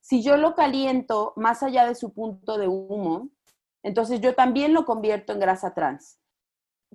Si 0.00 0.22
yo 0.22 0.38
lo 0.38 0.54
caliento 0.54 1.34
más 1.36 1.62
allá 1.62 1.84
de 1.86 1.94
su 1.94 2.14
punto 2.14 2.56
de 2.56 2.66
humo, 2.66 3.28
entonces 3.82 4.22
yo 4.22 4.34
también 4.34 4.72
lo 4.72 4.86
convierto 4.86 5.34
en 5.34 5.40
grasa 5.40 5.74
trans. 5.74 6.18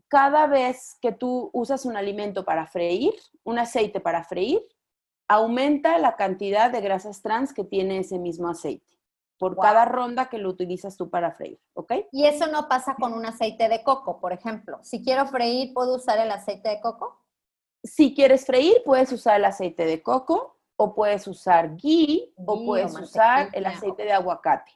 Cada 0.08 0.48
vez 0.48 0.98
que 1.00 1.12
tú 1.12 1.52
usas 1.54 1.86
un 1.86 1.96
alimento 1.96 2.44
para 2.44 2.66
freír, 2.66 3.14
un 3.44 3.60
aceite 3.60 4.00
para 4.00 4.24
freír, 4.24 4.64
aumenta 5.28 5.98
la 5.98 6.16
cantidad 6.16 6.72
de 6.72 6.82
grasas 6.82 7.22
trans 7.22 7.54
que 7.54 7.64
tiene 7.64 8.00
ese 8.00 8.20
mismo 8.20 8.50
aceite 8.50 8.86
por 9.40 9.56
Wow. 9.56 9.62
cada 9.64 9.86
ronda 9.86 10.30
que 10.30 10.38
lo 10.38 10.50
utilizas 10.50 10.96
tú 10.96 11.10
para 11.10 11.32
freír, 11.32 11.60
¿ok? 11.74 11.94
Y 12.12 12.26
eso 12.26 12.48
no 12.48 12.70
pasa 12.70 12.96
con 12.96 13.14
un 13.14 13.26
aceite 13.26 13.68
de 13.68 13.84
coco, 13.84 14.20
por 14.20 14.32
ejemplo. 14.32 14.80
Si 14.84 15.04
quiero 15.04 15.26
freír, 15.28 15.74
¿puedo 15.74 15.96
usar 15.96 16.20
el 16.20 16.32
aceite 16.32 16.70
de 16.70 16.80
coco? 16.80 17.20
Si 17.84 18.14
quieres 18.16 18.46
freír, 18.46 18.76
puedes 18.86 19.12
usar 19.12 19.38
el 19.38 19.46
aceite 19.46 19.86
de 19.86 20.02
coco 20.02 20.58
o 20.78 20.96
puedes 20.96 21.28
usar 21.28 21.76
ghee 21.76 22.34
o 22.38 22.56
Ghee 22.56 22.64
o 22.64 22.66
puedes 22.66 22.98
usar 22.98 23.50
el 23.52 23.66
aceite 23.66 24.04
de 24.04 24.14
aguacate. 24.14 24.72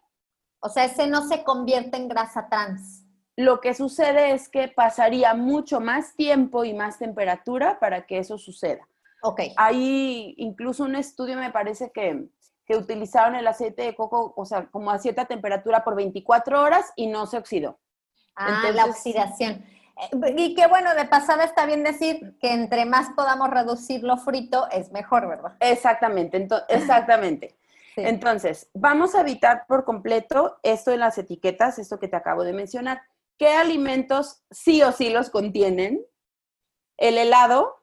O 0.59 0.69
sea, 0.69 0.85
ese 0.85 1.07
no 1.07 1.25
se 1.27 1.43
convierte 1.43 1.95
en 1.97 2.09
grasa 2.09 2.49
trans. 2.49 3.05
Lo 3.37 3.61
que 3.61 3.73
sucede 3.73 4.31
es 4.31 4.49
que 4.49 4.67
pasaría 4.67 5.33
mucho 5.35 5.79
más 5.79 6.15
tiempo 6.15 6.65
y 6.65 6.73
más 6.73 6.97
temperatura 6.97 7.79
para 7.79 8.05
que 8.05 8.17
eso 8.17 8.37
suceda. 8.37 8.87
Ok. 9.21 9.41
Hay 9.57 10.33
incluso 10.37 10.83
un 10.83 10.95
estudio, 10.95 11.37
me 11.37 11.51
parece 11.51 11.91
que, 11.91 12.27
que 12.65 12.75
utilizaron 12.77 13.35
el 13.35 13.47
aceite 13.47 13.83
de 13.83 13.95
coco, 13.95 14.33
o 14.35 14.45
sea, 14.45 14.67
como 14.67 14.91
a 14.91 14.99
cierta 14.99 15.25
temperatura 15.25 15.83
por 15.83 15.95
24 15.95 16.61
horas 16.61 16.91
y 16.95 17.07
no 17.07 17.25
se 17.25 17.37
oxidó. 17.37 17.79
Ah, 18.35 18.61
la 18.63 18.69
Entonces- 18.69 18.89
oxidación. 18.95 19.65
Eh, 20.11 20.35
Y 20.37 20.53
que 20.53 20.67
bueno, 20.67 20.93
de 20.93 21.05
pasada 21.05 21.43
está 21.43 21.65
bien 21.65 21.83
decir 21.83 22.37
que 22.39 22.53
entre 22.53 22.85
más 22.85 23.09
podamos 23.15 23.49
reducir 23.49 24.03
lo 24.03 24.17
frito 24.17 24.69
es 24.69 24.91
mejor, 24.91 25.27
¿verdad? 25.27 25.55
Exactamente, 25.59 26.47
ento- 26.47 26.63
exactamente. 26.69 27.57
Sí. 27.95 28.03
Entonces, 28.03 28.69
vamos 28.75 29.15
a 29.15 29.21
evitar 29.21 29.65
por 29.67 29.83
completo 29.83 30.59
esto 30.61 30.91
en 30.91 30.99
las 30.99 31.17
etiquetas, 31.17 31.79
esto 31.79 31.97
que 31.97 32.07
te 32.07 32.15
acabo 32.15 32.43
de 32.43 32.53
mencionar. 32.53 33.01
¿Qué 33.39 33.49
alimentos 33.53 34.43
sí 34.51 34.83
o 34.83 34.91
sí 34.91 35.09
los 35.09 35.31
contienen? 35.31 36.05
El 36.97 37.17
helado, 37.17 37.76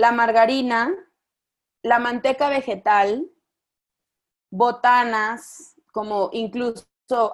la 0.00 0.12
margarina, 0.12 0.96
la 1.82 1.98
manteca 1.98 2.48
vegetal, 2.48 3.30
botanas, 4.50 5.76
como 5.92 6.30
incluso 6.32 6.86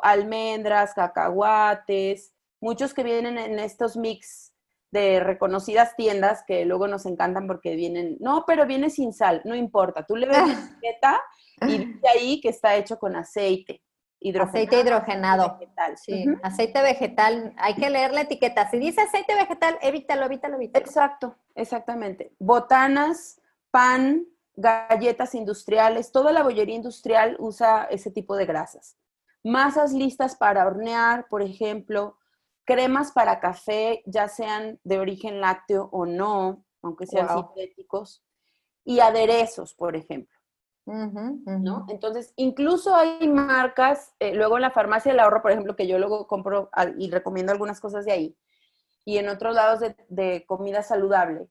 almendras, 0.03 0.93
cacahuates, 0.93 2.35
muchos 2.61 2.93
que 2.93 3.05
vienen 3.05 3.39
en 3.39 3.61
estos 3.61 3.97
mix 3.97 4.53
de 4.91 5.21
reconocidas 5.21 5.95
tiendas 5.95 6.43
que 6.45 6.65
luego 6.65 6.89
nos 6.89 7.07
encantan 7.07 7.47
porque 7.47 7.77
vienen, 7.77 8.17
no, 8.19 8.43
pero 8.45 8.67
viene 8.67 8.91
sin 8.91 9.13
sal, 9.13 9.43
no 9.45 9.55
importa, 9.55 10.05
tú 10.05 10.17
le 10.17 10.27
ves 10.27 10.37
la 10.37 10.53
etiqueta 10.75 11.23
y 11.69 11.79
dice 11.87 12.09
ahí 12.09 12.41
que 12.41 12.49
está 12.49 12.75
hecho 12.75 12.99
con 12.99 13.15
aceite. 13.15 13.81
Hidrogenado, 14.29 14.59
Aceite 14.59 14.81
hidrogenado. 14.81 15.59
vegetal. 15.59 15.97
Sí, 15.99 16.25
aceite 16.43 16.83
vegetal, 16.83 17.55
hay 17.59 17.75
que 17.75 17.91
leer 17.91 18.13
la 18.13 18.23
etiqueta. 18.23 18.69
Si 18.71 18.79
dice 18.79 19.03
aceite 19.03 19.35
vegetal, 19.37 19.79
evítalo, 19.83 20.25
evítalo, 20.27 20.57
evítalo. 20.57 20.85
Exacto, 20.85 21.37
exactamente. 21.55 22.33
Botanas, 22.41 23.41
pan, 23.71 24.27
galletas 24.57 25.35
industriales, 25.37 26.11
toda 26.11 26.33
la 26.33 26.43
bollería 26.43 26.75
industrial 26.75 27.37
usa 27.39 27.85
ese 27.91 28.11
tipo 28.11 28.35
de 28.37 28.47
grasas. 28.47 28.97
Masas 29.45 29.93
listas 29.93 30.35
para 30.35 30.67
hornear, 30.67 31.29
por 31.29 31.41
ejemplo, 31.43 32.19
cremas 32.65 33.13
para 33.13 33.39
café, 33.39 34.03
ya 34.07 34.27
sean 34.27 34.81
de 34.83 34.99
origen 34.99 35.41
lácteo 35.41 35.89
o 35.93 36.05
no, 36.05 36.65
aunque 36.83 37.07
sean 37.07 37.29
Wow. 37.29 37.53
sintéticos, 37.55 38.25
y 38.85 38.99
aderezos, 38.99 39.73
por 39.75 39.95
ejemplo. 39.95 40.36
¿No? 40.87 41.87
Entonces, 41.89 42.33
incluso 42.37 42.95
hay 42.95 43.29
marcas, 43.29 44.15
eh, 44.21 44.35
luego 44.35 44.57
en 44.57 44.63
la 44.63 44.71
farmacia 44.71 45.13
del 45.13 45.21
ahorro, 45.21 45.43
por 45.43 45.51
ejemplo, 45.51 45.77
que 45.77 45.87
yo 45.87 45.99
luego 45.99 46.27
compro 46.27 46.71
y 46.97 47.11
recomiendo 47.11 47.53
algunas 47.53 47.81
cosas 47.81 48.05
de 48.05 48.13
ahí, 48.13 48.37
y 49.05 49.19
en 49.19 49.29
otros 49.29 49.55
lados 49.55 49.81
de, 49.81 49.97
de 50.09 50.45
comida 50.47 50.83
saludable, 50.83 51.49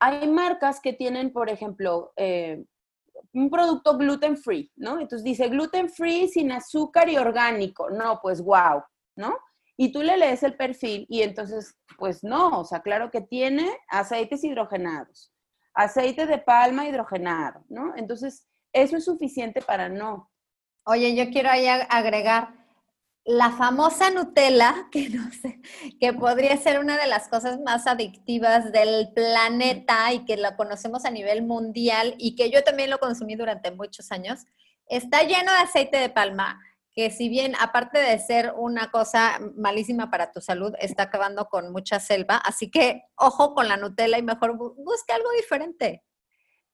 hay 0.00 0.26
marcas 0.28 0.80
que 0.80 0.92
tienen, 0.92 1.32
por 1.32 1.50
ejemplo, 1.50 2.12
eh, 2.16 2.64
un 3.32 3.50
producto 3.50 3.96
gluten 3.96 4.36
free, 4.36 4.72
¿no? 4.76 4.98
Entonces 4.98 5.24
dice 5.24 5.48
gluten 5.48 5.90
free 5.90 6.28
sin 6.28 6.52
azúcar 6.52 7.08
y 7.08 7.18
orgánico. 7.18 7.90
No, 7.90 8.18
pues 8.22 8.42
wow, 8.42 8.82
¿no? 9.16 9.36
Y 9.76 9.92
tú 9.92 10.02
le 10.02 10.16
lees 10.16 10.42
el 10.42 10.56
perfil 10.56 11.06
y 11.08 11.22
entonces, 11.22 11.76
pues 11.98 12.22
no, 12.22 12.60
o 12.60 12.64
sea, 12.64 12.80
claro 12.80 13.10
que 13.10 13.20
tiene 13.20 13.66
aceites 13.88 14.44
hidrogenados, 14.44 15.32
aceite 15.74 16.26
de 16.26 16.38
palma 16.38 16.86
hidrogenado, 16.86 17.64
¿no? 17.68 17.94
Entonces, 17.96 18.46
eso 18.72 18.96
es 18.96 19.04
suficiente 19.04 19.60
para 19.62 19.88
no. 19.88 20.30
Oye, 20.84 21.14
yo 21.14 21.30
quiero 21.30 21.50
ahí 21.50 21.66
ag- 21.66 21.86
agregar 21.90 22.54
la 23.24 23.50
famosa 23.52 24.10
Nutella, 24.10 24.88
que 24.92 25.08
no 25.10 25.30
sé, 25.32 25.60
que 26.00 26.12
podría 26.12 26.56
ser 26.56 26.80
una 26.80 26.96
de 26.98 27.06
las 27.06 27.28
cosas 27.28 27.60
más 27.60 27.86
adictivas 27.86 28.72
del 28.72 29.12
planeta 29.14 30.12
y 30.12 30.24
que 30.24 30.36
la 30.36 30.56
conocemos 30.56 31.04
a 31.04 31.10
nivel 31.10 31.42
mundial 31.44 32.14
y 32.18 32.34
que 32.34 32.50
yo 32.50 32.64
también 32.64 32.90
lo 32.90 32.98
consumí 32.98 33.36
durante 33.36 33.70
muchos 33.70 34.10
años. 34.12 34.40
Está 34.86 35.22
lleno 35.22 35.52
de 35.52 35.58
aceite 35.58 35.98
de 35.98 36.08
palma, 36.08 36.60
que 36.92 37.10
si 37.10 37.28
bien 37.28 37.54
aparte 37.60 37.98
de 38.00 38.18
ser 38.18 38.52
una 38.56 38.90
cosa 38.90 39.38
malísima 39.54 40.10
para 40.10 40.32
tu 40.32 40.40
salud, 40.40 40.72
está 40.80 41.04
acabando 41.04 41.44
con 41.48 41.70
mucha 41.70 42.00
selva, 42.00 42.36
así 42.38 42.70
que 42.70 43.02
ojo 43.16 43.54
con 43.54 43.68
la 43.68 43.76
Nutella 43.76 44.18
y 44.18 44.22
mejor 44.22 44.56
bu- 44.56 44.74
busca 44.76 45.14
algo 45.14 45.30
diferente. 45.32 46.02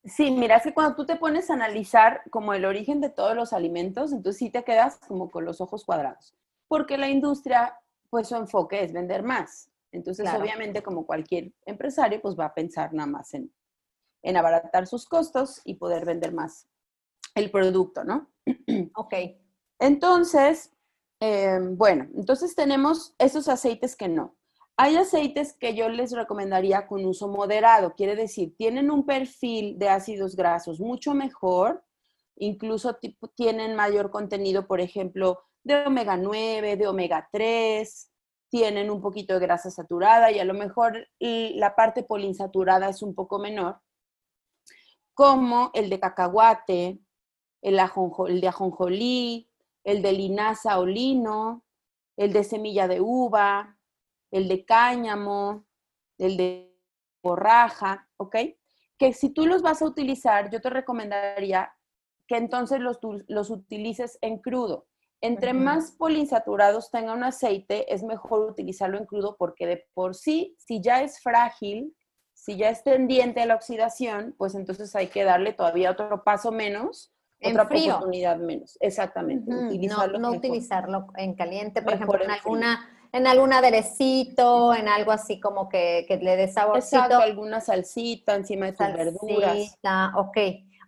Sí, 0.06 0.30
mira, 0.30 0.56
es 0.56 0.62
que 0.62 0.72
cuando 0.74 0.94
tú 0.94 1.04
te 1.04 1.16
pones 1.16 1.50
a 1.50 1.54
analizar 1.54 2.22
como 2.30 2.54
el 2.54 2.64
origen 2.64 3.00
de 3.00 3.10
todos 3.10 3.34
los 3.34 3.52
alimentos, 3.52 4.12
entonces 4.12 4.38
sí 4.38 4.50
te 4.50 4.62
quedas 4.64 4.98
como 5.08 5.30
con 5.30 5.44
los 5.44 5.60
ojos 5.60 5.84
cuadrados. 5.84 6.34
Porque 6.68 6.96
la 6.96 7.08
industria 7.08 7.78
pues 8.08 8.28
su 8.28 8.36
enfoque 8.36 8.82
es 8.84 8.92
vender 8.92 9.22
más. 9.22 9.68
Entonces, 9.92 10.24
Claro. 10.24 10.42
obviamente, 10.42 10.82
como 10.82 11.06
cualquier 11.06 11.52
empresario, 11.64 12.20
pues 12.20 12.38
va 12.38 12.46
a 12.46 12.54
pensar 12.54 12.92
nada 12.94 13.08
más 13.08 13.34
en, 13.34 13.52
en 14.22 14.36
abaratar 14.36 14.86
sus 14.86 15.06
costos 15.06 15.60
y 15.64 15.74
poder 15.74 16.04
vender 16.04 16.32
más 16.32 16.68
el 17.34 17.50
producto, 17.50 18.04
¿no? 18.04 18.30
Ok. 18.94 19.14
Entonces, 19.78 20.72
eh, 21.20 21.58
bueno, 21.72 22.06
entonces 22.14 22.54
tenemos 22.54 23.14
esos 23.18 23.48
aceites 23.48 23.96
que 23.96 24.08
no. 24.08 24.35
Hay 24.78 24.96
aceites 24.96 25.54
que 25.54 25.74
yo 25.74 25.88
les 25.88 26.12
recomendaría 26.12 26.86
con 26.86 27.04
uso 27.06 27.28
moderado, 27.28 27.94
quiere 27.94 28.14
decir, 28.14 28.54
tienen 28.58 28.90
un 28.90 29.06
perfil 29.06 29.78
de 29.78 29.88
ácidos 29.88 30.36
grasos 30.36 30.80
mucho 30.80 31.14
mejor, 31.14 31.82
incluso 32.36 32.98
tienen 33.34 33.74
mayor 33.74 34.10
contenido, 34.10 34.66
por 34.66 34.82
ejemplo, 34.82 35.40
de 35.64 35.86
omega 35.86 36.18
9, 36.18 36.76
de 36.76 36.86
omega 36.86 37.26
3, 37.32 38.12
tienen 38.50 38.90
un 38.90 39.00
poquito 39.00 39.32
de 39.34 39.40
grasa 39.40 39.70
saturada 39.70 40.30
y 40.30 40.38
a 40.40 40.44
lo 40.44 40.52
mejor 40.52 41.08
la 41.18 41.74
parte 41.74 42.02
poliinsaturada 42.02 42.90
es 42.90 43.02
un 43.02 43.14
poco 43.14 43.38
menor, 43.38 43.80
como 45.14 45.70
el 45.72 45.88
de 45.88 45.98
cacahuate, 45.98 47.00
el, 47.62 47.80
el 48.28 48.40
de 48.42 48.48
ajonjolí, 48.48 49.50
el 49.84 50.02
de 50.02 50.12
linaza 50.12 50.78
o 50.78 50.84
lino, 50.84 51.64
el 52.18 52.34
de 52.34 52.44
semilla 52.44 52.86
de 52.86 53.00
uva, 53.00 53.75
el 54.30 54.48
de 54.48 54.64
cáñamo, 54.64 55.66
el 56.18 56.36
de 56.36 56.76
borraja, 57.22 58.08
¿ok? 58.16 58.36
Que 58.98 59.12
si 59.12 59.30
tú 59.30 59.46
los 59.46 59.62
vas 59.62 59.82
a 59.82 59.86
utilizar, 59.86 60.50
yo 60.50 60.60
te 60.60 60.70
recomendaría 60.70 61.72
que 62.26 62.36
entonces 62.36 62.80
los, 62.80 62.98
los 63.28 63.50
utilices 63.50 64.18
en 64.20 64.38
crudo. 64.38 64.86
Entre 65.20 65.54
más 65.54 65.92
poliinsaturados 65.92 66.90
tenga 66.90 67.14
un 67.14 67.24
aceite, 67.24 67.92
es 67.92 68.02
mejor 68.02 68.50
utilizarlo 68.50 68.98
en 68.98 69.06
crudo 69.06 69.36
porque 69.38 69.66
de 69.66 69.84
por 69.94 70.14
sí, 70.14 70.54
si 70.58 70.80
ya 70.80 71.02
es 71.02 71.20
frágil, 71.20 71.94
si 72.34 72.56
ya 72.56 72.68
es 72.68 72.84
tendiente 72.84 73.40
a 73.40 73.46
la 73.46 73.54
oxidación, 73.54 74.34
pues 74.36 74.54
entonces 74.54 74.94
hay 74.94 75.06
que 75.06 75.24
darle 75.24 75.52
todavía 75.54 75.90
otro 75.90 76.22
paso 76.22 76.52
menos, 76.52 77.12
En 77.40 77.52
otra 77.52 77.66
frío. 77.66 77.94
oportunidad 77.94 78.36
menos. 78.36 78.76
Exactamente. 78.80 79.50
No, 79.50 79.66
utilizarlo 79.68 80.18
no 80.18 80.30
mejor. 80.30 80.46
utilizarlo 80.46 81.06
en 81.16 81.34
caliente, 81.34 81.80
por 81.82 81.98
Mejor 81.98 82.16
ejemplo, 82.16 82.24
en 82.24 82.30
alguna, 82.30 82.95
en 83.12 83.26
algún 83.26 83.52
aderecito, 83.52 84.74
en 84.74 84.88
algo 84.88 85.12
así 85.12 85.40
como 85.40 85.68
que, 85.68 86.04
que 86.08 86.16
le 86.16 86.36
dé 86.36 86.48
saborcito. 86.48 86.96
Exacto, 86.96 87.18
alguna 87.18 87.60
salsita 87.60 88.34
encima 88.34 88.66
de 88.66 88.72
tus 88.72 88.86
verduras. 88.86 89.78
Ok. 90.16 90.38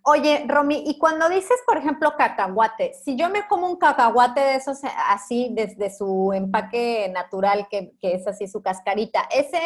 Oye, 0.03 0.45
Romy, 0.47 0.83
y 0.87 0.97
cuando 0.97 1.27
dices, 1.29 1.57
por 1.67 1.77
ejemplo, 1.77 2.15
cacahuate, 2.17 2.93
si 2.93 3.15
yo 3.15 3.29
me 3.29 3.47
como 3.47 3.67
un 3.67 3.77
cacahuate 3.77 4.39
de 4.39 4.55
esos 4.55 4.83
eh, 4.83 4.89
así, 5.07 5.49
desde 5.51 5.95
su 5.95 6.31
empaque 6.33 7.09
natural, 7.13 7.67
que, 7.69 7.93
que 7.99 8.13
es 8.13 8.25
así 8.25 8.47
su 8.47 8.61
cascarita, 8.61 9.27
ese, 9.29 9.59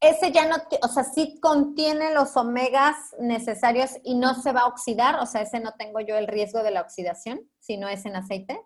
ese 0.00 0.30
ya 0.30 0.46
no, 0.46 0.56
o 0.82 0.88
sea, 0.88 1.04
sí 1.04 1.40
contiene 1.40 2.12
los 2.12 2.36
omegas 2.36 2.96
necesarios 3.18 3.92
y 4.04 4.14
no 4.14 4.34
se 4.34 4.52
va 4.52 4.60
a 4.60 4.66
oxidar, 4.66 5.16
o 5.20 5.26
sea, 5.26 5.40
ese 5.40 5.58
no 5.58 5.72
tengo 5.72 6.00
yo 6.00 6.16
el 6.16 6.28
riesgo 6.28 6.62
de 6.62 6.70
la 6.70 6.82
oxidación, 6.82 7.40
si 7.58 7.78
no 7.78 7.88
es 7.88 8.04
en 8.04 8.14
aceite. 8.14 8.60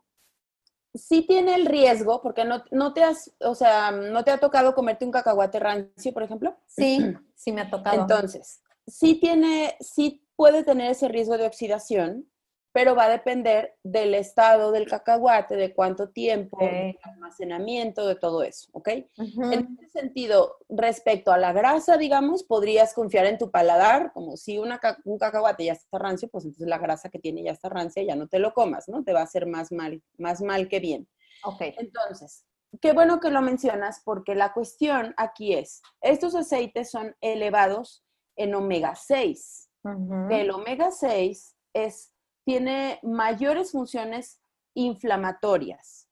Sí 0.94 1.22
tiene 1.22 1.54
el 1.54 1.66
riesgo, 1.66 2.20
porque 2.20 2.44
no, 2.44 2.64
no 2.70 2.92
te 2.92 3.02
has, 3.02 3.32
o 3.40 3.54
sea, 3.54 3.90
no 3.90 4.24
te 4.24 4.30
ha 4.30 4.38
tocado 4.38 4.74
comerte 4.74 5.04
un 5.04 5.10
cacahuate 5.10 5.58
rancio, 5.58 6.12
por 6.12 6.22
ejemplo. 6.22 6.56
Sí, 6.66 7.14
sí 7.34 7.52
me 7.52 7.62
ha 7.62 7.70
tocado. 7.70 8.02
Entonces, 8.02 8.62
sí 8.86 9.14
tiene, 9.14 9.76
sí 9.80 10.22
puede 10.36 10.64
tener 10.64 10.90
ese 10.90 11.08
riesgo 11.08 11.38
de 11.38 11.46
oxidación, 11.46 12.26
pero 12.72 12.94
va 12.94 13.04
a 13.04 13.08
depender 13.10 13.76
del 13.82 14.14
estado 14.14 14.72
del 14.72 14.88
cacahuate, 14.88 15.56
de 15.56 15.74
cuánto 15.74 16.08
tiempo, 16.10 16.56
Ok. 16.56 16.62
del 16.62 16.98
almacenamiento, 17.02 18.06
de 18.06 18.14
todo 18.16 18.42
eso, 18.42 18.68
¿ok? 18.72 18.88
En 19.18 19.78
ese 19.80 19.88
sentido, 19.90 20.56
respecto 20.68 21.32
a 21.32 21.38
la 21.38 21.52
grasa, 21.52 21.96
digamos, 21.96 22.42
podrías 22.44 22.94
confiar 22.94 23.26
en 23.26 23.38
tu 23.38 23.50
paladar, 23.50 24.12
como 24.12 24.36
si 24.36 24.58
una 24.58 24.80
un 25.04 25.18
cacahuate 25.18 25.66
ya 25.66 25.72
está 25.74 25.98
rancio, 25.98 26.28
pues 26.28 26.44
entonces 26.44 26.66
la 26.68 26.78
grasa 26.78 27.08
que 27.10 27.18
tiene 27.18 27.42
ya 27.42 27.52
está 27.52 27.68
rancia, 27.68 28.02
ya 28.02 28.16
no 28.16 28.26
te 28.26 28.38
lo 28.38 28.54
comas, 28.54 28.88
¿no? 28.88 29.04
Te 29.04 29.12
va 29.12 29.20
a 29.20 29.24
hacer 29.24 29.46
más 29.46 29.70
mal, 29.70 30.02
más 30.18 30.40
mal 30.40 30.68
que 30.68 30.80
bien. 30.80 31.06
Ok. 31.44 31.60
Entonces, 31.76 32.46
qué 32.80 32.92
bueno 32.92 33.20
que 33.20 33.30
lo 33.30 33.42
mencionas 33.42 34.00
porque 34.04 34.34
la 34.34 34.52
cuestión 34.54 35.14
aquí 35.18 35.52
es, 35.54 35.82
estos 36.00 36.34
aceites 36.34 36.90
son 36.90 37.14
elevados 37.20 38.02
en 38.36 38.54
omega 38.54 38.94
6. 38.94 39.68
Ujú. 39.84 40.28
que 40.28 40.42
el 40.42 40.50
omega 40.52 40.92
6 40.92 41.56
es, 41.74 42.11
tiene 42.44 42.98
mayores 43.02 43.72
funciones 43.72 44.40
inflamatorias. 44.74 46.08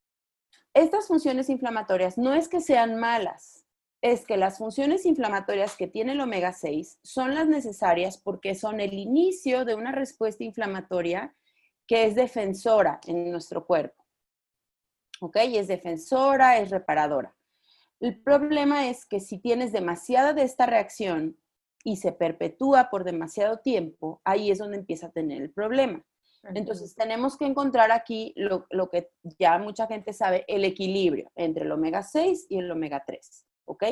Estas 0.74 1.08
funciones 1.08 1.48
inflamatorias 1.48 2.16
no 2.18 2.34
es 2.34 2.48
que 2.48 2.60
sean 2.60 2.96
malas, 2.96 3.66
es 4.02 4.24
que 4.24 4.36
las 4.36 4.58
funciones 4.58 5.04
inflamatorias 5.04 5.76
que 5.76 5.86
tiene 5.86 6.12
el 6.12 6.20
omega 6.20 6.52
6 6.52 7.00
son 7.02 7.34
las 7.34 7.48
necesarias 7.48 8.18
porque 8.18 8.54
son 8.54 8.80
el 8.80 8.94
inicio 8.94 9.64
de 9.64 9.74
una 9.74 9.92
respuesta 9.92 10.44
inflamatoria 10.44 11.34
que 11.86 12.06
es 12.06 12.14
defensora 12.14 13.00
en 13.06 13.30
nuestro 13.30 13.66
cuerpo. 13.66 14.06
¿Ok? 15.20 15.36
Y 15.48 15.58
es 15.58 15.68
defensora, 15.68 16.58
es 16.58 16.70
reparadora. 16.70 17.36
El 17.98 18.18
problema 18.22 18.88
es 18.88 19.04
que 19.04 19.20
si 19.20 19.38
tienes 19.38 19.72
demasiada 19.72 20.32
de 20.32 20.44
esta 20.44 20.64
reacción 20.64 21.36
y 21.84 21.96
se 21.96 22.12
perpetúa 22.12 22.88
por 22.88 23.04
demasiado 23.04 23.58
tiempo, 23.58 24.22
ahí 24.24 24.50
es 24.50 24.58
donde 24.58 24.78
empieza 24.78 25.08
a 25.08 25.12
tener 25.12 25.42
el 25.42 25.50
problema. 25.50 26.02
Entonces 26.42 26.94
tenemos 26.94 27.36
que 27.36 27.44
encontrar 27.44 27.92
aquí 27.92 28.32
lo, 28.36 28.66
lo 28.70 28.88
que 28.88 29.10
ya 29.38 29.58
mucha 29.58 29.86
gente 29.86 30.12
sabe, 30.12 30.44
el 30.48 30.64
equilibrio 30.64 31.30
entre 31.36 31.64
el 31.64 31.72
omega 31.72 32.02
6 32.02 32.46
y 32.48 32.58
el 32.58 32.70
omega 32.70 33.04
3, 33.06 33.46
¿ok? 33.66 33.84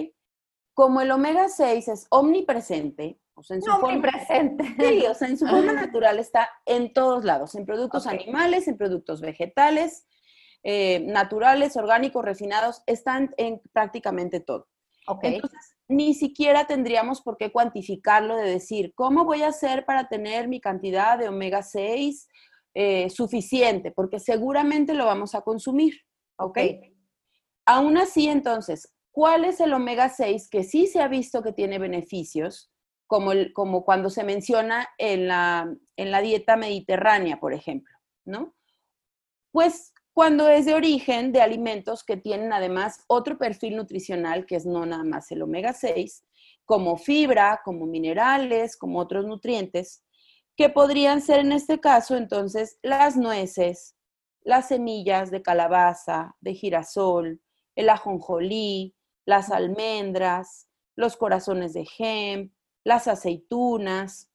Como 0.72 1.00
el 1.00 1.10
omega 1.10 1.48
6 1.48 1.88
es 1.88 2.06
omnipresente, 2.10 3.20
o 3.34 3.42
sea, 3.42 3.56
en 3.56 3.62
su 3.62 3.70
forma, 3.70 3.88
Omnipresente. 3.88 4.64
sí, 4.80 5.06
o 5.06 5.14
sea, 5.14 5.28
en 5.28 5.38
su 5.38 5.46
forma 5.46 5.72
natural 5.72 6.18
está 6.18 6.50
en 6.66 6.92
todos 6.92 7.24
lados, 7.24 7.54
en 7.54 7.66
productos 7.66 8.06
animales, 8.06 8.66
en 8.66 8.76
productos 8.76 9.20
vegetales, 9.20 10.06
eh, 10.64 11.00
naturales, 11.00 11.76
orgánicos, 11.76 12.24
refinados, 12.24 12.82
están 12.86 13.32
en 13.36 13.60
prácticamente 13.72 14.40
todo. 14.40 14.68
Ok. 15.06 15.20
Entonces, 15.22 15.77
ni 15.88 16.14
siquiera 16.14 16.66
tendríamos 16.66 17.22
por 17.22 17.36
qué 17.38 17.50
cuantificarlo 17.50 18.36
de 18.36 18.50
decir, 18.50 18.92
¿cómo 18.94 19.24
voy 19.24 19.42
a 19.42 19.48
hacer 19.48 19.84
para 19.86 20.08
tener 20.08 20.46
mi 20.48 20.60
cantidad 20.60 21.18
de 21.18 21.28
omega 21.28 21.62
6 21.62 22.28
eh, 22.74 23.08
suficiente? 23.10 23.90
Porque 23.90 24.20
seguramente 24.20 24.94
lo 24.94 25.06
vamos 25.06 25.34
a 25.34 25.40
consumir, 25.40 25.94
¿ok? 26.38 26.58
Aún 27.66 27.96
así, 27.98 28.28
entonces, 28.28 28.94
¿cuál 29.10 29.44
es 29.44 29.60
el 29.60 29.72
omega 29.72 30.08
6 30.08 30.48
que 30.50 30.62
sí 30.64 30.86
se 30.86 31.00
ha 31.00 31.08
visto 31.08 31.42
que 31.42 31.52
tiene 31.52 31.78
beneficios? 31.78 32.70
Como, 33.06 33.32
el- 33.32 33.52
como 33.54 33.84
cuando 33.84 34.10
se 34.10 34.22
menciona 34.24 34.86
en 34.98 35.28
la, 35.28 35.74
en 35.96 36.10
la 36.10 36.20
dieta 36.20 36.56
mediterránea, 36.58 37.40
por 37.40 37.54
ejemplo, 37.54 37.94
¿no? 38.26 38.54
Pues 39.50 39.92
cuando 40.18 40.48
es 40.48 40.66
de 40.66 40.74
origen 40.74 41.30
de 41.30 41.40
alimentos 41.40 42.02
que 42.02 42.16
tienen 42.16 42.52
además 42.52 43.04
otro 43.06 43.38
perfil 43.38 43.76
nutricional, 43.76 44.46
que 44.46 44.56
es 44.56 44.66
no 44.66 44.84
nada 44.84 45.04
más 45.04 45.30
el 45.30 45.42
omega 45.42 45.72
6, 45.72 46.24
como 46.64 46.96
fibra, 46.96 47.60
como 47.64 47.86
minerales, 47.86 48.76
como 48.76 48.98
otros 48.98 49.26
nutrientes, 49.26 50.02
que 50.56 50.70
podrían 50.70 51.20
ser 51.22 51.38
en 51.38 51.52
este 51.52 51.78
caso 51.78 52.16
entonces 52.16 52.80
las 52.82 53.16
nueces, 53.16 53.94
las 54.40 54.66
semillas 54.66 55.30
de 55.30 55.40
calabaza, 55.40 56.34
de 56.40 56.54
girasol, 56.54 57.40
el 57.76 57.88
ajonjolí, 57.88 58.96
las 59.24 59.52
almendras, 59.52 60.66
los 60.96 61.16
corazones 61.16 61.74
de 61.74 61.86
hemp, 61.96 62.52
las 62.82 63.06
aceitunas, 63.06 64.32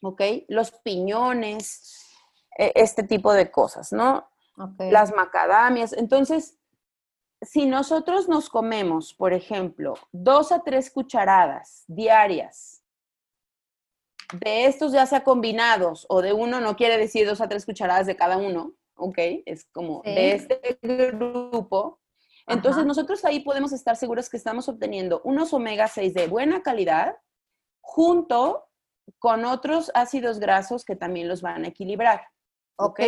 ¿ok? 0.00 0.22
Los 0.48 0.70
piñones, 0.82 2.06
eh, 2.56 2.72
este 2.74 3.02
tipo 3.02 3.34
de 3.34 3.50
cosas, 3.50 3.92
¿no? 3.92 4.30
Las 4.78 5.14
macadamias. 5.14 5.92
Entonces, 5.92 6.58
si 7.42 7.66
nosotros 7.66 8.28
nos 8.28 8.48
comemos, 8.48 9.12
por 9.14 9.32
ejemplo, 9.32 9.94
dos 10.12 10.52
a 10.52 10.62
tres 10.62 10.90
cucharadas 10.90 11.84
diarias 11.86 12.82
de 14.32 14.66
estos 14.66 14.92
ya 14.92 15.06
sea 15.06 15.22
combinados 15.22 16.06
o 16.08 16.22
de 16.22 16.32
uno, 16.32 16.60
no 16.60 16.76
quiere 16.76 16.96
decir 16.98 17.26
dos 17.26 17.40
a 17.40 17.48
tres 17.48 17.66
cucharadas 17.66 18.06
de 18.06 18.16
cada 18.16 18.36
uno, 18.38 18.72
¿ok? 18.96 19.18
Es 19.44 19.64
como 19.66 20.02
Sí. 20.04 20.14
de 20.14 20.32
este 20.34 20.78
grupo. 20.82 22.00
Entonces, 22.46 22.84
nosotros 22.84 23.24
ahí 23.24 23.40
podemos 23.40 23.72
estar 23.72 23.96
seguros 23.96 24.28
que 24.28 24.36
estamos 24.36 24.68
obteniendo 24.68 25.20
unos 25.24 25.52
omega 25.52 25.88
6 25.88 26.14
de 26.14 26.26
buena 26.26 26.62
calidad 26.62 27.16
junto 27.80 28.66
con 29.18 29.44
otros 29.44 29.90
ácidos 29.94 30.38
grasos 30.38 30.84
que 30.84 30.96
también 30.96 31.28
los 31.28 31.42
van 31.42 31.64
a 31.64 31.68
equilibrar. 31.68 32.26
Ok. 32.76 33.00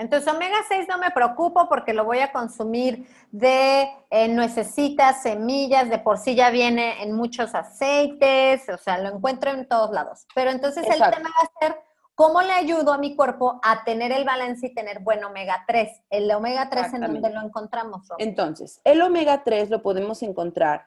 Entonces, 0.00 0.32
omega 0.32 0.56
6 0.66 0.88
no 0.88 0.98
me 0.98 1.10
preocupo 1.10 1.68
porque 1.68 1.92
lo 1.92 2.04
voy 2.04 2.20
a 2.20 2.32
consumir 2.32 3.06
de 3.30 3.88
eh, 4.10 4.28
nuecesitas, 4.28 5.22
semillas, 5.22 5.90
de 5.90 5.98
por 5.98 6.18
sí 6.18 6.34
ya 6.34 6.50
viene 6.50 7.02
en 7.02 7.12
muchos 7.12 7.54
aceites, 7.54 8.68
o 8.68 8.78
sea, 8.78 8.98
lo 8.98 9.14
encuentro 9.14 9.50
en 9.50 9.68
todos 9.68 9.90
lados. 9.90 10.26
Pero 10.34 10.50
entonces 10.50 10.86
el 10.86 10.98
tema 10.98 11.28
va 11.28 11.44
a 11.44 11.60
ser 11.60 11.76
¿Cómo 12.20 12.42
le 12.42 12.52
ayudo 12.52 12.92
a 12.92 12.98
mi 12.98 13.16
cuerpo 13.16 13.58
a 13.62 13.82
tener 13.82 14.12
el 14.12 14.26
balance 14.26 14.66
y 14.66 14.74
tener 14.74 14.98
buen 14.98 15.24
omega 15.24 15.64
3? 15.66 16.02
El 16.10 16.30
omega 16.30 16.68
3 16.68 16.92
en 16.92 17.00
dónde 17.00 17.30
lo 17.30 17.40
encontramos. 17.40 18.06
Entonces, 18.18 18.78
el 18.84 19.00
omega 19.00 19.42
3 19.42 19.70
lo 19.70 19.80
podemos 19.80 20.22
encontrar 20.22 20.86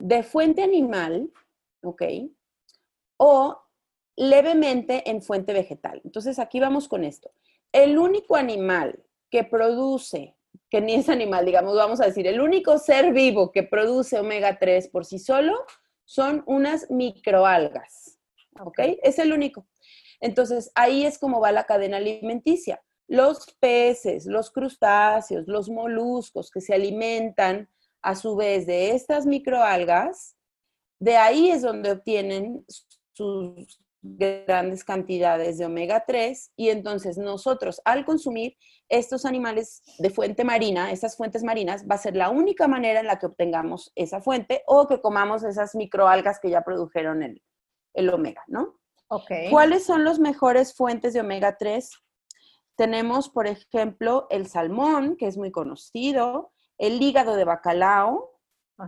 de 0.00 0.24
fuente 0.24 0.64
animal, 0.64 1.30
¿ok? 1.84 2.02
O 3.16 3.62
levemente 4.16 5.08
en 5.08 5.22
fuente 5.22 5.52
vegetal. 5.52 6.00
Entonces, 6.04 6.40
aquí 6.40 6.58
vamos 6.58 6.88
con 6.88 7.04
esto. 7.04 7.30
El 7.72 7.98
único 7.98 8.36
animal 8.36 9.04
que 9.30 9.44
produce, 9.44 10.36
que 10.70 10.80
ni 10.80 10.94
es 10.94 11.08
animal, 11.08 11.44
digamos, 11.44 11.76
vamos 11.76 12.00
a 12.00 12.06
decir, 12.06 12.26
el 12.26 12.40
único 12.40 12.78
ser 12.78 13.12
vivo 13.12 13.52
que 13.52 13.62
produce 13.62 14.18
omega 14.18 14.58
3 14.58 14.88
por 14.88 15.04
sí 15.04 15.18
solo 15.18 15.54
son 16.04 16.42
unas 16.46 16.90
microalgas, 16.90 18.18
¿ok? 18.60 18.78
Es 19.02 19.18
el 19.18 19.32
único. 19.32 19.66
Entonces, 20.20 20.70
ahí 20.74 21.04
es 21.04 21.18
como 21.18 21.40
va 21.40 21.52
la 21.52 21.64
cadena 21.64 21.98
alimenticia. 21.98 22.82
Los 23.08 23.54
peces, 23.60 24.26
los 24.26 24.50
crustáceos, 24.50 25.46
los 25.46 25.68
moluscos 25.68 26.50
que 26.50 26.60
se 26.60 26.74
alimentan 26.74 27.68
a 28.02 28.14
su 28.14 28.36
vez 28.36 28.66
de 28.66 28.92
estas 28.92 29.26
microalgas, 29.26 30.36
de 30.98 31.16
ahí 31.16 31.50
es 31.50 31.62
donde 31.62 31.92
obtienen 31.92 32.64
sus 33.12 33.80
grandes 34.16 34.84
cantidades 34.84 35.58
de 35.58 35.66
omega 35.66 36.04
3 36.06 36.52
y 36.56 36.70
entonces 36.70 37.18
nosotros 37.18 37.80
al 37.84 38.04
consumir 38.04 38.56
estos 38.88 39.24
animales 39.24 39.82
de 39.98 40.10
fuente 40.10 40.44
marina, 40.44 40.92
esas 40.92 41.16
fuentes 41.16 41.42
marinas, 41.42 41.84
va 41.90 41.96
a 41.96 41.98
ser 41.98 42.16
la 42.16 42.30
única 42.30 42.68
manera 42.68 43.00
en 43.00 43.06
la 43.06 43.18
que 43.18 43.26
obtengamos 43.26 43.92
esa 43.94 44.20
fuente 44.20 44.62
o 44.66 44.86
que 44.86 45.00
comamos 45.00 45.42
esas 45.42 45.74
microalgas 45.74 46.38
que 46.40 46.50
ya 46.50 46.62
produjeron 46.62 47.22
el, 47.22 47.42
el 47.94 48.10
omega, 48.10 48.44
¿no? 48.46 48.78
Ok. 49.08 49.30
¿Cuáles 49.50 49.84
son 49.84 50.04
las 50.04 50.18
mejores 50.18 50.74
fuentes 50.74 51.12
de 51.12 51.20
omega 51.20 51.56
3? 51.58 51.90
Tenemos, 52.76 53.28
por 53.30 53.46
ejemplo, 53.46 54.26
el 54.30 54.46
salmón, 54.46 55.16
que 55.16 55.26
es 55.26 55.36
muy 55.36 55.50
conocido, 55.50 56.52
el 56.78 57.00
hígado 57.00 57.36
de 57.36 57.44
bacalao, 57.44 58.36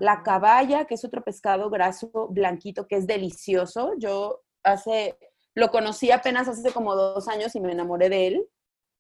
la 0.01 0.23
caballa, 0.23 0.85
que 0.85 0.95
es 0.95 1.05
otro 1.05 1.23
pescado 1.23 1.71
graso 1.71 2.29
blanquito 2.29 2.87
que 2.87 2.97
es 2.97 3.07
delicioso. 3.07 3.95
Yo 3.99 4.43
hace, 4.63 5.19
lo 5.55 5.71
conocí 5.71 6.11
apenas 6.11 6.49
hace 6.49 6.73
como 6.73 6.95
dos 6.95 7.29
años 7.29 7.55
y 7.55 7.61
me 7.61 7.73
enamoré 7.73 8.09
de 8.09 8.27
él. 8.27 8.49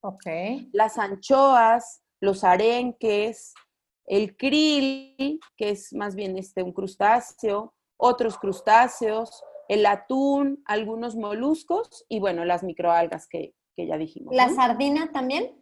Ok. 0.02 0.24
Las 0.72 0.98
anchoas, 0.98 2.02
los 2.20 2.44
arenques, 2.44 3.54
el 4.06 4.36
krill, 4.36 5.40
que 5.56 5.70
es 5.70 5.92
más 5.92 6.14
bien 6.14 6.38
este, 6.38 6.62
un 6.62 6.72
crustáceo, 6.72 7.74
otros 7.96 8.38
crustáceos, 8.38 9.42
el 9.68 9.84
atún, 9.86 10.62
algunos 10.66 11.14
moluscos 11.14 12.04
y 12.09 12.20
bueno, 12.20 12.44
las 12.44 12.62
microalgas 12.62 13.28
que, 13.28 13.54
que 13.76 13.86
ya 13.86 13.98
dijimos. 13.98 14.34
¿La 14.34 14.46
¿no? 14.46 14.54
sardina 14.54 15.12
también? 15.12 15.54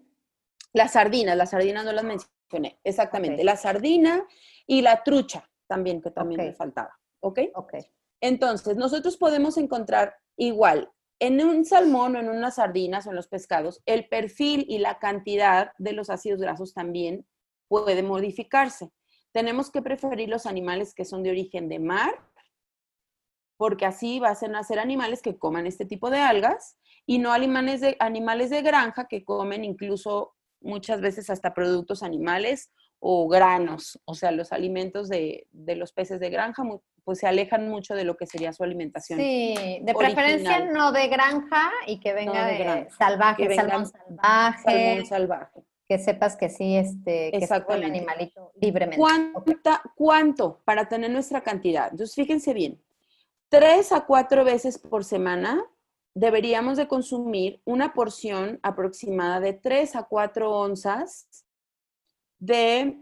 Las 0.73 0.93
sardinas, 0.93 1.37
las 1.37 1.51
sardinas 1.51 1.85
no 1.85 1.93
las 1.93 2.05
mencioné, 2.05 2.79
exactamente. 2.85 3.43
La 3.43 3.57
sardina 3.57 4.27
y 4.67 4.83
la 4.83 5.03
trucha 5.03 5.49
también, 5.67 6.01
que 6.01 6.11
también 6.11 6.45
me 6.45 6.53
faltaba. 6.53 6.97
¿Ok? 7.21 7.41
Ok. 7.55 7.75
Entonces, 8.21 8.77
nosotros 8.77 9.17
podemos 9.17 9.57
encontrar 9.59 10.15
igual 10.37 10.91
en 11.19 11.43
un 11.43 11.65
salmón 11.65 12.17
o 12.17 12.21
en 12.21 12.29
unas 12.29 12.57
sardinas 12.57 13.07
o 13.07 13.11
en 13.11 13.17
los 13.17 13.29
pescados, 13.29 13.83
el 13.87 14.09
perfil 14.09 14.67
y 14.69 14.79
la 14.79 14.99
cantidad 14.99 15.73
de 15.79 15.93
los 15.93 16.11
ácidos 16.11 16.41
grasos 16.41 16.75
también 16.75 17.27
puede 17.69 18.03
modificarse. 18.03 18.91
Tenemos 19.33 19.71
que 19.71 19.83
preferir 19.83 20.29
los 20.29 20.47
animales 20.47 20.95
que 20.95 21.05
son 21.05 21.23
de 21.23 21.31
origen 21.31 21.69
de 21.69 21.79
mar, 21.79 22.15
porque 23.57 23.87
así 23.87 24.19
va 24.19 24.31
a 24.31 24.35
ser 24.35 24.79
animales 24.79 25.23
que 25.23 25.39
coman 25.39 25.67
este 25.67 25.87
tipo 25.87 26.11
de 26.11 26.19
algas 26.19 26.79
y 27.07 27.19
no 27.19 27.33
animales 27.33 27.81
de 27.81 28.63
granja 28.63 29.07
que 29.09 29.25
comen 29.25 29.65
incluso 29.65 30.35
muchas 30.61 31.01
veces 31.01 31.31
hasta 31.31 31.55
productos 31.55 32.03
animales 32.03 32.71
o 32.99 33.29
granos, 33.29 34.01
o 34.05 34.15
sea, 34.15 34.31
los 34.31 34.53
alimentos 34.53 35.09
de, 35.09 35.47
de 35.53 35.77
los 35.77 35.93
peces 35.93 36.21
de 36.21 36.31
granja, 36.31 36.63
pues 37.07 37.21
se 37.21 37.29
alejan 37.29 37.69
mucho 37.69 37.95
de 37.95 38.03
lo 38.03 38.17
que 38.17 38.27
sería 38.27 38.53
su 38.53 38.65
alimentación. 38.65 39.21
Sí, 39.21 39.79
de 39.81 39.95
preferencia 39.95 40.65
no 40.65 40.91
de 40.91 41.07
granja 41.07 41.71
y 41.87 42.01
que 42.01 42.13
venga 42.13 42.47
de 42.47 42.53
de, 42.53 42.59
granja, 42.59 42.97
salvaje, 42.99 43.43
que 43.43 43.49
vengan 43.49 43.87
salmón 43.87 43.87
salvaje, 43.87 44.63
Salmón 44.65 45.07
salvaje. 45.07 45.63
que 45.89 45.99
sepas 45.99 46.37
que 46.37 46.49
sí, 46.49 46.77
este, 46.77 47.31
que 47.31 47.49
el 47.75 47.85
animalito 47.85 48.51
libremente. 48.61 48.97
¿Cuánta, 48.99 49.83
¿Cuánto 49.95 50.61
para 50.65 50.89
tener 50.89 51.13
nuestra 51.13 51.43
cantidad? 51.43 51.91
Entonces, 51.93 52.17
fíjense 52.17 52.53
bien, 52.53 52.83
tres 53.49 53.93
a 53.93 54.05
cuatro 54.05 54.45
veces 54.45 54.77
por 54.77 55.05
semana 55.05 55.65
deberíamos 56.13 56.77
de 56.77 56.89
consumir 56.89 57.61
una 57.65 57.93
porción 57.93 58.59
aproximada 58.65 59.39
de 59.39 59.53
tres 59.53 59.95
a 59.95 60.05
cuatro 60.05 60.51
onzas 60.51 61.46
de 62.39 62.99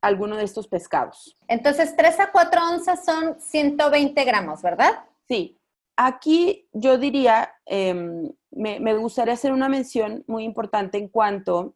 alguno 0.00 0.36
de 0.36 0.44
estos 0.44 0.68
pescados. 0.68 1.36
Entonces, 1.48 1.94
3 1.96 2.20
a 2.20 2.32
4 2.32 2.60
onzas 2.70 3.04
son 3.04 3.40
120 3.40 4.24
gramos, 4.24 4.62
¿verdad? 4.62 5.04
Sí, 5.28 5.58
aquí 5.96 6.68
yo 6.72 6.98
diría, 6.98 7.52
em, 7.66 8.30
me, 8.50 8.80
me 8.80 8.94
gustaría 8.94 9.34
hacer 9.34 9.52
una 9.52 9.68
mención 9.68 10.24
muy 10.26 10.44
importante 10.44 10.98
en 10.98 11.08
cuanto 11.08 11.74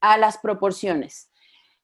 a 0.00 0.16
las 0.18 0.38
proporciones. 0.38 1.31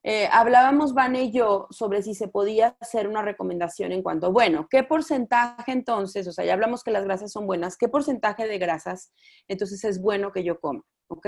Eh, 0.04 0.28
hablábamos, 0.30 0.94
Vane 0.94 1.24
y 1.24 1.32
yo, 1.32 1.66
sobre 1.70 2.02
si 2.02 2.14
se 2.14 2.28
podía 2.28 2.76
hacer 2.80 3.08
una 3.08 3.22
recomendación 3.22 3.92
en 3.92 4.02
cuanto, 4.02 4.32
bueno, 4.32 4.68
¿qué 4.70 4.84
porcentaje 4.84 5.72
entonces? 5.72 6.26
O 6.28 6.32
sea, 6.32 6.44
ya 6.44 6.52
hablamos 6.52 6.84
que 6.84 6.92
las 6.92 7.04
grasas 7.04 7.32
son 7.32 7.46
buenas, 7.46 7.76
¿qué 7.76 7.88
porcentaje 7.88 8.46
de 8.46 8.58
grasas 8.58 9.12
entonces 9.48 9.82
es 9.84 10.00
bueno 10.00 10.32
que 10.32 10.44
yo 10.44 10.60
coma? 10.60 10.84
¿Ok? 11.08 11.26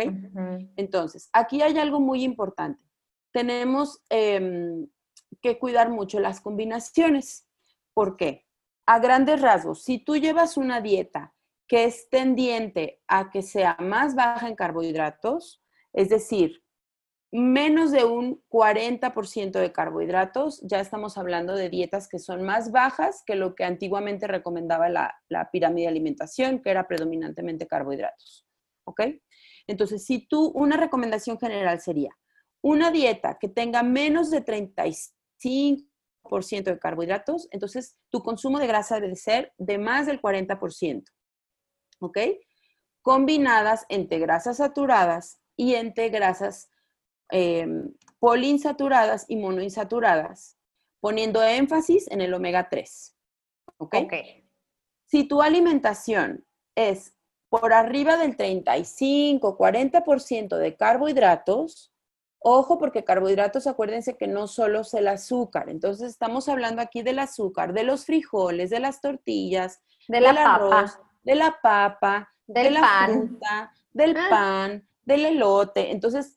Entonces, 0.76 1.30
aquí 1.32 1.62
hay 1.62 1.78
algo 1.78 2.00
muy 2.00 2.22
importante. 2.22 2.82
Tenemos 3.32 4.02
em, 4.08 4.88
que 5.40 5.58
cuidar 5.58 5.90
mucho 5.90 6.20
las 6.20 6.40
combinaciones. 6.40 7.48
¿Por 7.94 8.16
qué? 8.16 8.46
A 8.86 8.98
grandes 8.98 9.40
rasgos, 9.40 9.82
si 9.82 9.98
tú 9.98 10.16
llevas 10.16 10.56
una 10.56 10.80
dieta 10.80 11.34
que 11.66 11.84
es 11.84 12.08
tendiente 12.10 13.00
a 13.08 13.30
que 13.30 13.42
sea 13.42 13.76
más 13.80 14.14
baja 14.14 14.48
en 14.48 14.56
carbohidratos, 14.56 15.62
es 15.92 16.08
decir, 16.08 16.62
menos 17.32 17.92
de 17.92 18.04
un 18.04 18.42
40% 18.48 19.52
de 19.52 19.72
carbohidratos, 19.72 20.60
ya 20.62 20.80
estamos 20.80 21.16
hablando 21.16 21.54
de 21.54 21.68
dietas 21.68 22.08
que 22.08 22.18
son 22.18 22.42
más 22.42 22.72
bajas 22.72 23.22
que 23.24 23.36
lo 23.36 23.54
que 23.54 23.64
antiguamente 23.64 24.26
recomendaba 24.26 24.88
la, 24.88 25.14
la 25.28 25.50
pirámide 25.50 25.84
de 25.84 25.88
alimentación, 25.88 26.60
que 26.60 26.70
era 26.70 26.88
predominantemente 26.88 27.68
carbohidratos. 27.68 28.46
¿Ok? 28.84 29.02
Entonces, 29.66 30.04
si 30.04 30.26
tú, 30.26 30.50
una 30.54 30.76
recomendación 30.76 31.38
general 31.38 31.80
sería 31.80 32.10
una 32.62 32.90
dieta 32.90 33.38
que 33.40 33.48
tenga 33.48 33.82
menos 33.82 34.30
de 34.30 34.44
35% 34.44 35.84
de 36.64 36.78
carbohidratos, 36.78 37.48
entonces 37.52 37.96
tu 38.10 38.22
consumo 38.22 38.58
de 38.58 38.66
grasa 38.66 39.00
debe 39.00 39.16
ser 39.16 39.52
de 39.56 39.78
más 39.78 40.06
del 40.06 40.20
40%. 40.20 41.04
¿Ok? 42.00 42.18
Combinadas 43.02 43.86
entre 43.88 44.18
grasas 44.18 44.58
saturadas 44.58 45.40
y 45.56 45.74
entre 45.74 46.08
grasas 46.08 46.70
eh, 47.32 47.66
poliinsaturadas 48.18 49.24
y 49.28 49.36
monoinsaturadas, 49.36 50.56
poniendo 51.00 51.42
énfasis 51.42 52.10
en 52.10 52.20
el 52.20 52.34
omega 52.34 52.68
3. 52.68 53.16
¿Ok? 53.78 53.94
Si 55.06 55.24
tu 55.24 55.42
alimentación 55.42 56.44
es 56.74 57.14
por 57.48 57.72
arriba 57.72 58.16
del 58.16 58.36
35, 58.36 59.58
40% 59.58 60.56
de 60.56 60.76
carbohidratos, 60.76 61.92
ojo 62.38 62.78
porque 62.78 63.04
carbohidratos, 63.04 63.66
acuérdense 63.66 64.16
que 64.16 64.28
no 64.28 64.46
solo 64.46 64.80
es 64.80 64.94
el 64.94 65.08
azúcar, 65.08 65.68
entonces 65.68 66.10
estamos 66.10 66.48
hablando 66.48 66.80
aquí 66.80 67.02
del 67.02 67.18
azúcar, 67.18 67.72
de 67.72 67.82
los 67.84 68.04
frijoles, 68.06 68.70
de 68.70 68.80
las 68.80 69.00
tortillas, 69.00 69.80
De 70.08 70.20
la 70.20 70.28
del 70.28 70.36
papa, 70.36 70.54
arroz, 70.54 70.98
de 71.24 71.34
la 71.34 71.58
papa, 71.60 72.32
de 72.46 72.62
del 72.62 72.74
la 72.74 72.80
pan. 72.80 73.10
fruta, 73.28 73.72
del 73.92 74.16
Ah. 74.16 74.26
pan, 74.30 74.88
del 75.04 75.26
elote. 75.26 75.90
Entonces, 75.90 76.36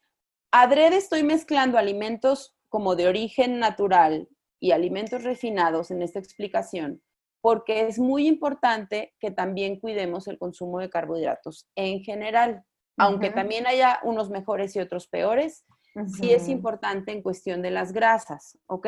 adrede 0.54 0.98
estoy 0.98 1.24
mezclando 1.24 1.80
alimentos 1.80 2.56
como 2.70 2.96
de 2.96 3.08
origen 3.08 3.60
natural 3.60 4.30
y 4.60 4.72
alimentos 4.72 5.24
refinados 5.24 5.90
en 5.90 6.04
esta 6.04 6.20
explicación, 6.20 7.02
porque 7.42 7.88
es 7.88 7.98
muy 7.98 8.28
importante 8.28 9.16
que 9.20 9.32
también 9.32 9.80
cuidemos 9.80 10.28
el 10.28 10.38
consumo 10.38 10.80
de 10.80 10.92
carbohidratos 10.92 11.68
en 11.76 12.02
general, 12.04 12.64
aunque 12.98 13.32
también 13.32 13.66
haya 13.66 14.00
unos 14.04 14.30
mejores 14.30 14.76
y 14.76 14.80
otros 14.80 15.08
peores, 15.08 15.66
sí 16.06 16.32
es 16.32 16.48
importante 16.48 17.12
en 17.12 17.24
cuestión 17.24 17.64
de 17.64 17.72
las 17.72 17.92
grasas, 17.92 18.58
¿ok? 18.68 18.88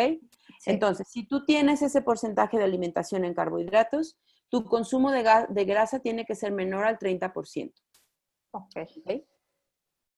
Sí. 0.60 0.72
Entonces, 0.72 1.08
si 1.10 1.28
tú 1.28 1.46
tienes 1.46 1.82
ese 1.82 2.04
porcentaje 2.04 2.58
de 2.58 2.64
alimentación 2.64 3.26
en 3.26 3.34
carbohidratos, 3.34 4.20
tu 4.50 4.64
consumo 4.66 5.12
de, 5.12 5.66
grasa 5.66 6.00
tiene 6.00 6.26
que 6.26 6.36
ser 6.36 6.52
menor 6.52 6.86
al 6.86 7.00
30%. 7.00 7.74
Ok. 8.52 8.76
¿ok? 8.78 9.26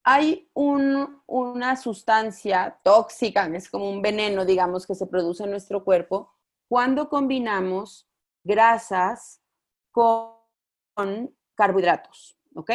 Hay 0.10 0.50
un- 0.54 1.22
una 1.28 1.76
sustancia 1.76 2.80
tóxica, 2.82 3.46
es 3.48 3.70
como 3.70 3.90
un 3.90 4.02
veneno, 4.02 4.46
digamos, 4.46 4.88
que 4.88 4.96
se 4.96 5.06
produce 5.06 5.44
en 5.44 5.52
nuestro 5.52 5.84
cuerpo 5.84 6.32
cuando 6.70 7.10
combinamos 7.10 8.08
grasas 8.42 9.42
con 9.92 11.36
carbohidratos, 11.56 12.38
¿ok? 12.56 12.72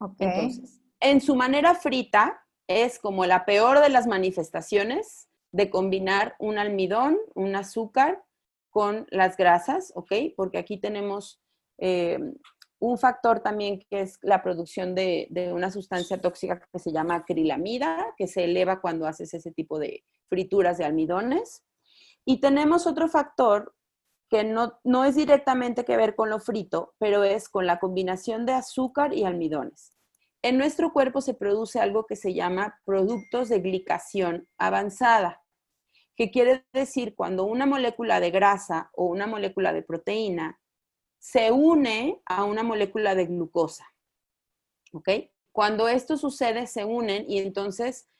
Ok. 0.00 0.16
Entonces, 0.18 0.80
en 1.00 1.22
su 1.22 1.34
manera 1.36 1.74
frita 1.74 2.44
es 2.66 2.98
como 2.98 3.24
la 3.24 3.46
peor 3.46 3.80
de 3.80 3.88
las 3.88 4.06
manifestaciones 4.06 5.28
de 5.52 5.70
combinar 5.70 6.36
un 6.38 6.58
almidón, 6.58 7.16
un 7.34 7.56
azúcar 7.56 8.22
con 8.68 9.06
las 9.10 9.38
grasas, 9.38 9.90
¿ok? 9.94 10.12
Porque 10.36 10.58
aquí 10.58 10.76
tenemos 10.76 11.40
eh, 11.78 12.18
un 12.84 12.98
factor 12.98 13.40
también 13.40 13.80
que 13.88 14.02
es 14.02 14.18
la 14.20 14.42
producción 14.42 14.94
de, 14.94 15.28
una 15.54 15.70
sustancia 15.70 16.20
tóxica 16.20 16.60
que 16.70 16.78
se 16.78 16.92
llama 16.92 17.16
acrilamida, 17.16 18.12
que 18.18 18.26
se 18.26 18.44
eleva 18.44 18.82
cuando 18.82 19.06
haces 19.06 19.32
ese 19.32 19.52
tipo 19.52 19.78
de 19.78 20.04
frituras 20.28 20.76
de 20.76 20.84
almidones. 20.84 21.64
Y 22.26 22.40
tenemos 22.40 22.86
otro 22.86 23.08
factor 23.08 23.74
que 24.28 24.44
no, 24.44 24.78
no 24.84 25.06
es 25.06 25.14
directamente 25.14 25.86
que 25.86 25.96
ver 25.96 26.14
con 26.14 26.28
lo 26.28 26.40
frito, 26.40 26.94
pero 26.98 27.24
es 27.24 27.48
con 27.48 27.66
la 27.66 27.78
combinación 27.78 28.44
de 28.44 28.52
azúcar 28.52 29.14
y 29.14 29.24
almidones. 29.24 29.94
En 30.42 30.58
nuestro 30.58 30.92
cuerpo 30.92 31.22
se 31.22 31.32
produce 31.32 31.80
algo 31.80 32.04
que 32.04 32.16
se 32.16 32.34
llama 32.34 32.82
productos 32.84 33.48
de 33.48 33.60
glicación 33.60 34.46
avanzada, 34.58 35.42
que 36.16 36.30
quiere 36.30 36.66
decir 36.74 37.14
cuando 37.14 37.44
una 37.44 37.64
molécula 37.64 38.20
de 38.20 38.30
grasa 38.30 38.90
o 38.92 39.06
una 39.06 39.26
molécula 39.26 39.72
de 39.72 39.82
proteína 39.82 40.60
se 41.24 41.50
une 41.52 42.20
a 42.26 42.44
una 42.44 42.62
molécula 42.62 43.14
de 43.14 43.24
glucosa. 43.24 43.86
¿Ok? 44.92 45.08
Cuando 45.52 45.88
esto 45.88 46.18
sucede, 46.18 46.66
se 46.66 46.84
unen 46.84 47.24
y 47.26 47.38
entonces 47.38 48.10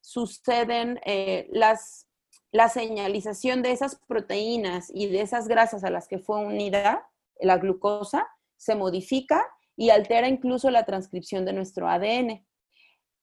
suceden 0.00 0.98
eh, 1.04 1.46
las, 1.52 2.08
la 2.52 2.70
señalización 2.70 3.62
de 3.62 3.72
esas 3.72 3.96
proteínas 4.06 4.90
y 4.94 5.08
de 5.08 5.20
esas 5.20 5.46
grasas 5.46 5.84
a 5.84 5.90
las 5.90 6.08
que 6.08 6.18
fue 6.18 6.38
unida 6.38 7.06
la 7.38 7.58
glucosa, 7.58 8.26
se 8.56 8.74
modifica 8.74 9.46
y 9.76 9.90
altera 9.90 10.28
incluso 10.28 10.70
la 10.70 10.86
transcripción 10.86 11.44
de 11.44 11.52
nuestro 11.52 11.86
ADN. 11.86 12.46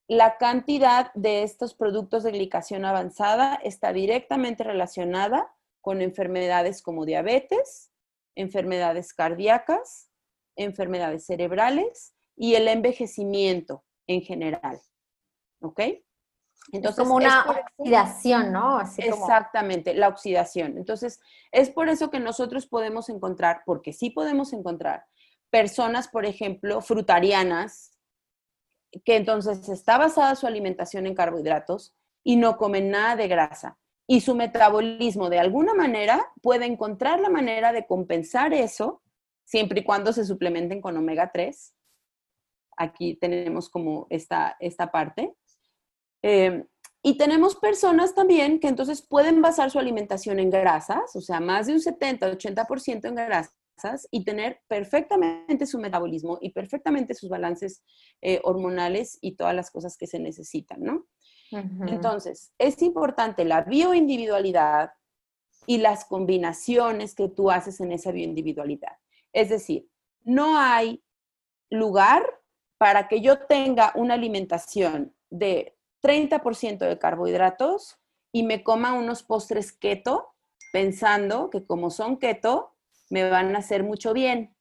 La 0.07 0.37
cantidad 0.37 1.11
de 1.15 1.41
estos 1.41 1.73
productos 1.73 2.21
de 2.21 2.31
glicación 2.31 2.85
avanzada 2.85 3.55
está 3.55 3.91
directamente 3.91 4.63
relacionada 4.63 5.51
con 5.81 6.03
enfermedades 6.03 6.83
como 6.83 7.05
diabetes, 7.05 7.90
enfermedades 8.35 9.13
cardíacas, 9.13 10.09
enfermedades 10.55 11.25
cerebrales 11.25 12.13
y 12.35 12.55
el 12.55 12.67
envejecimiento 12.67 13.83
en 14.07 14.21
general. 14.21 14.79
¿Ok? 15.61 15.81
Entonces, 16.71 16.99
es 16.99 17.03
como 17.03 17.15
una 17.15 17.45
oxidación, 17.79 18.51
¿no? 18.51 18.77
Así 18.77 19.01
exactamente, 19.01 19.93
la 19.93 20.07
oxidación. 20.07 20.77
Entonces, 20.77 21.19
es 21.51 21.69
por 21.69 21.89
eso 21.89 22.11
que 22.11 22.19
nosotros 22.19 22.67
podemos 22.67 23.09
encontrar, 23.09 23.63
porque 23.65 23.93
sí 23.93 24.11
podemos 24.11 24.53
encontrar 24.53 25.05
personas, 25.49 26.07
por 26.07 26.25
ejemplo, 26.25 26.81
frutarianas, 26.81 27.97
que 29.05 29.15
entonces 29.15 29.67
está 29.69 29.97
basada 29.97 30.35
su 30.35 30.47
alimentación 30.47 31.07
en 31.07 31.15
carbohidratos 31.15 31.95
y 32.23 32.35
no 32.35 32.57
comen 32.57 32.91
nada 32.91 33.15
de 33.15 33.27
grasa. 33.27 33.77
Y 34.11 34.19
su 34.19 34.35
metabolismo 34.35 35.29
de 35.29 35.39
alguna 35.39 35.73
manera 35.73 36.33
puede 36.41 36.65
encontrar 36.65 37.21
la 37.21 37.29
manera 37.29 37.71
de 37.71 37.87
compensar 37.87 38.53
eso, 38.53 39.01
siempre 39.45 39.79
y 39.79 39.83
cuando 39.85 40.11
se 40.11 40.25
suplementen 40.25 40.81
con 40.81 40.97
omega 40.97 41.31
3. 41.31 41.73
Aquí 42.75 43.15
tenemos 43.15 43.69
como 43.69 44.07
esta, 44.09 44.57
esta 44.59 44.91
parte. 44.91 45.33
Eh, 46.23 46.61
y 47.01 47.17
tenemos 47.17 47.55
personas 47.55 48.13
también 48.13 48.59
que 48.59 48.67
entonces 48.67 49.01
pueden 49.01 49.41
basar 49.41 49.71
su 49.71 49.79
alimentación 49.79 50.39
en 50.39 50.49
grasas, 50.49 51.15
o 51.15 51.21
sea, 51.21 51.39
más 51.39 51.67
de 51.67 51.73
un 51.75 51.79
70-80% 51.79 53.07
en 53.07 53.15
grasas 53.15 54.09
y 54.11 54.25
tener 54.25 54.59
perfectamente 54.67 55.65
su 55.65 55.79
metabolismo 55.79 56.37
y 56.41 56.49
perfectamente 56.49 57.13
sus 57.13 57.29
balances 57.29 57.81
eh, 58.21 58.41
hormonales 58.43 59.17
y 59.21 59.37
todas 59.37 59.55
las 59.55 59.71
cosas 59.71 59.95
que 59.95 60.07
se 60.07 60.19
necesitan, 60.19 60.83
¿no? 60.83 61.07
Entonces, 61.51 62.53
es 62.57 62.81
importante 62.81 63.43
la 63.45 63.61
bioindividualidad 63.61 64.93
y 65.65 65.77
las 65.77 66.05
combinaciones 66.05 67.13
que 67.13 67.27
tú 67.27 67.51
haces 67.51 67.79
en 67.81 67.91
esa 67.91 68.11
bioindividualidad. 68.11 68.97
Es 69.33 69.49
decir, 69.49 69.87
no 70.23 70.57
hay 70.57 71.03
lugar 71.69 72.23
para 72.77 73.07
que 73.07 73.21
yo 73.21 73.39
tenga 73.39 73.91
una 73.95 74.15
alimentación 74.15 75.13
de 75.29 75.77
30% 76.01 76.79
de 76.79 76.97
carbohidratos 76.97 77.99
y 78.31 78.43
me 78.43 78.63
coma 78.63 78.93
unos 78.93 79.23
postres 79.23 79.71
keto 79.71 80.33
pensando 80.71 81.49
que 81.49 81.65
como 81.65 81.89
son 81.89 82.17
keto, 82.17 82.75
me 83.09 83.29
van 83.29 83.55
a 83.55 83.59
hacer 83.59 83.83
mucho 83.83 84.13
bien. 84.13 84.55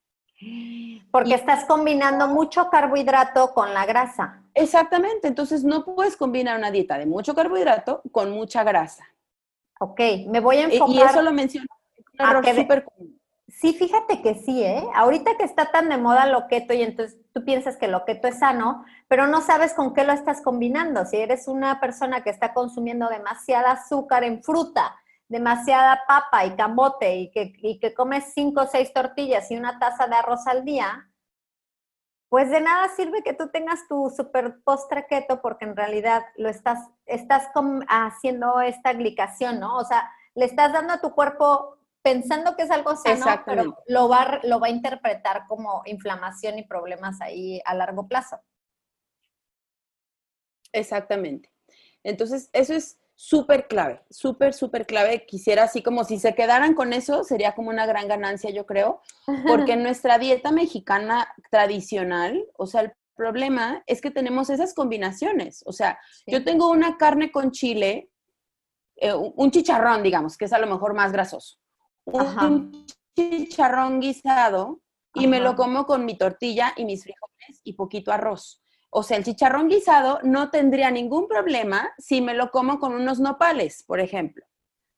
Porque 1.11 1.34
estás 1.34 1.64
combinando 1.66 2.26
mucho 2.26 2.68
carbohidrato 2.68 3.53
con 3.55 3.72
la 3.72 3.86
grasa. 3.86 4.39
Exactamente, 4.55 5.28
entonces 5.28 5.64
no 5.64 5.84
puedes 5.84 6.16
combinar 6.16 6.59
una 6.59 6.70
dieta 6.70 6.98
de 6.98 7.07
mucho 7.07 7.34
carbohidrato 7.34 8.03
con 8.12 8.30
mucha 8.30 8.64
grasa. 8.64 9.05
Ok, 9.78 10.01
me 10.28 10.40
voy 10.40 10.59
a 10.59 10.64
enfocar. 10.64 10.94
Y 10.94 11.01
eso 11.01 11.22
lo 11.22 11.32
menciono, 11.32 11.66
un 12.18 12.26
error 12.26 12.44
súper 12.55 12.84
común. 12.84 13.20
Sí, 13.48 13.74
fíjate 13.74 14.22
que 14.22 14.36
sí, 14.36 14.62
¿eh? 14.62 14.82
Ahorita 14.94 15.36
que 15.36 15.44
está 15.44 15.70
tan 15.70 15.88
de 15.88 15.98
moda 15.98 16.26
lo 16.26 16.46
keto 16.46 16.72
y 16.72 16.82
entonces 16.82 17.18
tú 17.32 17.44
piensas 17.44 17.76
que 17.76 17.88
lo 17.88 18.05
keto 18.05 18.28
es 18.28 18.38
sano, 18.38 18.84
pero 19.09 19.26
no 19.26 19.40
sabes 19.40 19.74
con 19.74 19.92
qué 19.92 20.05
lo 20.05 20.12
estás 20.12 20.40
combinando. 20.40 21.05
Si 21.05 21.16
eres 21.16 21.48
una 21.48 21.80
persona 21.80 22.22
que 22.22 22.30
está 22.30 22.55
consumiendo 22.55 23.09
demasiada 23.09 23.72
azúcar 23.72 24.24
en 24.24 24.42
fruta, 24.42 24.96
demasiada 25.28 26.01
papa 26.07 26.46
y 26.46 26.57
camote 26.57 27.16
y 27.16 27.30
que, 27.32 27.53
y 27.59 27.78
que 27.80 27.92
comes 27.92 28.32
cinco 28.34 28.62
o 28.62 28.66
seis 28.66 28.92
tortillas 28.92 29.51
y 29.51 29.57
una 29.57 29.78
taza 29.78 30.07
de 30.07 30.16
arroz 30.16 30.46
al 30.46 30.64
día, 30.64 31.09
pues 32.31 32.49
de 32.49 32.61
nada 32.61 32.89
sirve 32.95 33.24
que 33.24 33.35
tú 33.35 33.49
tengas 33.51 33.89
tu 33.89 34.09
super 34.09 34.61
postre 34.62 35.07
keto 35.09 35.43
porque 35.43 35.64
en 35.64 35.76
realidad 35.76 36.22
lo 36.37 36.49
estás, 36.49 36.78
estás 37.05 37.49
haciendo 37.89 38.61
esta 38.61 38.93
glicación, 38.93 39.59
¿no? 39.59 39.76
O 39.76 39.85
sea, 39.85 40.09
le 40.37 40.45
estás 40.45 40.72
dando 40.72 40.93
a 40.93 41.01
tu 41.01 41.12
cuerpo 41.12 41.76
pensando 42.03 42.55
que 42.55 42.62
es 42.62 42.70
algo 42.70 42.95
sano, 42.95 43.26
pero 43.45 43.76
lo 43.89 44.09
va, 44.09 44.39
lo 44.45 44.61
va 44.61 44.68
a 44.68 44.70
interpretar 44.70 45.45
como 45.49 45.83
inflamación 45.87 46.61
y 46.61 46.62
problemas 46.62 47.20
ahí 47.20 47.61
a 47.64 47.74
largo 47.74 48.07
plazo. 48.07 48.41
Exactamente. 50.72 51.51
Entonces, 52.05 52.49
eso 52.53 52.74
es 52.74 52.99
súper 53.20 53.68
clave, 53.68 54.00
súper, 54.08 54.54
súper 54.54 54.86
clave. 54.86 55.26
Quisiera 55.26 55.64
así 55.64 55.82
como 55.82 56.04
si 56.04 56.18
se 56.18 56.34
quedaran 56.34 56.72
con 56.72 56.94
eso, 56.94 57.22
sería 57.22 57.54
como 57.54 57.68
una 57.68 57.84
gran 57.84 58.08
ganancia, 58.08 58.48
yo 58.48 58.64
creo, 58.64 59.02
porque 59.46 59.72
en 59.72 59.82
nuestra 59.82 60.18
dieta 60.18 60.52
mexicana 60.52 61.28
tradicional, 61.50 62.42
o 62.56 62.66
sea, 62.66 62.80
el 62.80 62.92
problema 63.14 63.82
es 63.86 64.00
que 64.00 64.10
tenemos 64.10 64.48
esas 64.48 64.72
combinaciones. 64.72 65.62
O 65.66 65.72
sea, 65.72 65.98
yo 66.26 66.42
tengo 66.44 66.70
una 66.70 66.96
carne 66.96 67.30
con 67.30 67.50
chile, 67.50 68.08
eh, 68.96 69.12
un 69.12 69.50
chicharrón, 69.50 70.02
digamos, 70.02 70.38
que 70.38 70.46
es 70.46 70.52
a 70.54 70.58
lo 70.58 70.66
mejor 70.66 70.94
más 70.94 71.12
grasoso. 71.12 71.58
Un 72.06 72.86
chicharrón 73.14 74.00
guisado 74.00 74.80
y 75.12 75.26
me 75.26 75.40
lo 75.40 75.56
como 75.56 75.84
con 75.84 76.06
mi 76.06 76.16
tortilla 76.16 76.72
y 76.74 76.86
mis 76.86 77.02
frijoles 77.02 77.60
y 77.64 77.74
poquito 77.74 78.12
arroz. 78.12 78.59
O 78.91 79.05
sea, 79.05 79.16
el 79.16 79.24
chicharrón 79.24 79.68
guisado 79.68 80.18
no 80.24 80.51
tendría 80.51 80.91
ningún 80.91 81.28
problema 81.28 81.93
si 81.97 82.20
me 82.20 82.34
lo 82.34 82.51
como 82.51 82.80
con 82.80 82.93
unos 82.93 83.20
nopales, 83.20 83.84
por 83.84 84.01
ejemplo. 84.01 84.45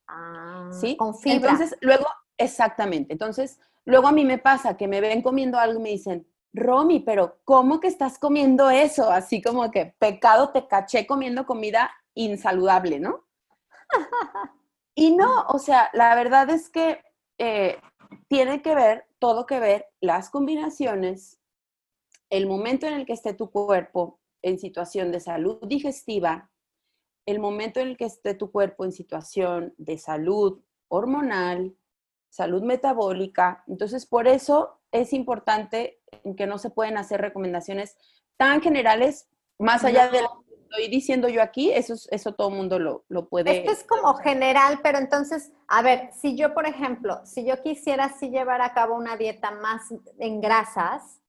Ah, 0.09 0.70
¿Sí? 0.72 0.97
Con 0.97 1.14
Entonces, 1.24 1.76
luego, 1.80 2.07
exactamente. 2.38 3.12
Entonces, 3.12 3.61
luego 3.84 4.09
a 4.09 4.12
mí 4.12 4.24
me 4.24 4.38
pasa 4.38 4.76
que 4.76 4.88
me 4.88 5.03
ven 5.03 5.20
comiendo 5.20 5.59
algo 5.59 5.78
y 5.78 5.82
me 5.82 5.88
dicen, 5.90 6.26
Romy, 6.55 7.01
pero 7.01 7.38
¿cómo 7.45 7.80
que 7.80 7.88
estás 7.88 8.18
comiendo 8.18 8.70
eso? 8.70 9.11
Así 9.11 9.43
como 9.43 9.70
que 9.70 9.95
pecado 9.99 10.51
te 10.51 10.66
caché 10.66 11.07
comiendo 11.07 11.47
comida 11.47 11.90
insaludable, 12.14 12.99
¿no? 12.99 13.26
y 14.95 15.14
no, 15.14 15.47
o 15.49 15.59
sea, 15.59 15.90
la 15.93 16.14
verdad 16.14 16.49
es 16.51 16.68
que 16.68 17.03
eh, 17.38 17.78
tiene 18.28 18.62
que 18.62 18.74
ver, 18.74 19.07
todo 19.18 19.47
que 19.47 19.61
ver, 19.61 19.86
las 20.01 20.30
combinaciones 20.30 21.41
el 22.33 22.47
momento 22.47 22.87
en 22.87 22.95
el 22.95 23.05
que 23.05 23.12
esté 23.12 23.35
tu 23.35 23.51
cuerpo 23.51 24.18
en 24.41 24.59
situación 24.59 25.12
de 25.12 25.20
salud 25.20 25.59
digestiva, 25.66 26.51
el 27.26 27.39
momento 27.41 27.78
en 27.78 27.89
el 27.89 27.97
que 27.99 28.07
esté 28.07 28.33
tu 28.33 28.51
cuerpo 28.51 28.87
en 28.87 28.93
situación 28.93 29.74
de 29.76 29.99
salud 29.99 30.59
hormonal, 30.89 31.76
salud 32.30 32.62
metabólica. 32.62 33.62
Entonces, 33.66 34.07
por 34.07 34.26
eso 34.26 34.80
es 34.93 35.12
importante 35.12 36.01
que 36.35 36.47
no 36.47 36.57
se 36.57 36.70
pueden 36.70 36.97
hacer 36.97 37.20
recomendaciones 37.20 37.99
tan 38.39 38.62
generales, 38.62 39.28
más 39.59 39.85
allá 39.85 40.09
de 40.09 40.22
lo 40.22 40.43
que 40.49 40.55
estoy 40.55 40.89
diciendo 40.89 41.28
yo 41.28 41.43
aquí, 41.43 41.70
eso, 41.70 41.95
eso 42.11 42.33
todo 42.33 42.49
el 42.49 42.55
mundo 42.55 42.78
lo, 42.78 43.05
lo 43.11 43.28
puede. 43.28 43.59
Esto 43.59 43.72
es 43.72 43.85
como 43.85 44.14
general, 44.14 44.80
pero 44.83 44.97
entonces, 44.97 45.53
a 45.68 45.83
ver, 45.83 46.09
si 46.18 46.35
yo, 46.35 46.55
por 46.55 46.66
ejemplo, 46.66 47.20
si 47.26 47.45
yo 47.45 47.62
quisiera 47.62 48.07
así 48.07 48.30
llevar 48.30 48.62
a 48.62 48.72
cabo 48.72 48.97
una 48.97 49.18
dieta 49.18 49.51
más 49.51 49.83
en 50.18 50.41
grasas, 50.41 51.21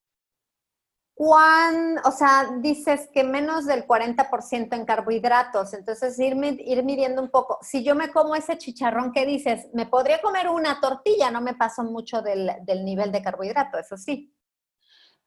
¿Cuán, 1.15 1.99
o 2.05 2.11
sea, 2.11 2.57
dices 2.59 3.07
que 3.13 3.23
menos 3.23 3.67
del 3.67 3.85
40% 3.85 4.75
en 4.75 4.85
carbohidratos, 4.85 5.73
entonces 5.75 6.17
ir, 6.17 6.35
ir 6.59 6.83
midiendo 6.83 7.21
un 7.21 7.29
poco. 7.29 7.59
Si 7.61 7.83
yo 7.83 7.93
me 7.93 8.11
como 8.11 8.35
ese 8.35 8.57
chicharrón 8.57 9.11
que 9.11 9.25
dices, 9.25 9.67
me 9.73 9.85
podría 9.85 10.21
comer 10.21 10.49
una 10.49 10.81
tortilla, 10.81 11.29
no 11.29 11.39
me 11.39 11.53
paso 11.53 11.83
mucho 11.83 12.23
del, 12.23 12.51
nivel 12.83 13.11
de 13.11 13.21
carbohidrato, 13.21 13.77
eso 13.77 13.95
sí. 13.95 14.33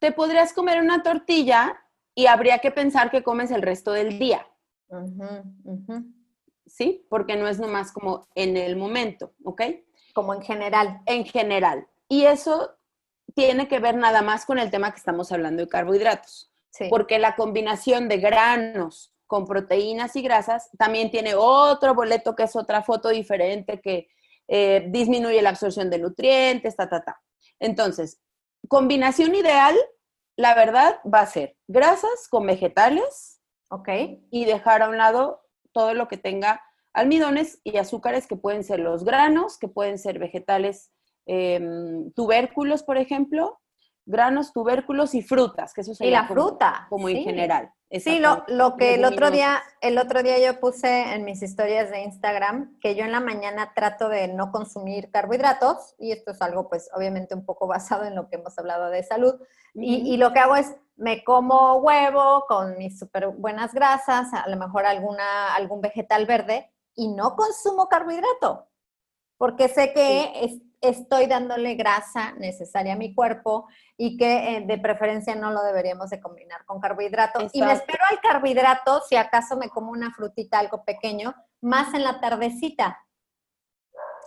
te 0.00 0.10
podrías 0.10 0.52
comer 0.52 0.80
una 0.80 1.04
tortilla 1.04 1.78
y 2.16 2.26
habría 2.26 2.58
que 2.58 2.72
pensar 2.72 3.10
que 3.10 3.22
comes 3.22 3.52
el 3.52 3.62
resto 3.62 3.92
del 3.92 4.18
día. 4.18 4.44
¿Sí? 6.66 7.06
Porque 7.08 7.36
no 7.36 7.46
es 7.46 7.60
nomás 7.60 7.92
como 7.92 8.26
en 8.34 8.56
el 8.56 8.74
momento, 8.74 9.34
¿ok? 9.44 9.62
Como 10.14 10.34
en 10.34 10.42
general. 10.42 11.00
En 11.06 11.24
general. 11.24 11.86
Y 12.08 12.24
eso 12.24 12.75
tiene 13.36 13.68
que 13.68 13.78
ver 13.78 13.96
nada 13.96 14.22
más 14.22 14.46
con 14.46 14.58
el 14.58 14.70
tema 14.70 14.90
que 14.90 14.96
estamos 14.96 15.30
hablando 15.30 15.62
de 15.62 15.68
carbohidratos. 15.68 16.50
Porque 16.90 17.18
la 17.18 17.36
combinación 17.36 18.08
de 18.08 18.18
granos 18.18 19.14
con 19.26 19.46
proteínas 19.46 20.16
y 20.16 20.22
grasas 20.22 20.70
también 20.78 21.10
tiene 21.10 21.34
otro 21.34 21.94
boleto 21.94 22.34
que 22.34 22.44
es 22.44 22.56
otra 22.56 22.82
foto 22.82 23.08
diferente 23.08 23.80
que 23.80 24.08
eh, 24.48 24.86
disminuye 24.88 25.40
la 25.42 25.50
absorción 25.50 25.90
de 25.90 25.98
nutrientes, 25.98 26.76
ta, 26.76 26.88
ta, 26.88 27.02
ta. 27.02 27.22
Entonces, 27.58 28.20
combinación 28.68 29.34
ideal, 29.34 29.74
la 30.36 30.54
verdad, 30.54 31.00
va 31.02 31.20
a 31.20 31.26
ser 31.26 31.56
grasas 31.66 32.28
con 32.30 32.46
vegetales. 32.46 33.40
Ok. 33.70 33.88
Y 34.30 34.44
dejar 34.44 34.82
a 34.82 34.88
un 34.88 34.98
lado 34.98 35.42
todo 35.72 35.94
lo 35.94 36.08
que 36.08 36.16
tenga 36.16 36.62
almidones 36.94 37.60
y 37.64 37.76
azúcares 37.76 38.26
que 38.26 38.36
pueden 38.36 38.64
ser 38.64 38.80
los 38.80 39.04
granos, 39.04 39.58
que 39.58 39.68
pueden 39.68 39.98
ser 39.98 40.18
vegetales 40.18 40.90
Em, 41.26 42.12
tubérculos, 42.12 42.84
por 42.84 42.96
ejemplo, 42.96 43.58
granos, 44.06 44.52
tubérculos 44.52 45.14
y 45.14 45.22
frutas, 45.22 45.74
que 45.74 45.80
eso 45.80 45.92
sería 45.94 46.10
y 46.10 46.12
la 46.22 46.28
fruta, 46.28 46.86
como 46.88 47.08
en 47.08 47.24
general. 47.24 47.72
Sí, 47.90 48.18
lo, 48.18 48.44
lo 48.46 48.76
que 48.76 48.94
el 48.94 49.04
otro 49.04 49.30
día, 49.30 49.62
el 49.80 49.98
otro 49.98 50.22
día 50.22 50.38
yo 50.38 50.60
puse 50.60 51.14
en 51.14 51.24
mis 51.24 51.42
historias 51.42 51.90
de 51.90 52.02
Instagram 52.02 52.78
que 52.80 52.94
yo 52.94 53.04
en 53.04 53.12
la 53.12 53.20
mañana 53.20 53.72
trato 53.74 54.08
de 54.08 54.28
no 54.28 54.50
consumir 54.50 55.10
carbohidratos 55.10 55.94
y 55.98 56.10
esto 56.10 56.32
es 56.32 56.42
algo 56.42 56.68
pues 56.68 56.90
obviamente 56.94 57.34
un 57.34 57.44
poco 57.44 57.66
basado 57.68 58.04
en 58.04 58.14
lo 58.14 58.28
que 58.28 58.36
hemos 58.36 58.58
hablado 58.58 58.90
de 58.90 59.02
salud 59.02 59.34
y, 59.74 60.12
y, 60.12 60.16
lo 60.16 60.32
que 60.32 60.40
hago 60.40 60.56
es 60.56 60.74
me 60.96 61.22
como 61.22 61.76
huevo 61.76 62.44
con 62.48 62.76
mis 62.78 62.98
súper 62.98 63.28
buenas 63.28 63.72
grasas, 63.74 64.32
a 64.32 64.48
lo 64.48 64.56
mejor 64.56 64.86
alguna, 64.86 65.54
algún 65.54 65.80
vegetal 65.80 66.26
verde 66.26 66.72
y 66.94 67.08
no 67.08 67.36
consumo 67.36 67.88
carbohidrato 67.88 68.68
porque 69.38 69.68
sé 69.68 69.92
que 69.92 70.62
estoy 70.88 71.26
dándole 71.26 71.74
grasa 71.74 72.32
necesaria 72.34 72.94
a 72.94 72.96
mi 72.96 73.14
cuerpo 73.14 73.68
y 73.96 74.16
que 74.16 74.56
eh, 74.56 74.64
de 74.66 74.78
preferencia 74.78 75.34
no 75.34 75.50
lo 75.50 75.62
deberíamos 75.62 76.10
de 76.10 76.20
combinar 76.20 76.64
con 76.64 76.80
carbohidratos. 76.80 77.50
Y 77.54 77.62
me 77.62 77.72
espero 77.72 78.00
al 78.10 78.20
carbohidrato, 78.20 79.02
si 79.08 79.16
acaso 79.16 79.56
me 79.56 79.68
como 79.68 79.92
una 79.92 80.12
frutita, 80.12 80.58
algo 80.58 80.84
pequeño, 80.84 81.34
más 81.60 81.94
en 81.94 82.04
la 82.04 82.20
tardecita. 82.20 82.98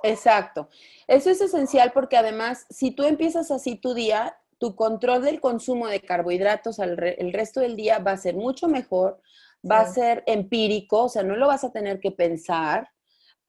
Exacto. 0.04 0.70
Eso 1.08 1.30
es 1.30 1.42
esencial 1.42 1.92
porque 1.92 2.18
además, 2.18 2.66
si 2.70 2.92
tú 2.92 3.04
empiezas 3.04 3.52
así 3.52 3.76
tu 3.76 3.94
día, 3.94 4.38
tu 4.58 4.76
control 4.76 5.24
del 5.24 5.40
consumo 5.40 5.88
de 5.88 6.02
carbohidratos 6.02 6.80
el 6.80 7.34
resto 7.34 7.62
del 7.62 7.76
día 7.76 8.00
va 8.00 8.12
a 8.12 8.18
ser 8.18 8.36
mucho 8.36 8.68
mejor, 8.68 9.22
va 9.70 9.82
a 9.82 9.92
ser 9.92 10.24
empírico, 10.28 11.04
o 11.04 11.10
sea, 11.10 11.24
no 11.24 11.36
lo 11.36 11.48
vas 11.48 11.64
a 11.64 11.72
tener 11.72 12.00
que 12.00 12.12
pensar 12.12 12.90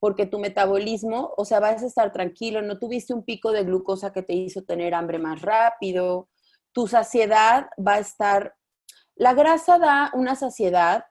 porque 0.00 0.26
tu 0.26 0.38
metabolismo, 0.38 1.34
o 1.36 1.44
sea, 1.44 1.60
vas 1.60 1.82
a 1.82 1.86
estar 1.86 2.10
tranquilo, 2.10 2.62
no 2.62 2.78
tuviste 2.78 3.12
un 3.12 3.22
pico 3.22 3.52
de 3.52 3.64
glucosa 3.64 4.12
que 4.12 4.22
te 4.22 4.32
hizo 4.32 4.62
tener 4.62 4.94
hambre 4.94 5.18
más 5.18 5.42
rápido, 5.42 6.30
tu 6.72 6.88
saciedad 6.88 7.68
va 7.78 7.94
a 7.94 7.98
estar, 7.98 8.54
la 9.14 9.34
grasa 9.34 9.78
da 9.78 10.10
una 10.14 10.34
saciedad 10.34 11.04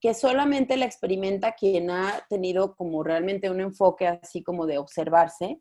que 0.00 0.14
solamente 0.14 0.76
la 0.76 0.84
experimenta 0.84 1.52
quien 1.52 1.90
ha 1.90 2.24
tenido 2.28 2.76
como 2.76 3.02
realmente 3.02 3.50
un 3.50 3.60
enfoque 3.60 4.06
así 4.06 4.44
como 4.44 4.66
de 4.66 4.78
observarse, 4.78 5.60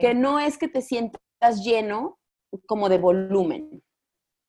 que 0.00 0.14
no 0.14 0.38
es 0.38 0.56
que 0.56 0.68
te 0.68 0.82
sientas 0.82 1.64
lleno 1.64 2.18
como 2.66 2.88
de 2.88 2.98
volumen, 2.98 3.82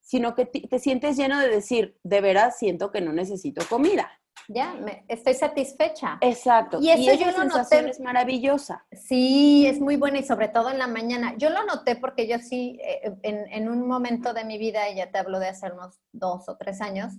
sino 0.01 0.35
que 0.35 0.45
te 0.45 0.79
sientes 0.79 1.17
lleno 1.17 1.39
de 1.39 1.49
decir, 1.49 1.97
de 2.03 2.21
veras 2.21 2.59
siento 2.59 2.91
que 2.91 3.01
no 3.01 3.11
necesito 3.11 3.65
comida 3.67 4.11
ya, 4.47 4.73
me, 4.75 5.05
estoy 5.07 5.33
satisfecha. 5.33 6.17
Exacto. 6.21 6.79
Y 6.81 6.91
eso 6.91 7.13
yo 7.13 7.31
lo 7.31 7.45
noté. 7.45 7.89
Es 7.89 7.99
maravillosa. 7.99 8.85
Sí, 8.91 9.65
es 9.67 9.79
muy 9.79 9.95
buena 9.95 10.19
y 10.19 10.23
sobre 10.23 10.47
todo 10.47 10.69
en 10.69 10.77
la 10.77 10.87
mañana. 10.87 11.33
Yo 11.37 11.49
lo 11.49 11.63
noté 11.65 11.95
porque 11.95 12.27
yo 12.27 12.37
sí, 12.39 12.79
eh, 12.83 13.13
en, 13.23 13.51
en, 13.51 13.69
un 13.69 13.87
momento 13.87 14.33
de 14.33 14.45
mi 14.45 14.57
vida, 14.57 14.89
y 14.89 14.95
ya 14.95 15.11
te 15.11 15.17
hablo 15.17 15.39
de 15.39 15.47
hace 15.47 15.71
unos 15.71 15.99
dos 16.11 16.47
o 16.47 16.57
tres 16.57 16.81
años, 16.81 17.13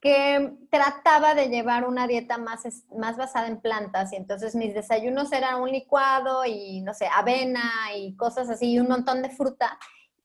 que 0.00 0.54
trataba 0.70 1.34
de 1.34 1.48
llevar 1.48 1.86
una 1.86 2.06
dieta 2.06 2.38
más, 2.38 2.62
más 2.96 3.16
basada 3.16 3.48
en 3.48 3.60
plantas 3.60 4.12
y 4.12 4.16
entonces 4.16 4.54
mis 4.54 4.72
desayunos 4.72 5.30
eran 5.30 5.60
un 5.60 5.70
licuado 5.70 6.44
y, 6.46 6.80
no 6.80 6.94
sé, 6.94 7.06
avena 7.06 7.70
y 7.94 8.16
cosas 8.16 8.48
así 8.48 8.72
y 8.72 8.80
un 8.80 8.88
montón 8.88 9.20
de 9.22 9.28
fruta. 9.28 9.78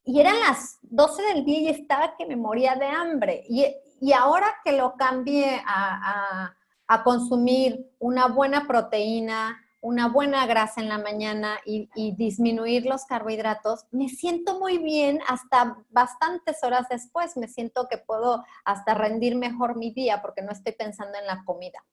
Y 0.05 0.19
eran 0.21 0.39
las 0.39 0.78
12 0.84 1.21
del 1.23 1.45
día 1.45 1.59
y 1.61 1.67
estaba 1.69 2.15
que 2.15 2.26
me 2.26 2.36
moría 2.36 2.76
de 2.76 2.86
hambre. 2.86 3.43
Y, 3.49 3.65
y 3.99 4.13
ahora 4.13 4.47
que 4.63 4.73
lo 4.73 4.95
cambie 4.95 5.61
a, 5.65 6.55
consumir 7.03 7.91
una 7.99 8.27
buena 8.27 8.67
proteína, 8.67 9.59
una 9.81 10.07
buena 10.07 10.45
grasa 10.45 10.81
en 10.81 10.89
la 10.89 10.99
mañana 10.99 11.57
y, 11.65 11.89
disminuir 12.15 12.85
los 12.85 13.05
carbohidratos, 13.05 13.85
me 13.91 14.09
siento 14.09 14.59
muy 14.59 14.77
bien 14.77 15.19
hasta 15.27 15.77
bastantes 15.89 16.63
horas 16.63 16.87
después. 16.89 17.37
Me 17.37 17.47
siento 17.47 17.87
que 17.89 17.97
puedo 17.97 18.43
hasta 18.63 18.93
rendir 18.93 19.35
mejor 19.35 19.77
mi 19.77 19.91
día 19.91 20.21
porque 20.21 20.41
no 20.41 20.51
estoy 20.51 20.73
pensando 20.73 21.17
en 21.17 21.25
la 21.25 21.43
comida. 21.43 21.83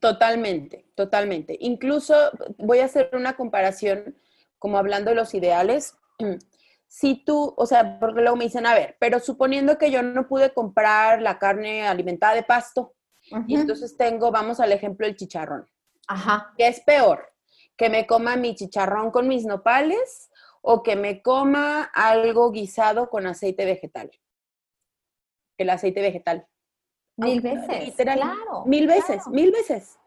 Totalmente, 0.00 0.86
totalmente. 0.94 1.56
Incluso 1.60 2.14
voy 2.58 2.80
a 2.80 2.86
hacer 2.86 3.10
una 3.12 3.36
comparación 3.36 4.16
como 4.58 4.78
hablando 4.78 5.10
de 5.10 5.16
los 5.16 5.34
ideales. 5.34 5.96
si 6.88 7.22
tú, 7.22 7.54
o 7.56 7.66
sea, 7.66 8.00
porque 8.00 8.22
luego 8.22 8.36
me 8.36 8.44
dicen, 8.44 8.66
a 8.66 8.74
ver, 8.74 8.96
pero 8.98 9.20
suponiendo 9.20 9.78
que 9.78 9.90
yo 9.90 10.02
no 10.02 10.26
pude 10.26 10.52
comprar 10.52 11.20
la 11.20 11.38
carne 11.38 11.86
alimentada 11.86 12.34
de 12.34 12.42
pasto, 12.42 12.94
y 13.46 13.56
entonces 13.56 13.94
tengo, 13.96 14.30
vamos 14.30 14.58
al 14.58 14.72
ejemplo 14.72 15.06
del 15.06 15.14
chicharrón. 15.14 15.68
Ajá. 16.06 16.54
¿Qué 16.56 16.66
es 16.66 16.80
peor? 16.80 17.30
¿Que 17.76 17.90
me 17.90 18.06
coma 18.06 18.36
mi 18.36 18.54
chicharrón 18.54 19.10
con 19.10 19.28
mis 19.28 19.44
nopales 19.44 20.30
o 20.62 20.82
que 20.82 20.96
me 20.96 21.20
coma 21.20 21.90
algo 21.94 22.50
guisado 22.50 23.10
con 23.10 23.26
aceite 23.26 23.66
vegetal? 23.66 24.10
El 25.58 25.68
aceite 25.68 26.00
vegetal. 26.00 26.48
Mil 27.16 27.42
veces. 27.42 27.94
claro. 27.96 28.64
Mil 28.64 28.86
veces, 28.86 29.26
mil 29.26 29.50
veces. 29.50 29.98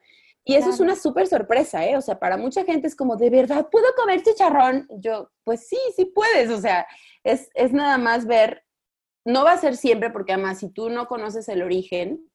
Y 0.44 0.56
eso 0.56 0.72
es 0.72 0.80
una 0.80 0.96
súper 0.96 1.28
sorpresa, 1.28 1.86
¿eh? 1.86 1.98
O 1.98 2.02
sea, 2.02 2.18
para 2.18 2.36
mucha 2.36 2.64
gente 2.64 2.88
es 2.88 2.96
como, 2.96 3.16
¿de 3.16 3.30
verdad 3.30 3.68
puedo 3.72 3.86
comer 3.96 4.24
chicharrón? 4.24 4.88
Yo, 4.98 5.30
pues 5.44 5.68
sí, 5.68 5.78
sí 5.96 6.06
puedes. 6.06 6.50
O 6.50 6.60
sea, 6.60 6.88
es, 7.24 7.50
es 7.54 7.74
nada 7.74 7.98
más 7.98 8.26
ver, 8.26 8.64
no 9.24 9.44
va 9.44 9.54
a 9.54 9.58
ser 9.58 9.78
siempre, 9.78 10.10
porque 10.10 10.34
además 10.34 10.60
si 10.60 10.70
tú 10.70 10.89
no 10.89 11.08
conoces 11.08 11.48
el 11.48 11.62
origen 11.62 12.28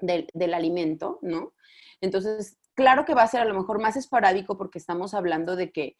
del, 0.00 0.28
del 0.34 0.54
alimento, 0.54 1.20
¿no? 1.22 1.54
Entonces, 2.00 2.58
claro 2.74 3.04
que 3.04 3.14
va 3.14 3.22
a 3.22 3.28
ser 3.28 3.42
a 3.42 3.44
lo 3.44 3.54
mejor 3.54 3.80
más 3.80 3.96
esporádico 3.96 4.56
porque 4.56 4.78
estamos 4.78 5.14
hablando 5.14 5.54
de 5.54 5.70
que 5.70 5.98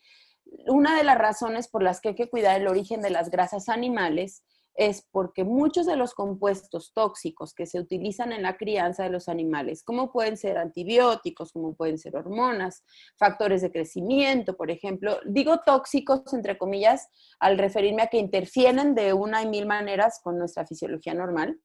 una 0.67 0.97
de 0.97 1.05
las 1.05 1.19
razones 1.19 1.69
por 1.69 1.83
las 1.83 2.01
que 2.01 2.11
hay 2.11 2.15
que 2.15 2.31
cuidar 2.31 2.61
el 2.61 2.67
origen 2.67 3.03
de 3.03 3.11
las 3.11 3.31
grasas 3.31 3.69
animales 3.69 4.43
es 4.75 5.07
porque 5.11 5.45
muchos 5.45 5.87
de 5.87 5.97
los 5.97 6.15
compuestos 6.15 6.93
tóxicos 6.95 7.55
que 7.55 7.67
se 7.67 7.79
utilizan 7.79 8.33
en 8.33 8.43
la 8.43 8.57
crianza 8.57 9.03
de 9.03 9.11
los 9.11 9.29
animales, 9.29 9.83
como 9.83 10.13
pueden 10.13 10.37
ser 10.37 10.59
antibióticos, 10.59 11.53
como 11.53 11.75
pueden 11.75 11.99
ser 11.99 12.17
hormonas, 12.17 12.85
factores 13.19 13.63
de 13.63 13.71
crecimiento, 13.71 14.57
por 14.57 14.71
ejemplo, 14.71 15.19
digo 15.27 15.61
tóxicos 15.65 16.33
entre 16.33 16.57
comillas 16.57 17.09
al 17.39 17.59
referirme 17.59 18.03
a 18.03 18.07
que 18.07 18.19
interfieren 18.19 18.95
de 18.95 19.13
una 19.13 19.43
y 19.43 19.49
mil 19.49 19.67
maneras 19.67 20.21
con 20.23 20.39
nuestra 20.39 20.67
fisiología 20.67 21.15
normal. 21.15 21.61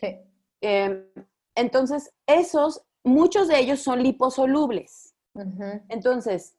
Sí. 0.00 0.18
Em, 0.60 1.06
entonces, 1.54 2.12
esos, 2.26 2.82
muchos 3.04 3.48
de 3.48 3.58
ellos 3.58 3.80
son 3.80 4.02
liposolubles. 4.02 5.14
Entonces, 5.88 6.57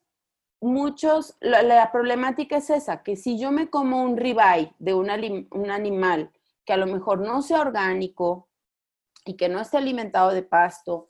muchos, 0.61 1.35
la, 1.39 1.91
problemática 1.91 2.57
es 2.57 2.69
esa, 2.69 3.03
que 3.03 3.15
si 3.15 3.39
yo 3.39 3.51
me 3.51 3.69
como 3.69 4.03
un 4.03 4.17
ribeye 4.17 4.73
de 4.79 4.93
un, 4.93 5.09
un, 5.51 5.71
animal 5.71 6.31
que 6.65 6.73
a 6.73 6.77
lo 6.77 6.85
mejor 6.85 7.19
no 7.19 7.41
sea 7.41 7.61
orgánico 7.61 8.49
y 9.25 9.35
que 9.35 9.49
no 9.49 9.59
esté 9.59 9.77
alimentado 9.77 10.31
de 10.31 10.43
pasto, 10.43 11.07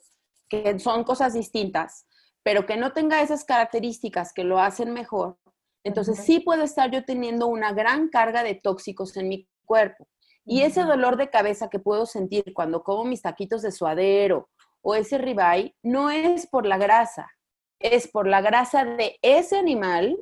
que 0.48 0.78
son 0.78 1.04
cosas 1.04 1.34
distintas, 1.34 2.06
pero 2.42 2.66
que 2.66 2.76
no 2.76 2.92
tenga 2.92 3.22
esas 3.22 3.44
características 3.44 4.32
que 4.32 4.44
lo 4.44 4.60
hacen 4.60 4.92
mejor, 4.92 5.38
entonces 5.84 6.18
sí 6.18 6.40
puedo 6.40 6.62
estar 6.62 6.90
yo 6.90 7.04
teniendo 7.04 7.46
una 7.46 7.72
gran 7.72 8.08
carga 8.08 8.42
de 8.42 8.54
tóxicos 8.54 9.16
en 9.16 9.28
mi 9.28 9.48
cuerpo. 9.64 10.08
Y 10.44 10.62
ese 10.62 10.82
dolor 10.82 11.16
de 11.16 11.30
cabeza 11.30 11.68
que 11.68 11.78
puedo 11.78 12.06
sentir 12.06 12.52
cuando 12.54 12.82
como 12.82 13.04
mis 13.04 13.22
taquitos 13.22 13.62
de 13.62 13.72
suadero 13.72 14.48
o 14.82 14.94
ese 14.94 15.18
ribeye 15.18 15.76
no 15.82 16.10
es 16.10 16.46
por 16.46 16.66
la 16.66 16.76
grasa, 16.76 17.30
es 17.80 18.06
por 18.08 18.26
la 18.26 18.40
grasa 18.40 18.84
de 18.84 19.18
ese 19.22 19.56
animal 19.56 20.16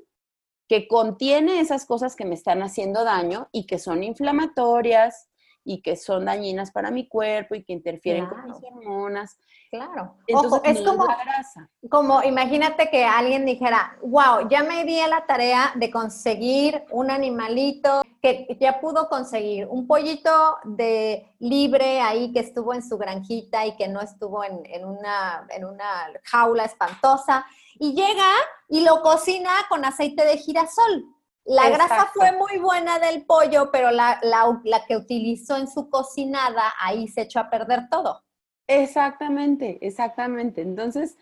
que 0.69 0.87
contiene 0.87 1.61
esas 1.61 1.87
cosas 1.87 2.15
que 2.15 2.25
me 2.25 2.35
están 2.35 2.63
haciendo 2.63 3.05
daño 3.05 3.49
y 3.53 3.67
que 3.67 3.79
son 3.79 4.03
inflamatorias 4.03 5.29
y 5.69 5.83
que 5.83 5.97
son 5.97 6.25
dañinas 6.25 6.71
para 6.71 6.91
mi 6.91 7.07
cuerpo 7.07 7.55
y 7.55 7.63
que 7.63 7.75
interfieren 7.75 8.25
con 8.25 8.43
mis 8.45 8.57
hormonas. 8.57 9.37
Claro. 9.71 10.15
Entonces, 10.27 10.53
Ojo, 10.53 10.63
es 10.65 10.81
como, 10.81 11.05
grasa. 11.05 11.69
como 11.91 12.23
imagínate 12.23 12.89
que 12.89 13.05
alguien 13.05 13.45
dijera, 13.45 13.99
wow, 14.01 14.49
ya 14.49 14.63
me 14.63 14.87
di 14.87 14.99
a 14.99 15.09
la 15.09 15.27
tarea 15.27 15.73
de 15.75 15.91
conseguir 15.91 16.85
un 16.91 17.11
animalito 17.11 18.01
que 18.23 18.57
ya 18.59 18.81
pudo 18.81 19.11
conseguir 19.11 19.67
un 19.69 19.87
pollito 19.87 20.57
de 20.65 21.31
libre 21.39 22.01
ahí 22.01 22.33
que 22.33 22.41
estuvo 22.41 22.73
en 22.73 22.83
su 22.83 22.97
granjita 22.97 23.67
y 23.67 23.77
que 23.77 23.89
no 23.89 24.01
estuvo 24.01 24.43
en, 24.43 24.63
en 24.65 24.87
una, 24.87 25.47
en 25.51 25.67
una 25.67 26.13
jaula 26.25 26.65
espantosa 26.65 27.45
y 27.79 27.93
llega 27.93 28.31
y 28.71 28.85
lo 28.85 29.03
cocina 29.03 29.51
con 29.69 29.85
aceite 29.85 30.25
de 30.25 30.39
girasol. 30.39 31.05
La 31.51 31.71
grasa 31.71 32.11
fue 32.13 32.33
muy 32.33 32.59
buena 32.59 32.99
del 32.99 33.25
pollo, 33.25 33.71
pero 33.73 33.91
la, 33.91 34.19
la- 34.23 34.61
la 34.65 34.85
que 34.85 34.97
utilizó 34.99 35.57
en 35.57 35.67
su 35.67 35.89
cocinada 35.89 36.75
ahí 36.79 37.09
se 37.09 37.23
echó 37.23 37.41
a 37.41 37.49
perder 37.49 37.89
todo. 37.91 38.23
Exactamente, 38.67 39.79
exactamente. 39.81 40.61
Entonces, 40.61 41.17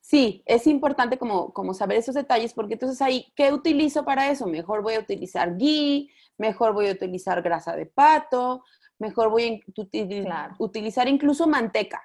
sí, 0.00 0.42
es 0.46 0.66
importante 0.66 1.18
como, 1.18 1.52
como 1.52 1.74
saber 1.74 1.98
esos 1.98 2.14
detalles 2.14 2.54
porque 2.54 2.74
entonces 2.74 3.02
ahí, 3.02 3.30
¿qué 3.36 3.52
utilizo 3.52 4.06
para 4.06 4.30
eso? 4.30 4.46
Mejor 4.46 4.80
voy 4.82 4.94
a 4.94 5.00
utilizar 5.00 5.54
ghee, 5.58 6.08
mejor 6.38 6.72
voy 6.72 6.88
a 6.88 6.92
utilizar 6.92 7.42
grasa 7.42 7.76
de 7.76 7.84
pato, 7.84 8.64
mejor 8.98 9.28
voy 9.28 9.44
a 9.66 9.70
util- 9.70 10.24
Claro. 10.24 10.54
utilizar 10.58 11.06
incluso 11.08 11.46
manteca. 11.46 12.02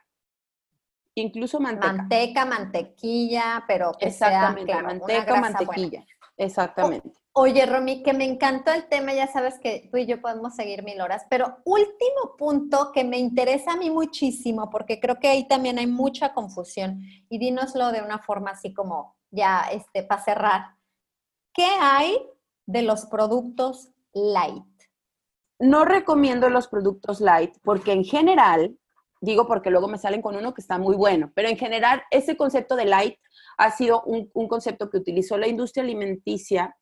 Incluso 1.16 1.61
manteca. 1.61 1.93
Manteca, 1.93 2.45
mantequilla, 2.45 3.64
pero 3.68 3.93
que 3.93 4.11
sea, 4.11 4.28
Exactamente, 4.30 4.66
claro, 4.72 4.86
una 4.88 4.93
manteca, 4.95 5.24
grasa 5.24 5.39
buena. 5.39 5.59
mantequilla. 5.59 6.05
Exactamente. 6.36 7.11
Oye, 7.36 7.66
Romy, 7.66 8.04
que 8.04 8.14
me 8.14 8.26
encantó 8.26 8.72
el 8.72 8.88
tema, 8.88 9.12
ya 9.12 9.26
sabes 9.26 9.58
que 9.58 9.90
tú 9.92 9.98
y 9.98 10.06
yo 10.06 10.22
podemos 10.22 10.56
seguir 10.56 10.84
mil 10.84 11.02
horas, 11.02 11.26
pero 11.32 11.58
último 11.66 12.36
punto 12.38 12.92
que 12.94 13.04
me 13.04 13.18
interesa 13.18 13.74
a 13.74 13.76
mí 13.76 13.90
muchísimo, 13.90 14.70
porque 14.70 15.00
creo 15.00 15.18
que 15.20 15.30
ahí 15.30 15.48
también 15.48 15.80
hay 15.80 15.88
mucha 15.88 16.36
confusión, 16.36 17.02
y 17.30 17.40
dínoslo 17.40 17.92
de 17.92 18.04
una 18.04 18.20
forma 18.20 18.52
así 18.52 18.72
como 18.72 19.16
ya 19.32 19.64
este, 19.72 20.04
para 20.04 20.22
cerrar. 20.22 20.62
¿Qué 21.56 21.66
hay 21.82 22.24
de 22.68 22.84
los 22.84 23.08
productos 23.08 23.90
light? 24.14 24.64
No 25.58 25.86
recomiendo 25.86 26.50
los 26.50 26.68
productos 26.68 27.20
light 27.20 27.56
porque 27.64 27.94
en 27.94 28.04
general, 28.04 28.78
digo 29.22 29.48
porque 29.48 29.72
luego 29.72 29.88
me 29.88 29.98
salen 29.98 30.22
con 30.22 30.36
uno 30.36 30.54
que 30.54 30.62
está 30.62 30.78
muy 30.78 30.96
bueno, 30.96 31.32
pero 31.34 31.50
en 31.50 31.58
general 31.58 32.04
ese 32.12 32.38
concepto 32.38 32.76
de 32.76 32.86
light 32.86 33.18
ha 33.58 33.72
sido 33.72 34.04
un, 34.04 34.30
un 34.36 34.48
concepto 34.48 34.92
que 34.92 34.98
utilizó 34.98 35.36
la 35.40 35.48
industria 35.48 35.84
alimenticia 35.84 36.76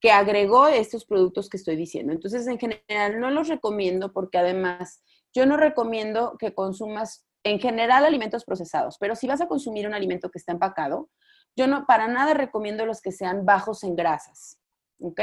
que 0.00 0.10
agregó 0.12 0.68
estos 0.68 1.04
productos 1.04 1.48
que 1.48 1.56
estoy 1.56 1.76
diciendo. 1.76 2.12
Entonces, 2.12 2.46
en 2.46 2.58
general 2.58 3.20
no 3.20 3.30
los 3.30 3.48
recomiendo 3.48 4.12
porque 4.12 4.38
además 4.38 5.02
yo 5.34 5.46
no 5.46 5.56
recomiendo 5.56 6.36
que 6.38 6.54
consumas 6.54 7.26
en 7.44 7.60
general 7.60 8.04
alimentos 8.04 8.44
procesados, 8.44 8.96
pero 8.98 9.14
si 9.14 9.26
vas 9.26 9.40
a 9.40 9.48
consumir 9.48 9.86
un 9.86 9.94
alimento 9.94 10.30
que 10.30 10.38
está 10.38 10.52
empacado, 10.52 11.08
yo 11.56 11.66
no 11.66 11.86
para 11.86 12.08
nada 12.08 12.34
recomiendo 12.34 12.86
los 12.86 13.00
que 13.00 13.12
sean 13.12 13.44
bajos 13.44 13.82
en 13.84 13.96
grasas, 13.96 14.58
¿ok? 15.00 15.20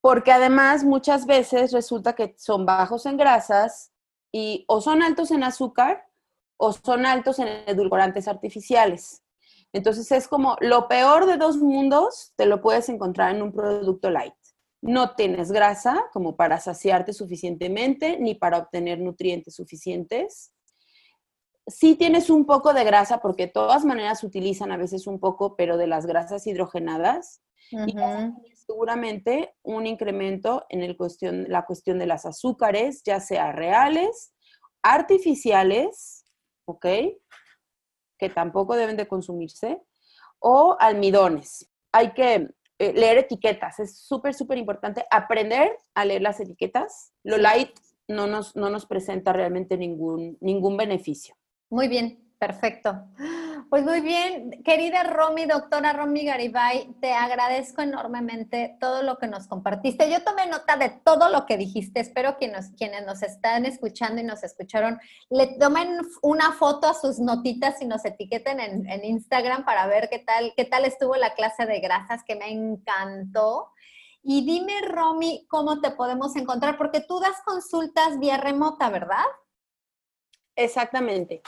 Porque 0.00 0.32
además 0.32 0.84
muchas 0.84 1.26
veces 1.26 1.72
resulta 1.72 2.14
que 2.14 2.34
son 2.38 2.64
bajos 2.64 3.06
en 3.06 3.16
grasas 3.16 3.92
y 4.32 4.64
o 4.68 4.80
son 4.80 5.02
altos 5.02 5.30
en 5.30 5.42
azúcar 5.42 6.06
o 6.56 6.72
son 6.72 7.06
altos 7.06 7.38
en 7.38 7.48
edulcorantes 7.66 8.28
artificiales. 8.28 9.22
Entonces 9.72 10.10
es 10.12 10.28
como 10.28 10.56
lo 10.60 10.88
peor 10.88 11.26
de 11.26 11.36
dos 11.36 11.58
mundos 11.58 12.32
te 12.36 12.46
lo 12.46 12.60
puedes 12.60 12.88
encontrar 12.88 13.34
en 13.34 13.42
un 13.42 13.52
producto 13.52 14.10
light. 14.10 14.34
No 14.80 15.14
tienes 15.14 15.50
grasa 15.50 16.04
como 16.12 16.36
para 16.36 16.60
saciarte 16.60 17.12
suficientemente 17.12 18.18
ni 18.18 18.34
para 18.34 18.58
obtener 18.58 19.00
nutrientes 19.00 19.54
suficientes. 19.54 20.52
Sí 21.66 21.96
tienes 21.96 22.30
un 22.30 22.46
poco 22.46 22.72
de 22.72 22.84
grasa 22.84 23.20
porque 23.20 23.46
de 23.46 23.52
todas 23.52 23.84
maneras 23.84 24.24
utilizan 24.24 24.72
a 24.72 24.76
veces 24.76 25.06
un 25.06 25.20
poco, 25.20 25.56
pero 25.56 25.76
de 25.76 25.86
las 25.86 26.06
grasas 26.06 26.46
hidrogenadas. 26.46 27.42
Y 27.70 27.92
vas 27.94 28.14
a 28.14 28.16
tener 28.34 28.56
seguramente 28.56 29.54
un 29.62 29.86
incremento 29.86 30.64
en 30.70 30.82
el 30.82 30.96
cuestión, 30.96 31.44
la 31.48 31.66
cuestión 31.66 31.98
de 31.98 32.06
las 32.06 32.24
azúcares, 32.24 33.02
ya 33.04 33.20
sea 33.20 33.52
reales, 33.52 34.32
artificiales, 34.82 36.24
¿ok? 36.64 36.86
Que 38.18 38.28
tampoco 38.28 38.76
deben 38.76 38.96
de 38.96 39.08
consumirse, 39.08 39.82
o 40.38 40.76
almidones. 40.78 41.70
Hay 41.92 42.12
que 42.12 42.48
eh, 42.78 42.92
leer 42.92 43.18
etiquetas, 43.18 43.80
es 43.80 43.98
súper, 43.98 44.34
súper 44.34 44.58
importante 44.58 45.04
aprender 45.10 45.76
a 45.94 46.04
leer 46.04 46.22
las 46.22 46.40
etiquetas. 46.40 47.12
Lo 47.24 47.36
light 47.36 47.70
no 48.06 48.26
nos, 48.26 48.56
no 48.56 48.70
nos 48.70 48.86
presenta 48.86 49.32
realmente 49.32 49.76
ningún, 49.76 50.38
ningún 50.40 50.76
beneficio. 50.76 51.34
Muy 51.70 51.88
bien, 51.88 52.32
perfecto. 52.38 53.04
Pues 53.70 53.84
muy 53.84 54.00
bien, 54.00 54.62
querida 54.62 55.02
Romy, 55.02 55.46
doctora 55.46 55.92
Romy 55.92 56.24
Garibay, 56.24 56.94
te 57.00 57.12
agradezco 57.12 57.82
enormemente 57.82 58.76
todo 58.80 59.02
lo 59.02 59.16
que 59.16 59.26
nos 59.26 59.46
compartiste. 59.46 60.10
Yo 60.10 60.22
tomé 60.22 60.46
nota 60.46 60.76
de 60.76 60.90
todo 60.90 61.28
lo 61.28 61.44
que 61.44 61.56
dijiste. 61.56 62.00
Espero 62.00 62.36
que 62.38 62.52
quienes 62.76 63.06
nos 63.06 63.22
están 63.22 63.66
escuchando 63.66 64.20
y 64.20 64.24
nos 64.24 64.44
escucharon 64.44 65.00
le 65.30 65.58
tomen 65.58 65.98
una 66.22 66.52
foto 66.52 66.88
a 66.88 66.94
sus 66.94 67.18
notitas 67.18 67.80
y 67.82 67.86
nos 67.86 68.04
etiqueten 68.04 68.60
en, 68.60 68.88
en 68.88 69.04
Instagram 69.04 69.64
para 69.64 69.86
ver 69.86 70.08
qué 70.08 70.18
tal, 70.20 70.52
qué 70.56 70.64
tal 70.64 70.84
estuvo 70.84 71.16
la 71.16 71.34
clase 71.34 71.66
de 71.66 71.80
grasas, 71.80 72.22
que 72.24 72.36
me 72.36 72.50
encantó. 72.50 73.72
Y 74.22 74.44
dime, 74.44 74.80
Romy, 74.82 75.46
cómo 75.48 75.80
te 75.80 75.90
podemos 75.90 76.36
encontrar, 76.36 76.76
porque 76.76 77.00
tú 77.00 77.18
das 77.18 77.40
consultas 77.44 78.18
vía 78.18 78.36
remota, 78.36 78.90
¿verdad? 78.90 79.24
Exactamente. 80.58 81.40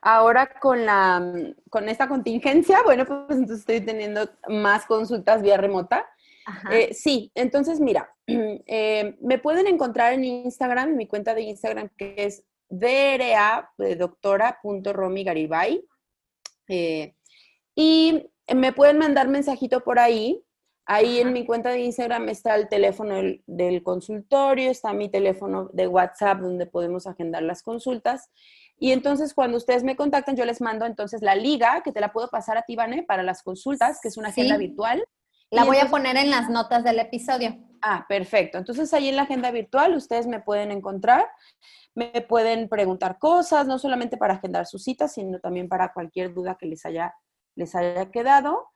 Ahora 0.00 0.58
con 0.60 0.86
la 0.86 1.32
con 1.70 1.88
esta 1.88 2.08
contingencia, 2.08 2.82
bueno, 2.84 3.04
pues 3.04 3.18
entonces 3.30 3.60
estoy 3.60 3.80
teniendo 3.80 4.28
más 4.48 4.86
consultas 4.86 5.42
vía 5.42 5.56
remota. 5.56 6.06
Eh, 6.70 6.94
sí, 6.94 7.30
entonces 7.34 7.80
mira, 7.80 8.14
eh, 8.26 9.16
me 9.20 9.38
pueden 9.38 9.66
encontrar 9.66 10.12
en 10.12 10.24
Instagram, 10.24 10.90
en 10.90 10.96
mi 10.96 11.06
cuenta 11.06 11.34
de 11.34 11.42
Instagram 11.42 11.90
que 11.96 12.14
es 12.16 12.44
DRA 12.68 13.72
doctora.romigaribay. 13.76 15.84
Eh, 16.68 17.14
y 17.74 18.30
me 18.54 18.72
pueden 18.72 18.98
mandar 18.98 19.28
mensajito 19.28 19.80
por 19.80 19.98
ahí. 19.98 20.42
Ahí 20.86 21.20
en 21.20 21.34
mi 21.34 21.44
cuenta 21.44 21.70
de 21.70 21.80
Instagram 21.80 22.30
está 22.30 22.54
el 22.54 22.68
teléfono 22.68 23.16
del, 23.16 23.42
del 23.46 23.82
consultorio, 23.82 24.70
está 24.70 24.94
mi 24.94 25.10
teléfono 25.10 25.68
de 25.74 25.86
WhatsApp 25.86 26.40
donde 26.40 26.64
podemos 26.64 27.06
agendar 27.06 27.42
las 27.42 27.62
consultas. 27.62 28.30
Y 28.78 28.92
entonces 28.92 29.34
cuando 29.34 29.56
ustedes 29.56 29.82
me 29.84 29.96
contactan, 29.96 30.36
yo 30.36 30.44
les 30.44 30.60
mando 30.60 30.86
entonces 30.86 31.20
la 31.22 31.34
liga, 31.34 31.82
que 31.82 31.92
te 31.92 32.00
la 32.00 32.12
puedo 32.12 32.28
pasar 32.28 32.56
a 32.58 32.62
ti, 32.62 32.76
Vane, 32.76 33.02
para 33.02 33.22
las 33.22 33.42
consultas, 33.42 33.98
que 34.00 34.08
es 34.08 34.16
una 34.16 34.28
agenda 34.28 34.54
Sí. 34.56 34.66
virtual. 34.66 35.04
La 35.50 35.64
Y 35.64 35.66
voy 35.66 35.78
a 35.78 35.86
poner 35.88 36.16
en 36.16 36.30
las 36.30 36.48
notas 36.50 36.84
del 36.84 36.98
episodio. 36.98 37.56
Ah, 37.80 38.04
perfecto. 38.08 38.58
Entonces 38.58 38.92
ahí 38.92 39.08
en 39.08 39.16
la 39.16 39.22
agenda 39.22 39.50
virtual 39.50 39.94
ustedes 39.94 40.26
me 40.26 40.40
pueden 40.40 40.70
encontrar, 40.72 41.26
me 41.94 42.20
pueden 42.20 42.68
preguntar 42.68 43.18
cosas, 43.18 43.66
no 43.66 43.78
solamente 43.78 44.16
para 44.16 44.34
agendar 44.34 44.66
sus 44.66 44.84
citas, 44.84 45.14
sino 45.14 45.40
también 45.40 45.68
para 45.68 45.92
cualquier 45.92 46.34
duda 46.34 46.56
que 46.56 46.66
les 46.66 46.84
haya, 46.84 47.14
les 47.56 47.74
haya 47.74 48.10
quedado, 48.10 48.68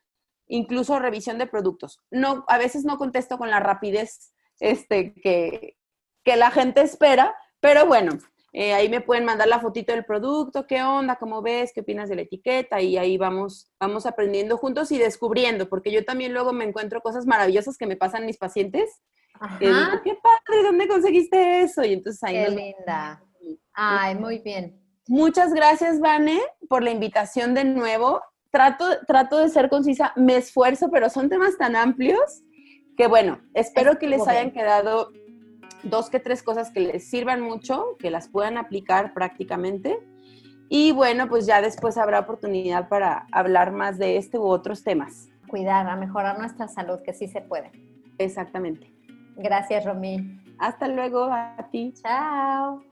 incluso 0.49 0.99
revisión 0.99 1.39
de 1.39 1.47
productos. 1.47 2.01
No, 2.11 2.45
a 2.49 2.59
veces 2.59 2.85
no 2.85 2.97
contesto 2.97 3.39
con 3.39 3.51
la 3.51 3.61
rapidez 3.61 4.33
este, 4.61 5.13
que, 5.15 5.77
que 6.25 6.37
la 6.37 6.51
gente 6.51 6.81
espera, 6.81 7.35
pero 7.61 7.87
bueno, 7.87 8.19
eh, 8.53 8.75
ahí 8.75 8.89
me 8.89 9.01
pueden 9.01 9.25
mandar 9.25 9.49
la 9.49 9.61
fotito 9.61 9.93
del 9.93 10.05
producto, 10.05 10.67
qué 10.67 10.83
onda, 10.83 11.17
cómo 11.17 11.41
ves, 11.43 11.73
qué 11.75 11.81
opinas 11.81 12.09
de 12.09 12.17
la 12.17 12.23
etiqueta 12.23 12.81
y 12.83 12.99
ahí 12.99 13.17
vamos, 13.17 13.71
vamos 13.81 14.05
aprendiendo 14.07 14.59
juntos 14.59 14.93
y 14.93 14.99
descubriendo, 14.99 15.69
porque 15.69 15.91
yo 15.91 16.05
también 16.05 16.33
luego 16.35 16.53
me 16.53 16.65
encuentro 16.65 17.01
cosas 17.01 17.27
maravillosas 17.27 17.79
que 17.79 17.87
me 17.87 17.97
pasan 17.97 18.27
mis 18.27 18.37
pacientes. 18.39 18.91
que 19.59 19.67
digo, 19.67 19.77
Ajá. 19.79 20.03
qué 20.05 20.15
padre, 20.23 20.63
¿dónde 20.63 20.87
conseguiste 20.87 21.63
eso? 21.63 21.83
Y 21.85 21.95
entonces 21.95 22.23
ahí 22.23 22.35
Qué 22.35 22.45
nos- 22.45 22.55
linda. 22.55 23.25
Ay, 23.73 24.15
muy 24.15 24.39
bien. 24.41 24.79
Muchas 25.09 25.53
gracias, 25.53 25.99
Vane, 25.99 26.41
por 26.69 26.83
la 26.83 26.91
invitación 26.91 27.55
de 27.55 27.65
nuevo. 27.65 28.21
Trato, 28.51 28.85
trato 29.07 29.39
de 29.39 29.49
ser 29.49 29.69
concisa, 29.71 30.13
me 30.15 30.37
esfuerzo, 30.37 30.91
pero 30.93 31.09
son 31.09 31.29
temas 31.31 31.57
tan 31.57 31.75
amplios 31.75 32.43
que 32.97 33.07
bueno, 33.07 33.41
espero 33.55 33.99
que 33.99 34.07
les 34.07 34.19
Estuvo 34.19 34.31
hayan 34.31 34.53
bien. 34.53 34.63
quedado 34.63 35.09
dos 35.83 36.11
que 36.11 36.21
tres 36.21 36.43
cosas 36.43 36.71
que 36.71 36.81
les 36.81 37.09
sirvan 37.09 37.41
mucho, 37.41 37.97
que 37.99 38.11
las 38.11 38.29
puedan 38.29 38.57
aplicar 38.59 39.13
prácticamente. 39.15 39.99
Y 40.69 40.93
bueno, 40.93 41.29
pues 41.29 41.47
ya 41.47 41.61
después 41.61 41.99
habrá 41.99 42.21
oportunidad 42.21 42.89
para 42.89 43.27
hablar 43.31 43.73
más 43.73 43.99
de 43.99 44.17
este 44.17 44.39
u 44.39 44.45
otros 44.45 44.83
temas. 44.83 45.29
Cuidar, 45.49 45.87
a 45.87 45.97
mejorar 45.97 46.39
nuestra 46.39 46.67
salud, 46.69 47.01
que 47.05 47.13
sí 47.13 47.29
se 47.29 47.43
puede. 47.43 47.71
Exactamente. 48.19 48.91
Gracias, 49.37 49.85
Romy. 49.85 50.41
Hasta 50.59 50.89
luego 50.89 51.25
a 51.25 51.69
ti. 51.71 51.93
Chao. 52.03 52.92